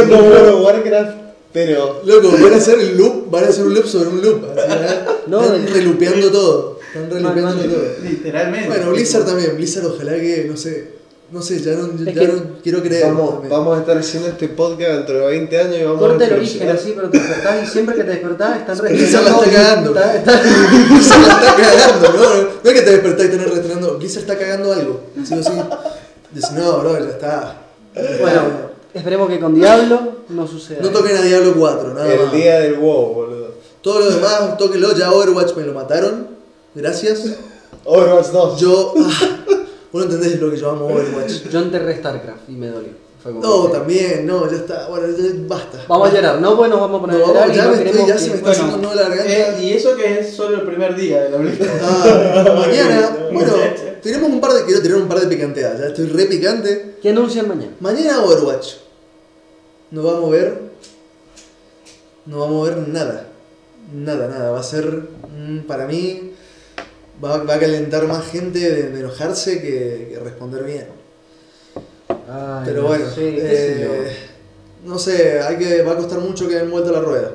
[0.08, 1.16] Como World of Warcraft,
[1.52, 2.02] pero.
[2.04, 4.44] Loco, van a hacer el loop, van a hacer un loop sobre un loop.
[4.56, 4.94] así.
[5.26, 6.78] No, Están de- relupeando todo.
[6.94, 7.84] Están relupeando todo.
[8.04, 8.68] Literalmente.
[8.68, 9.56] Bueno, Blizzard también.
[9.56, 10.97] Blizzard ojalá que, no sé,
[11.30, 13.04] no sé, ya no, ya Es que- no quiero creer.
[13.06, 16.26] Vamos, vamos a estar haciendo este podcast dentro de 20 años y vamos Corta a
[16.28, 19.50] el origen así, pero te despertás y siempre que te despertás están Blizzard la está
[19.50, 19.90] cagando.
[19.90, 20.42] Está- está-
[20.90, 22.34] Blizzard la está cagando, ¿no?
[22.64, 23.98] No es que te despertás y tenés restrenando.
[23.98, 25.00] Blizzard está cagando algo.
[25.24, 25.50] Sí o sí.
[26.32, 27.62] Dice, no, bro, ya está.
[28.20, 28.42] Bueno,
[28.94, 30.78] esperemos que con Diablo no suceda.
[30.82, 32.32] No toquen a Diablo 4, nada El más.
[32.32, 33.48] día del WoW, boludo.
[33.82, 34.94] Todo lo demás, tóquenlo.
[34.94, 36.28] Ya Overwatch me lo mataron.
[36.74, 37.22] Gracias.
[37.84, 38.60] Overwatch 2.
[38.60, 38.94] Yo.
[38.98, 39.36] ah,
[39.92, 41.48] vos no entendés lo que yo amo Overwatch.
[41.50, 42.90] Yo enterré StarCraft y me dolió.
[43.22, 44.88] Fue como No, que- también, no, ya está.
[44.88, 45.84] Bueno, ya basta.
[45.88, 47.70] Vamos a llorar, no, pues nos vamos a poner No, a llorar y ya no
[47.72, 49.32] me estoy- ya que- se me está haciendo un nudo en la garganta.
[49.32, 51.38] eh, y eso que es solo el primer día de la.
[51.82, 53.52] Ah, mañana, bueno,
[54.02, 54.64] tenemos un par de.
[54.66, 56.94] Quiero tirar un par de picanteadas, ya estoy re picante.
[57.02, 57.72] ¿Qué anuncian mañana?
[57.80, 58.74] Mañana Overwatch.
[59.90, 60.60] No va a mover.
[62.26, 63.26] No va a mover nada.
[63.92, 64.50] Nada, nada.
[64.52, 64.84] Va a ser.
[64.86, 66.27] mm, Para mí.
[67.22, 70.86] Va, va a calentar más gente de, de enojarse que, que responder bien.
[72.28, 74.16] Ay, Pero no bueno, qué sé eh,
[74.84, 77.32] no sé, hay que, va a costar mucho que den vuelta la rueda.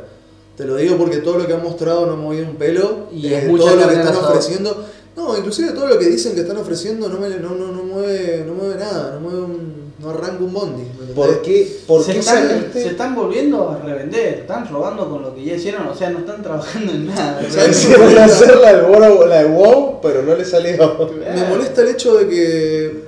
[0.56, 3.08] Te lo digo porque todo lo que han mostrado no ha movido un pelo.
[3.12, 4.86] Y eh, es mucha todo lo que están ofreciendo.
[5.16, 8.44] No, inclusive todo lo que dicen que están ofreciendo no, me, no, no, no mueve,
[8.48, 10.84] no mueve nada, no mueve un, no arranca un bondi.
[11.16, 12.84] ¿Por qué, por se, qué están, saliste?
[12.84, 16.20] se están volviendo a revender, están robando con lo que ya hicieron, o sea, no
[16.20, 17.42] están trabajando en nada.
[17.50, 17.78] ¿Sabes?
[17.78, 21.10] Quisieron hacer la de, WoW, la de WoW, pero no le salió.
[21.34, 23.04] Me molesta el hecho de que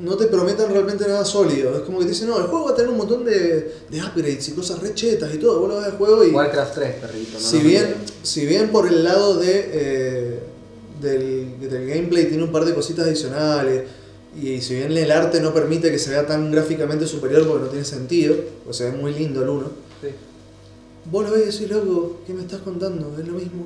[0.00, 1.74] no te prometan realmente nada sólido.
[1.76, 4.02] Es como que te dicen, no, el juego va a tener un montón de, de
[4.02, 5.60] upgrades y cosas rechetas y todo.
[5.60, 6.30] Vos lo ves al juego y.
[6.30, 7.32] Warcraft 3, perrito.
[7.34, 10.38] no Si bien, si bien por el lado de, eh,
[11.00, 13.84] del, del gameplay tiene un par de cositas adicionales
[14.40, 17.70] y si bien el arte no permite que se vea tan gráficamente superior porque no
[17.70, 19.66] tiene sentido, pues se ve muy lindo el uno,
[20.00, 20.08] Sí.
[21.10, 23.14] vos lo ves y decís, loco, ¿qué me estás contando?
[23.18, 23.64] Es lo mismo,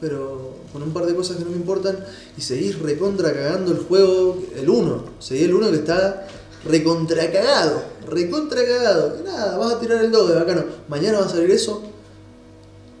[0.00, 1.98] pero con un par de cosas que no me importan
[2.36, 6.26] y seguís recontra cagando el juego, el uno, seguís el uno que está
[6.64, 11.26] recontra cagado, recontra cagado, y nada, vas a tirar el 2 de bacano, mañana va
[11.26, 11.82] a salir eso,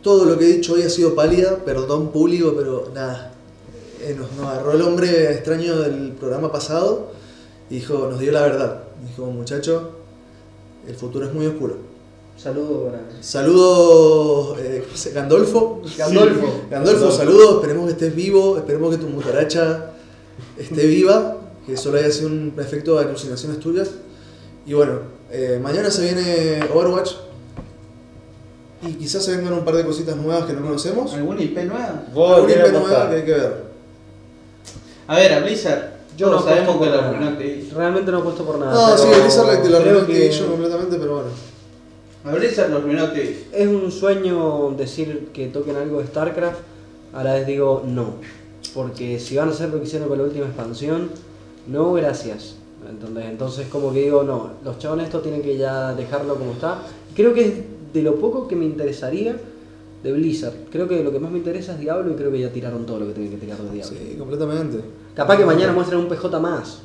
[0.02, 3.32] todo lo que he dicho hoy ha sido pálida, perdón público, pero nada.
[4.06, 7.10] Eh, nos, nos agarró el hombre extraño del programa pasado
[7.68, 8.82] y dijo, nos dio la verdad.
[9.06, 9.90] Dijo, muchacho,
[10.86, 11.76] el futuro es muy oscuro.
[12.36, 13.22] Saludos para.
[13.22, 15.82] Saludos, eh, ¿cómo se- Gandolfo.
[15.96, 16.46] Gandolfo.
[16.70, 19.92] Gandolfo, saludos, esperemos que estés vivo, esperemos que tu mutaracha
[20.58, 23.90] esté viva, que solo haya sido un efecto de alucinaciones tuyas.
[24.66, 25.00] Y bueno,
[25.32, 27.12] eh, mañana se viene Overwatch
[28.82, 31.12] y quizás se vengan un par de cositas nuevas que no conocemos.
[31.14, 32.04] ¿Alguna IP nueva?
[32.14, 33.65] Alguna ¿qué IP nueva que hay que ver.
[35.08, 37.08] A ver, a Blizzard, Yo no sabemos que lo nada.
[37.08, 37.76] arruinó Activision.
[37.76, 38.72] Realmente no apuesto por nada.
[38.72, 41.28] No, sí, Blizzard la, la creo arruinó que Activision completamente, pero bueno.
[42.24, 43.38] A Blizzard lo arruinó Activision.
[43.52, 46.58] Es un sueño decir que toquen algo de StarCraft.
[47.14, 48.14] A la vez digo no.
[48.74, 51.10] Porque si van a hacer lo que hicieron con la última expansión,
[51.66, 52.56] no, gracias.
[52.88, 53.26] ¿Entendés?
[53.26, 56.78] Entonces, como que digo, no, los chavos estos tienen que ya dejarlo como está.
[57.14, 57.54] Creo que es
[57.92, 59.36] de lo poco que me interesaría
[60.06, 60.54] de Blizzard.
[60.70, 63.00] Creo que lo que más me interesa es Diablo y creo que ya tiraron todo
[63.00, 63.96] lo que tienen que tirar de Diablo.
[63.98, 64.78] Sí, completamente.
[65.14, 66.78] Capaz que mañana muestren un PJ más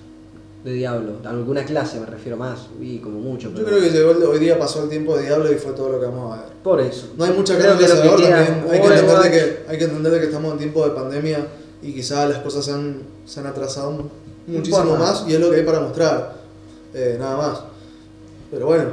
[0.64, 1.14] de Diablo.
[1.26, 2.68] Alguna clase me refiero más.
[2.80, 3.52] Y como mucho.
[3.53, 5.99] Yo creo que llegó hoy día pasó el tiempo de Diablo y fue todo lo
[5.99, 6.52] que vamos a ver.
[6.64, 7.07] Por eso.
[7.18, 8.34] No hay mucha que de queda también.
[8.69, 11.48] Hay que, entender que, hay que entender de que estamos en tiempo de pandemia
[11.84, 14.03] y quizás las cosas se han, se han atrasado mu-
[14.48, 16.41] muchísimo más y es lo que hay para mostrar.
[16.93, 17.61] Eh, nada más.
[18.52, 18.85] Pero bueno,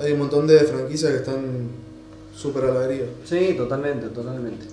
[0.00, 1.68] hay un montón de franquicias que están
[2.40, 3.06] súper a la deriva.
[3.24, 4.66] Sí, totalmente, totalmente.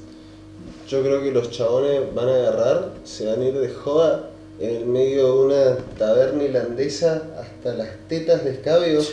[0.87, 4.29] Yo creo que los chabones van a agarrar, se van a ir de joda
[4.59, 9.11] en el medio de una taberna irlandesa hasta las tetas de escabios.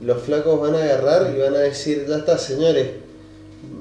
[0.00, 2.88] Los flacos van a agarrar y van a decir, ya está señores,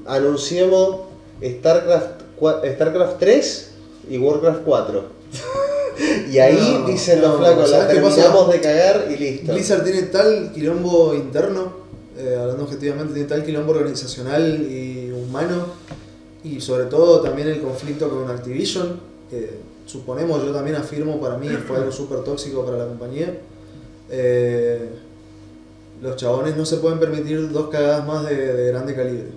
[0.06, 1.02] anunciemos
[1.42, 2.22] StarCraft,
[2.76, 3.72] StarCraft 3
[4.10, 5.04] y Warcraft 4.
[6.32, 9.54] y ahí No, dicen los no, flacos, la terminamos de cagar y listo.
[9.54, 11.83] Blizzard tiene tal quilombo interno,
[12.24, 15.66] eh, hablando objetivamente, tiene tal quilombo organizacional y humano,
[16.44, 21.50] y sobre todo también el conflicto con Activision, que suponemos, yo también afirmo, para mí
[21.68, 23.38] fue algo súper tóxico para la compañía.
[24.10, 24.90] Eh,
[26.02, 29.28] los chabones no se pueden permitir dos cagadas más de, de grande calibre.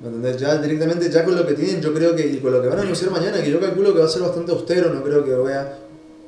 [0.00, 0.36] ¿Me entendés?
[0.38, 2.78] Ya directamente, ya con lo que tienen, yo creo que, y con lo que van
[2.78, 5.34] a anunciar mañana, que yo calculo que va a ser bastante austero, no creo que
[5.34, 5.78] vea,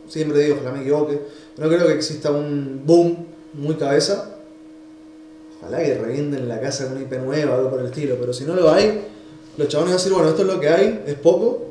[0.08, 1.20] siempre digo, ojalá me equivoque,
[1.58, 4.37] no creo que exista un boom muy cabeza.
[5.60, 8.44] Ojalá que revienten la casa con una IP nueva, algo por el estilo, pero si
[8.44, 9.02] no lo hay,
[9.56, 11.66] los chabones van a decir, bueno, esto es lo que hay, es poco,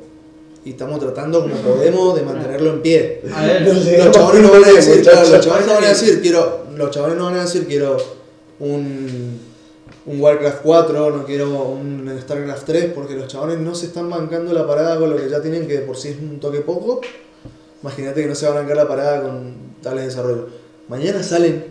[0.65, 3.21] y estamos tratando como podemos de mantenerlo en pie.
[3.33, 3.61] A ver.
[3.97, 6.91] Los chabones no van a decir, claro, los chabones no van a decir, quiero, los
[6.91, 7.97] chabones no van a decir, quiero
[8.59, 9.39] un,
[10.05, 14.51] un Warcraft 4, no quiero un Starcraft 3, porque los chabones no se están bancando
[14.51, 16.99] la parada con lo que ya tienen, que de por sí es un toque poco.
[17.81, 20.45] Imagínate que no se va a bancar la parada con tales desarrollos.
[20.89, 21.65] Mañana salen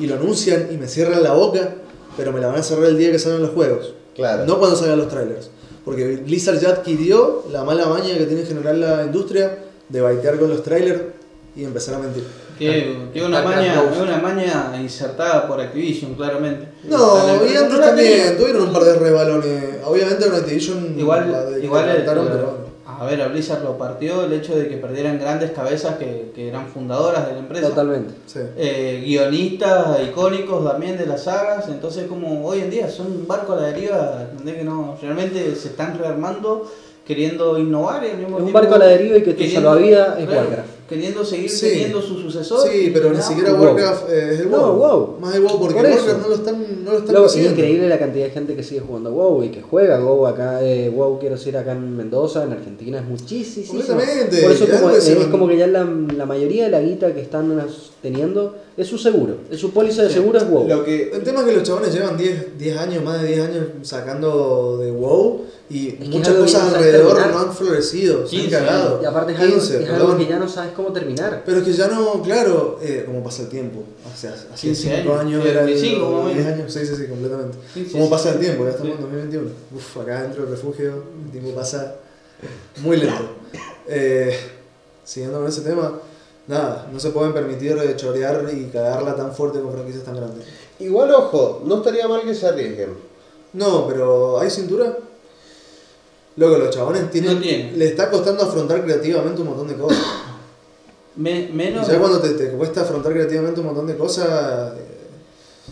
[0.00, 1.74] y lo anuncian y me cierran la boca,
[2.16, 3.94] pero me la van a cerrar el día que salgan los juegos.
[4.16, 4.44] Claro.
[4.46, 5.50] No cuando salgan los trailers.
[5.84, 9.58] Porque Blizzard ya adquirió la mala maña que tiene en general la industria
[9.88, 11.00] de baitear con los trailers
[11.56, 12.24] y empezar a mentir.
[12.58, 16.68] que, que una maña, una maña insertada por Activision, claramente.
[16.84, 17.16] No,
[17.50, 19.64] y antes también tuvieron un par de rebalones.
[19.84, 22.59] Obviamente en Activision la Igual, de- igual la el- pero
[23.00, 26.48] a ver, a Blizzard lo partió el hecho de que perdieran grandes cabezas que, que
[26.48, 27.70] eran fundadoras de la empresa.
[27.70, 28.12] Totalmente.
[28.26, 28.40] sí.
[28.58, 33.54] Eh, guionistas icónicos también de las sagas, entonces como hoy en día son un barco
[33.54, 34.98] a la deriva, ¿entendés que no?
[35.00, 36.70] Realmente se están rearmando,
[37.06, 39.44] queriendo innovar y al mismo Es un tiempo barco a la deriva y que tu
[39.44, 40.68] salvavidas es Warcraft.
[40.90, 41.68] Queriendo seguir Sí.
[41.68, 42.68] teniendo su sucesor.
[42.68, 43.62] Sí, pero ni siquiera WoW.
[43.62, 44.76] Warcraft eh, es el No, WoW.
[44.76, 45.20] WoW.
[45.20, 45.84] Más el WoW porque Por.
[45.86, 47.50] Warcraft no lo están, no lo están Luego, es haciendo.
[47.52, 50.90] increíble la cantidad de gente que sigue jugando WoW y que juega WoW acá, eh,
[50.94, 53.66] WoW quiero decir acá en Mendoza, en Argentina es muchísimo.
[53.68, 55.84] Completamente, Por eso como, es, como que ya la,
[56.16, 57.56] la mayoría de la guita que están
[58.02, 60.14] teniendo es su seguro, es su póliza de Sí.
[60.14, 60.66] seguro es WoW.
[60.68, 63.40] Lo que, El tema es que los chabones llevan 10, 10 años, más de 10
[63.40, 67.30] años sacando de WoW y que muchas cosas no alrededor terminar.
[67.34, 69.00] no han florecido, se han 15, cagado.
[69.00, 71.42] Y aparte es, algo, 15, es algo que ya no sabes cómo terminar.
[71.46, 73.84] Pero es que ya no, claro, eh, como pasa el tiempo.
[74.12, 76.52] Hace, hace 15 5 años, era el- 25 más o 10 menos.
[76.52, 77.56] años, sí, sí, sí, completamente.
[77.72, 78.10] Sí, sí, ¿Cómo sí.
[78.10, 78.64] pasa el tiempo?
[78.64, 79.48] Ya estamos en 2021.
[79.76, 81.94] Uf, acá dentro del refugio, el tiempo pasa
[82.82, 83.22] muy lento.
[83.88, 84.36] Eh,
[85.04, 86.00] siguiendo con ese tema,
[86.48, 90.44] nada, no se pueden permitir chorear y cagarla tan fuerte con franquicias tan grandes.
[90.80, 92.94] igual, ojo, no estaría mal que se arriesguen.
[93.52, 94.96] No, pero ¿hay cintura?
[96.36, 97.78] Loco, los chabones tienen, No tienen.
[97.78, 99.98] le está costando afrontar creativamente un montón de cosas.
[101.16, 101.86] Me- menos.
[101.88, 104.86] ya cuando te, te cuesta afrontar creativamente un montón de cosas, eh,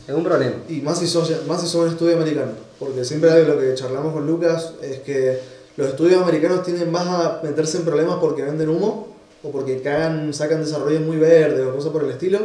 [0.08, 0.56] Es un problema.
[0.68, 2.52] Y más si sos, más si sos un estudio americano.
[2.78, 5.38] Porque siempre lo que charlamos con Lucas es que
[5.76, 9.08] los estudios americanos tienden más a meterse en problemas porque venden humo
[9.42, 12.38] o porque cagan, sacan desarrollos muy verdes o cosas por el estilo,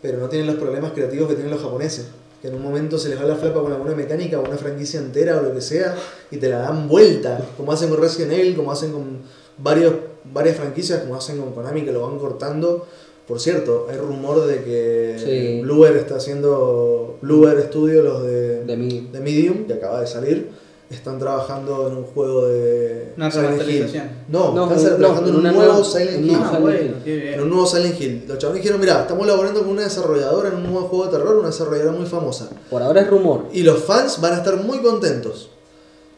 [0.00, 2.06] pero no tienen los problemas creativos que tienen los japoneses.
[2.42, 4.98] Que en un momento se les va la flapa con alguna mecánica o una franquicia
[4.98, 5.94] entera o lo que sea
[6.30, 9.20] y te la dan vuelta, como hacen con Resident Evil, como hacen con
[9.58, 9.94] varios,
[10.24, 12.86] varias franquicias, como hacen con Konami que lo van cortando.
[13.28, 15.60] Por cierto, hay rumor de que Sí.
[15.62, 20.48] Bluer está haciendo Bluer Studio, los de, De Medium, que acaba de salir,
[20.96, 23.86] están trabajando en un juego de Una Silent Hill.
[24.28, 26.38] No, No, están no, trabajando en un nuevo nueva- Silent Hill.
[26.42, 26.94] Ah, bueno.
[27.04, 28.24] En un nuevo Silent Hill.
[28.28, 31.36] Los chavales dijeron, mira, estamos laborando con una desarrolladora en un nuevo juego de terror,
[31.36, 32.48] una desarrolladora muy famosa.
[32.70, 33.46] Por ahora es rumor.
[33.52, 35.50] Y los fans van a estar muy contentos.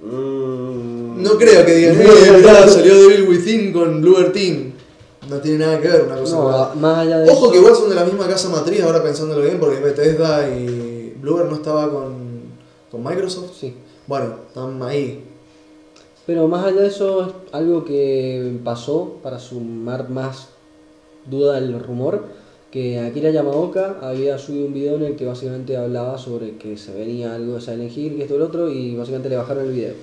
[0.02, 4.72] Mm, No creo que digan, eh, mirá, salió Devil Within con Bluer Team.
[5.28, 6.74] No tiene nada que ver una cosa con la No, otra.
[6.74, 7.52] más allá de Ojo eso.
[7.52, 11.46] que igual son de la misma casa matriz, ahora pensándolo bien, porque Bethesda y Bluer
[11.46, 12.14] no estaba con,
[12.90, 13.52] con Microsoft.
[13.58, 13.74] Sí.
[14.06, 15.24] Bueno, están ahí.
[16.26, 20.48] Pero más allá de eso, es algo que pasó para sumar más
[21.26, 22.22] duda al rumor,
[22.70, 26.92] que Akira Yamaoka había subido un video en el que básicamente hablaba sobre que se
[26.92, 29.72] venía algo de Silent Hill, que esto y lo otro, y básicamente le bajaron el
[29.72, 29.94] video.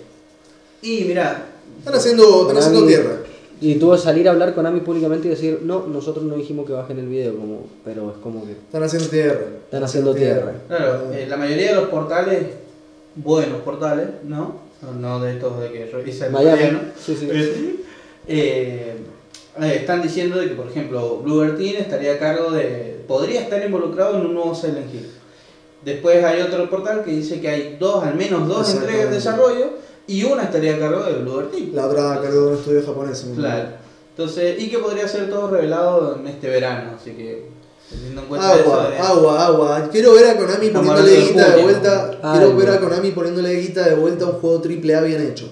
[0.81, 1.45] Y mira,
[1.79, 3.17] Están haciendo, están haciendo tierra.
[3.59, 6.65] Y tuvo que salir a hablar con Ami públicamente y decir, no, nosotros no dijimos
[6.65, 9.39] que bajen el video, como, pero es como que Están haciendo tierra.
[9.65, 10.53] Están haciendo tierra.
[10.67, 12.43] claro, eh, la mayoría de los portales,
[13.15, 14.59] buenos portales, ¿no?
[14.99, 16.79] No, de estos de que revisa el Miami.
[16.97, 17.27] Sí, sí.
[18.27, 18.95] eh,
[19.59, 23.03] eh, están diciendo de que, por ejemplo, Blue Team estaría a cargo de.
[23.07, 25.07] podría estar involucrado en un nuevo Silent Hill.
[25.83, 29.71] Después hay otro portal que dice que hay dos, al menos dos entregas de desarrollo
[30.07, 31.71] y una estaría a cargo de Blue Team.
[31.73, 33.25] La otra a cargo de un estudio japonés.
[33.35, 33.69] Claro.
[34.09, 37.45] Entonces, y que podría ser todo revelado en este verano, así que
[37.91, 38.93] teniendo en cuenta Agua, eso.
[38.93, 39.89] eh, agua, agua.
[39.91, 42.11] Quiero ver a Konami Estamos poniéndole de guita de vuelta.
[42.23, 42.79] Ay, quiero ver a.
[42.79, 45.49] Konami poniéndole guita de vuelta a un juego triple A bien hecho.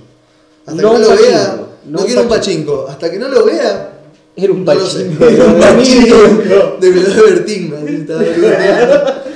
[0.66, 1.56] Hasta No que no lo pachinko, vea,
[1.86, 2.86] no no, quiero un pachinko.
[2.90, 3.92] Hasta que no lo vea,
[4.36, 5.06] Era un no lo sé.
[5.06, 5.26] pachinko.
[5.26, 7.24] Era un pachinko de verdad.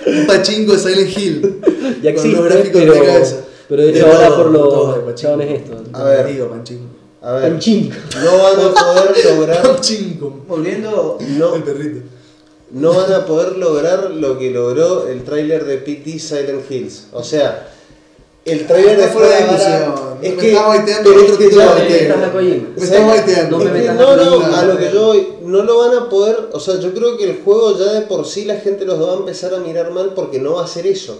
[0.05, 1.59] Un pachinko de Silent Hill.
[2.01, 3.35] Ya Con existe, los gráficos pero, de cabeza.
[3.69, 4.51] pero hecho ahora todo, por
[5.07, 5.81] los chabones estos.
[5.93, 6.27] A ver.
[6.27, 6.85] Digo, pachinko.
[7.21, 7.95] A ver, Panchinko.
[8.21, 10.43] no van a poder lograr, Pachinko.
[10.45, 12.01] Volviendo, no, El perrito.
[12.73, 17.07] No van a poder lograr lo que logró el tráiler de PT Silent Hills.
[17.13, 17.69] O sea,
[18.45, 19.93] el tráiler de Está fuera de discusión.
[20.21, 20.57] es Me que de.
[23.93, 26.59] No no, a no, a lo que yo voy, no lo van a poder, o
[26.59, 29.17] sea, yo creo que el juego ya de por sí la gente los va a
[29.17, 31.19] empezar a mirar mal porque no va a hacer eso.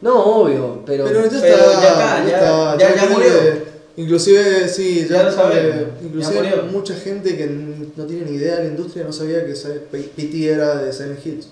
[0.00, 1.04] No, obvio, pero.
[1.06, 3.75] Pero ya está, Pero ya, ya está, ya- está, ya- ya creo murió.
[3.96, 8.70] Inclusive, sí, ya, Ya eh, inclusive mucha gente que no tiene ni idea de la
[8.70, 11.48] industria no sabía que PT era de Silent Hills.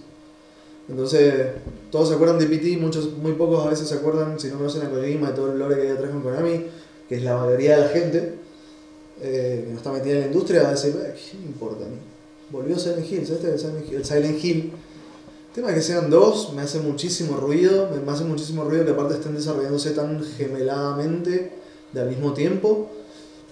[0.89, 1.33] Entonces,
[1.91, 4.83] todos se acuerdan de PT, muchos, muy pocos a veces se acuerdan, si no conocen
[4.83, 6.66] a Kojima y todo el lore que hay atrás con Konami,
[7.09, 8.35] que es la mayoría de la gente
[9.23, 11.87] eh, que no está metida en la industria, va a decir, "Eh, ¿qué me importa
[11.87, 11.97] a mí?
[12.51, 13.95] Volvió Silent Hills, este es el Silent Hill.
[13.97, 14.73] El Silent Hill.
[15.49, 18.91] El tema de que sean dos me hace muchísimo ruido, me hace muchísimo ruido que
[18.91, 21.64] aparte estén desarrollándose tan gemeladamente
[21.95, 22.91] de al mismo tiempo.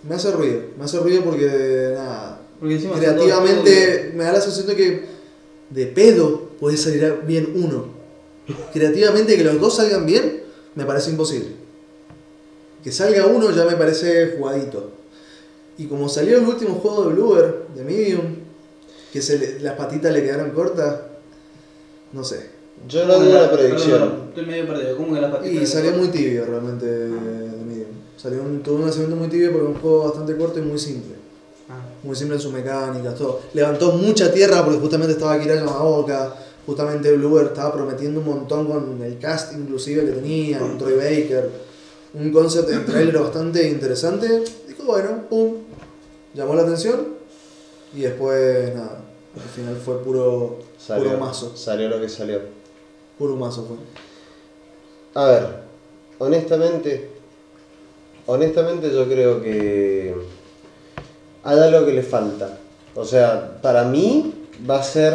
[0.08, 4.76] Me hace ruido, me hace ruido porque nada, Porque creativamente me da la sensación de
[4.76, 5.04] que
[5.70, 7.86] de pedo puede salir bien uno.
[8.72, 10.42] Creativamente que los dos salgan bien
[10.74, 11.48] me parece imposible.
[12.82, 14.90] Que salga uno ya me parece jugadito.
[15.78, 18.36] Y como salió el último juego de Bluer, de Medium,
[19.12, 21.00] que se le- las patitas le quedaron cortas,
[22.12, 22.50] no sé.
[22.88, 23.90] Yo no tengo una predicción.
[24.00, 24.96] Perdón, estoy medio perdido.
[24.96, 25.62] ¿Cómo que la patita?
[25.62, 27.81] Y salió muy tibio realmente de Medium.
[28.22, 30.78] Salió un, tuvo un lanzamiento muy tibio porque es un juego bastante corto y muy
[30.78, 31.16] simple.
[31.68, 31.80] Ah.
[32.04, 33.40] Muy simple en sus mecánicas, todo.
[33.52, 36.34] Levantó mucha tierra porque justamente estaba Kira Yamaoka,
[36.64, 41.50] justamente Bluer estaba prometiendo un montón con el cast inclusive que tenía, con Troy Baker.
[42.14, 44.44] Un concept en trailer bastante interesante.
[44.68, 45.54] Dijo, bueno, pum,
[46.34, 47.08] llamó la atención
[47.94, 49.00] y después nada.
[49.34, 51.56] Al final fue puro, Salió, puro mazo.
[51.56, 52.38] salió lo que salió.
[53.18, 53.76] Puro mazo fue.
[55.14, 55.46] A ver,
[56.18, 57.11] honestamente,
[58.26, 60.14] honestamente yo creo que
[61.44, 62.58] hay algo que le falta.
[62.94, 64.32] O sea, para mí
[64.68, 65.14] va a ser,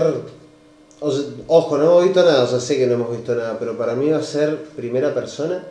[1.00, 3.58] o sea, ojo, no hemos visto nada, o sea, sé que no hemos visto nada,
[3.60, 5.64] pero para mí va a ser primera persona,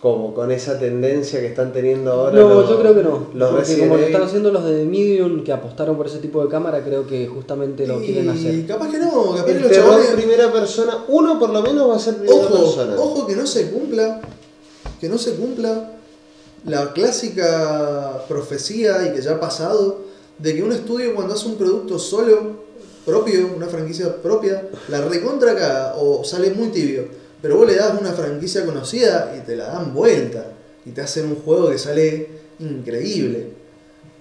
[0.00, 2.32] como con esa tendencia que están teniendo ahora.
[2.40, 3.26] No, los- yo creo que no.
[3.34, 6.48] Los porque como lo están haciendo los de Medium que apostaron por ese tipo de
[6.48, 8.66] cámara, creo que justamente lo quieren Y hacer.
[8.66, 11.98] capaz que no, capaz que los chabones- primera persona, uno por lo menos va a
[11.98, 12.94] ser primera Ojo, persona.
[12.98, 14.20] ojo que no se cumpla,
[15.00, 15.92] que no se cumpla
[16.66, 20.02] la clásica profecía y que ya ha pasado
[20.38, 22.64] de que un estudio cuando hace un producto solo,
[23.04, 27.06] propio, una franquicia propia, la recontra caga o sale muy tibio.
[27.40, 30.52] Pero vos le das una franquicia conocida y te la dan vuelta
[30.84, 32.28] y te hacen un juego que sale
[32.58, 33.52] increíble.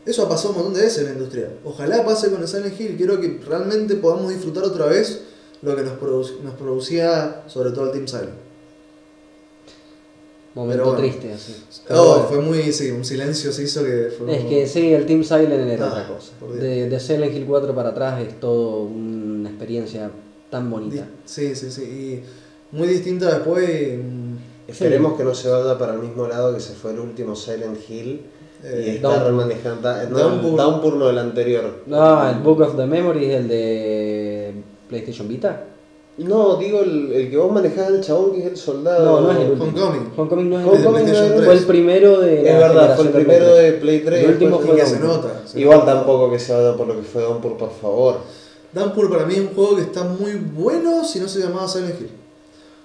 [0.06, 1.50] Eso ha pasado un montón de veces en la industria.
[1.66, 2.96] Ojalá pase con el Silent Hill.
[2.96, 5.22] Quiero que realmente podamos disfrutar otra vez
[5.62, 6.00] lo que nos,
[6.42, 8.49] nos producía sobre todo el Team Silent.
[10.56, 11.00] Momento bueno.
[11.00, 11.56] triste, así.
[11.88, 12.24] Pero bueno.
[12.24, 15.24] fue muy, sí, un silencio se hizo que fue Es como- que sí, el Team
[15.24, 16.32] Silent era Ah, otra cosa.
[16.60, 20.10] De, de Silent Hill 4 para atrás es todo una experiencia
[20.50, 21.06] tan bonita.
[21.26, 21.84] Sí, sí, sí.
[21.84, 23.70] Y muy distinta después.
[23.70, 27.00] y, mm, Esperemos que no se vaya para el mismo lado que se fue el
[27.00, 28.22] último Silent Hill
[28.64, 29.28] Eh, y está Downpour.
[29.28, 30.10] remanejando.
[30.10, 30.58] No, Downpour.
[30.58, 30.94] Downpour.
[30.96, 31.84] no, el anterior.
[31.88, 34.54] No, el Book of the Memories, el de
[34.90, 35.64] PlayStation Vita.
[36.20, 39.06] No, digo el, el que vos manejás el chabón que es el soldado.
[39.06, 39.52] No, no es el.
[39.62, 40.12] Homecoming.
[40.18, 41.40] Homecoming no es Homecoming el no último.
[41.40, 43.72] es- Fue el primero de Es la verdad, fue el generación de primero Play de
[43.78, 44.24] Play 3.
[44.26, 45.42] El último fue Y que se nota.
[45.46, 45.94] se Igual nota.
[45.94, 48.16] tampoco que se vaya por lo que fue Downpour, por favor.
[48.74, 52.00] Downpour para mí es un juego que está muy bueno si no se llamaba Silent
[52.00, 52.10] Hill.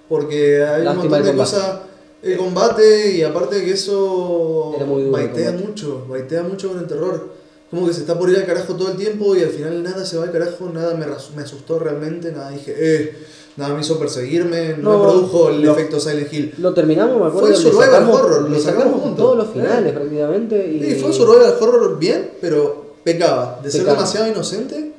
[0.07, 1.51] Porque hay Lástima un montón el de combate.
[1.51, 1.79] cosas.
[2.23, 5.67] El combate y aparte que eso Era muy duro el baitea combate.
[5.67, 7.34] mucho, baitea mucho con el terror.
[7.75, 10.05] Como que se está por ir al carajo todo el tiempo y al final nada
[10.05, 13.13] se va al carajo, nada me, me asustó realmente, nada dije, eh,
[13.57, 16.53] nada me hizo perseguirme, no, No, me produjo el lo- efecto Silent Hill.
[16.57, 17.47] Lo terminamos, me acuerdo.
[17.47, 19.17] Fue survival sacamos, horror, lo sacamos juntos.
[19.17, 19.51] todos los Eh.
[19.53, 20.67] finales prácticamente.
[20.67, 23.97] Y Sí, fue un survival horror bien, pero pecaba de ser Pecaba.
[23.97, 24.93] demasiado inocente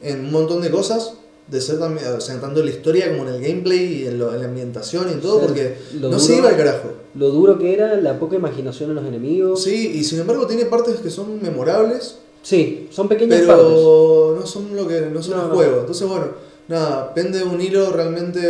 [0.00, 1.12] en un montón de cosas,
[1.50, 4.18] de ser también, o sea, tanto en la historia como en el gameplay y en,
[4.18, 6.90] lo- en la ambientación y en todo, porque no se iba al carajo.
[7.14, 9.62] Lo duro que era, la poca imaginación en los enemigos.
[9.62, 13.56] Sí, y sin embargo tiene partes que son memorables, Sí, son pequeñas partes.
[13.66, 15.54] pero no son lo que no son No, el no.
[15.54, 15.80] juego.
[15.80, 16.26] Entonces, bueno,
[16.68, 18.40] nada, pende de un hilo realmente.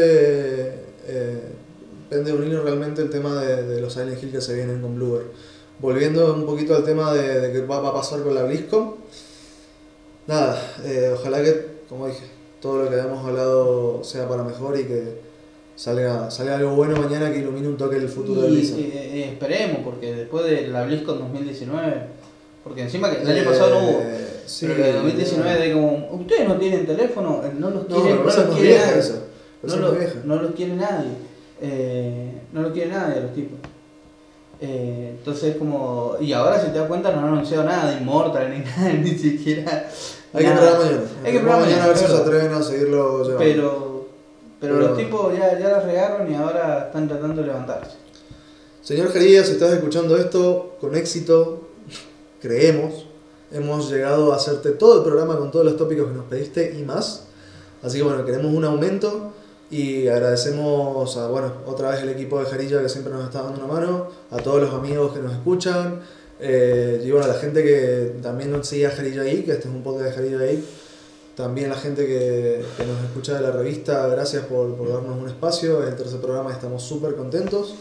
[1.06, 1.40] eh,
[2.10, 4.80] pende de un hilo realmente el tema de, de los Silent Hill que se vienen
[4.82, 5.22] con Bluer.
[5.80, 8.94] Volviendo un poquito al tema de, de qué va, va a pasar con la BlizzCon.
[10.26, 12.24] Nada, eh, ojalá que, como dije,
[12.60, 15.20] todo lo que habíamos hablado sea para mejor y que
[15.76, 18.80] salga, salga algo bueno mañana que ilumine un toque el futuro de Blizzard.
[18.80, 21.94] eh, eh, esperemos, porque después de la BlizzCon 2019,
[22.64, 26.08] porque encima que el año pasado no hubo, Eh, sí, pero de 2019 de como,
[26.20, 28.98] ustedes no tienen teléfono, eh, no los No, quiere, no esa los quiere vieja nadie,
[28.98, 29.22] esa.
[29.62, 30.14] no, lo- vieja.
[30.24, 31.10] no los quiere nadie,
[31.60, 33.58] eh, no los quiere nadie a los tipos.
[34.60, 38.50] Eh, entonces como, y ahora si te das cuenta no han anunciado nada de Immortal
[38.50, 39.88] ni nada, ni siquiera
[40.34, 41.00] Hay que probar mañana.
[41.24, 43.38] Hay que probar mañana a ver si se atreven a seguirlo llevando.
[43.38, 44.06] Pero,
[44.60, 47.96] pero Pero- los tipos ya, ya la regaron y ahora están tratando de levantarse.
[48.82, 51.68] Señor Jerías, si estás escuchando esto con éxito,
[52.40, 53.06] creemos,
[53.52, 56.82] hemos llegado a hacerte todo el programa con todos los tópicos que nos pediste y
[56.84, 57.24] más.
[57.82, 59.32] Así que bueno, queremos un aumento
[59.70, 63.62] y agradecemos a, bueno, otra vez el equipo de Jarilla que siempre nos está dando
[63.64, 66.00] una mano, a todos los amigos que nos escuchan,
[66.40, 69.74] eh, y bueno, la gente que también nos sigue a Jarilla ahí, que este es
[69.74, 70.64] un podcast de Jarilla ahí.
[71.36, 75.28] También la gente que, que nos escucha de la revista, gracias por, por darnos un
[75.28, 75.82] espacio.
[75.82, 77.74] Es el tercer programa estamos súper contentos.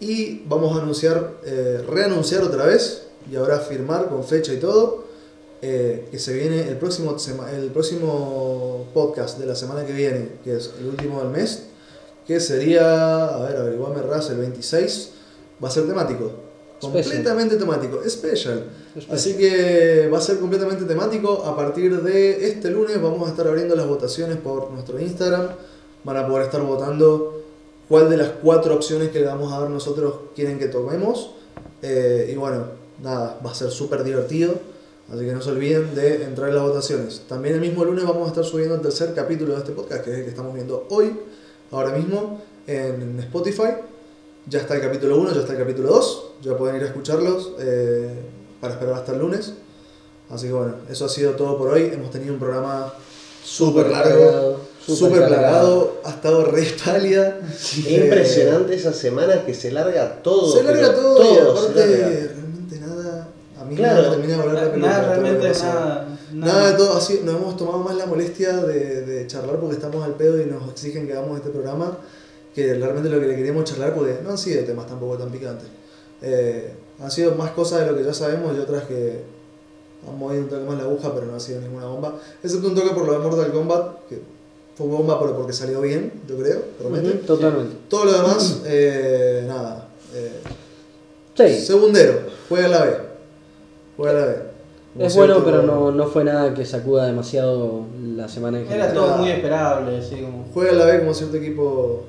[0.00, 5.08] Y vamos a anunciar, eh, reanunciar otra vez y ahora firmar con fecha y todo
[5.60, 7.16] eh, que se viene el próximo,
[7.52, 11.64] el próximo podcast de la semana que viene, que es el último del mes,
[12.24, 15.10] que sería, a ver, averiguame Raz, el 26,
[15.62, 16.47] va a ser temático.
[16.80, 18.64] Completamente temático, special.
[19.10, 21.44] Así que va a ser completamente temático.
[21.44, 25.48] A partir de este lunes vamos a estar abriendo las votaciones por nuestro Instagram.
[26.04, 27.42] Van a poder estar votando
[27.88, 31.32] cuál de las cuatro opciones que le vamos a dar nosotros quieren que tomemos.
[31.82, 32.66] Eh, y bueno,
[33.02, 34.54] nada, va a ser súper divertido.
[35.12, 37.22] Así que no se olviden de entrar en las votaciones.
[37.28, 40.12] También el mismo lunes vamos a estar subiendo el tercer capítulo de este podcast, que
[40.12, 41.16] es el que estamos viendo hoy,
[41.72, 43.72] ahora mismo, en Spotify.
[44.48, 46.24] Ya está el capítulo 1, ya está el capítulo 2.
[46.42, 48.10] Ya pueden ir a escucharlos eh,
[48.60, 49.52] para esperar hasta el lunes.
[50.30, 51.90] Así que bueno, eso ha sido todo por hoy.
[51.92, 52.92] Hemos tenido un programa
[53.44, 57.40] súper largo, súper plagado, ha estado re pálida.
[57.52, 60.56] Es impresionante esa semana que se larga todo.
[60.56, 62.08] Se larga pero todo, y se aparte larga.
[62.08, 63.28] realmente nada.
[63.60, 64.02] A mí Claro.
[64.02, 64.88] nada me termina de volver la pelota.
[64.88, 65.64] Nada, todo realmente pasó.
[65.64, 66.18] nada.
[66.32, 70.04] Nada de todo así, nos hemos tomado más la molestia de, de charlar porque estamos
[70.04, 71.96] al pedo y nos exigen que hagamos este programa
[72.54, 75.68] que realmente lo que le queríamos charlar porque no han sido temas tampoco tan picantes.
[76.22, 79.22] Eh, han sido más cosas de lo que ya sabemos y otras que
[80.08, 82.14] han movido un toque más la aguja pero no ha sido ninguna bomba.
[82.42, 84.20] Excepto un toque por lo de Mortal Kombat, que
[84.76, 87.08] fue bomba pero porque salió bien, yo creo, promete.
[87.08, 87.76] Ujú, Totalmente.
[87.88, 89.88] Todo lo demás, eh, nada.
[90.14, 90.40] eh,
[91.36, 92.14] Sí, Segundero,
[92.48, 92.96] juega la B.
[93.96, 94.36] Juega la B.
[94.94, 97.84] Como es bueno, pero no, no fue nada que sacuda demasiado
[98.16, 98.94] la semana en Era general.
[98.94, 100.46] todo muy esperable, así como.
[100.52, 102.04] Juega la B como cierto equipo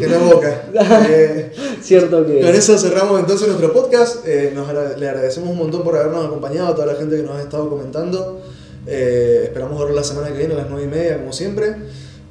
[0.00, 0.62] que no es boca.
[1.08, 1.52] Eh,
[1.82, 2.40] Cierto que.
[2.40, 4.26] con eso cerramos entonces nuestro podcast.
[4.26, 7.22] Eh, nos agra- le agradecemos un montón por habernos acompañado, a toda la gente que
[7.22, 8.40] nos ha estado comentando.
[8.86, 11.76] Eh, esperamos verlo la semana que viene a las 9 y media, como siempre.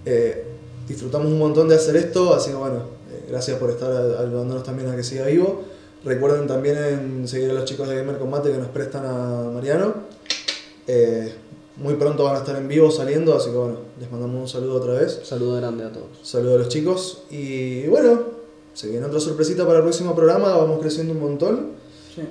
[0.06, 0.46] Eh,
[0.88, 2.84] disfrutamos un montón de hacer esto, así que bueno,
[3.30, 5.64] gracias por estar ayudándonos también a que siga vivo.
[6.04, 9.94] Recuerden también en seguir a los chicos de Gamer Combate que nos prestan a Mariano.
[11.82, 14.76] Muy pronto van a estar en vivo saliendo, así que bueno, les mandamos un saludo
[14.76, 15.22] otra vez.
[15.24, 16.10] Saludo grande a todos.
[16.22, 17.24] Saludos a los chicos.
[17.32, 18.22] Y bueno,
[18.74, 20.56] se viene otra sorpresita para el próximo programa.
[20.56, 21.72] Vamos creciendo un montón.
[22.16, 22.22] Sí.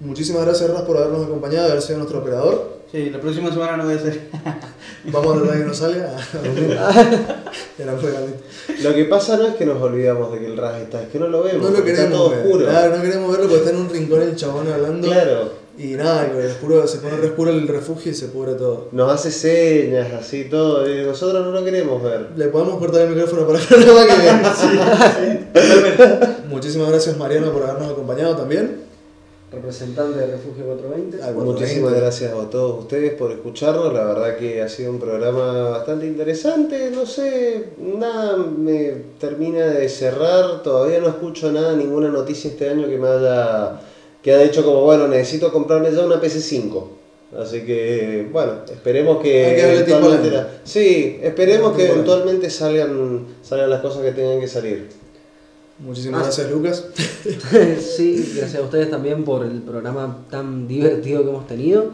[0.00, 2.82] Muchísimas gracias, Raz, por habernos acompañado haber sido nuestro operador.
[2.90, 4.28] Sí, la próxima semana no voy a ser.
[5.04, 6.14] Vamos a tratar de que nos salga.
[8.82, 11.18] Lo que pasa no es que nos olvidamos de que el RAS está, es que
[11.18, 11.62] no lo vemos.
[11.62, 12.46] No lo porque está queremos todo ver.
[12.46, 12.66] oscuro.
[12.66, 15.08] Claro, no queremos verlo porque está en un rincón el chabón hablando.
[15.08, 15.61] Claro.
[15.78, 18.88] Y nada, que se pone re oscuro el refugio y se pudre todo.
[18.92, 20.88] Nos hace señas, así todo.
[20.88, 22.28] Y nosotros no lo queremos ver.
[22.36, 25.46] Le podemos cortar el micrófono para el programa que viene.
[26.48, 28.82] Muchísimas gracias, Mariano, por habernos acompañado también.
[29.52, 31.16] Representante de Refugio 420.
[31.22, 31.52] Al 420.
[31.52, 33.92] Muchísimas gracias a todos ustedes por escucharnos.
[33.92, 36.90] La verdad que ha sido un programa bastante interesante.
[36.90, 40.62] No sé, nada me termina de cerrar.
[40.62, 43.78] Todavía no escucho nada, ninguna noticia este año que me haya,
[44.22, 46.84] que haya dicho como, bueno, necesito comprarme ya una PC5.
[47.38, 53.24] Así que, bueno, esperemos que, Hay que darle tiempo la- Sí, esperemos que eventualmente salgan,
[53.42, 54.88] salgan las cosas que tengan que salir.
[55.78, 56.24] Muchísimas Ah.
[56.24, 56.84] gracias, Lucas.
[57.96, 61.86] sí, gracias a ustedes también por el programa tan divertido que hemos tenido.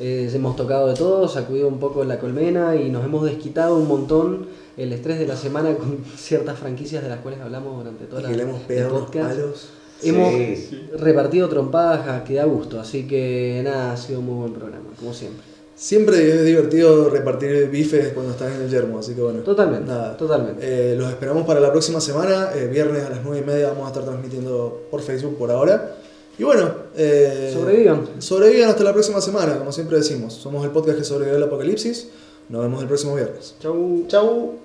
[0.00, 3.86] Eh, hemos tocado de todo, sacudido un poco la colmena y nos hemos desquitado un
[3.86, 4.46] montón
[4.76, 8.24] el estrés de la semana con ciertas franquicias de las cuales hablamos durante toda Y
[8.24, 9.30] la que le hemos pegado podcast.
[9.36, 9.68] palos.
[10.02, 10.88] Hemos Sí.
[10.98, 14.90] repartido trompadas a que da gusto, así que nada, ha sido un muy buen programa,
[14.98, 15.42] como siempre.
[15.76, 19.40] Siempre es divertido repartir bifes cuando están en el yermo, así que bueno.
[19.40, 20.16] Totalmente, Nada.
[20.16, 20.60] totalmente.
[20.62, 22.50] Eh, los esperamos para la próxima semana.
[22.54, 25.96] eh, viernes a las 9 y media vamos a estar transmitiendo por Facebook por ahora.
[26.38, 28.06] Y bueno, eh, Sobrevivan.
[28.20, 30.34] Sobrevivan hasta la próxima semana, como siempre decimos.
[30.34, 32.08] Somos el podcast que sobrevivió al apocalipsis.
[32.48, 33.54] Nos vemos el próximo viernes.
[33.60, 34.04] Chau.
[34.06, 34.63] Chau.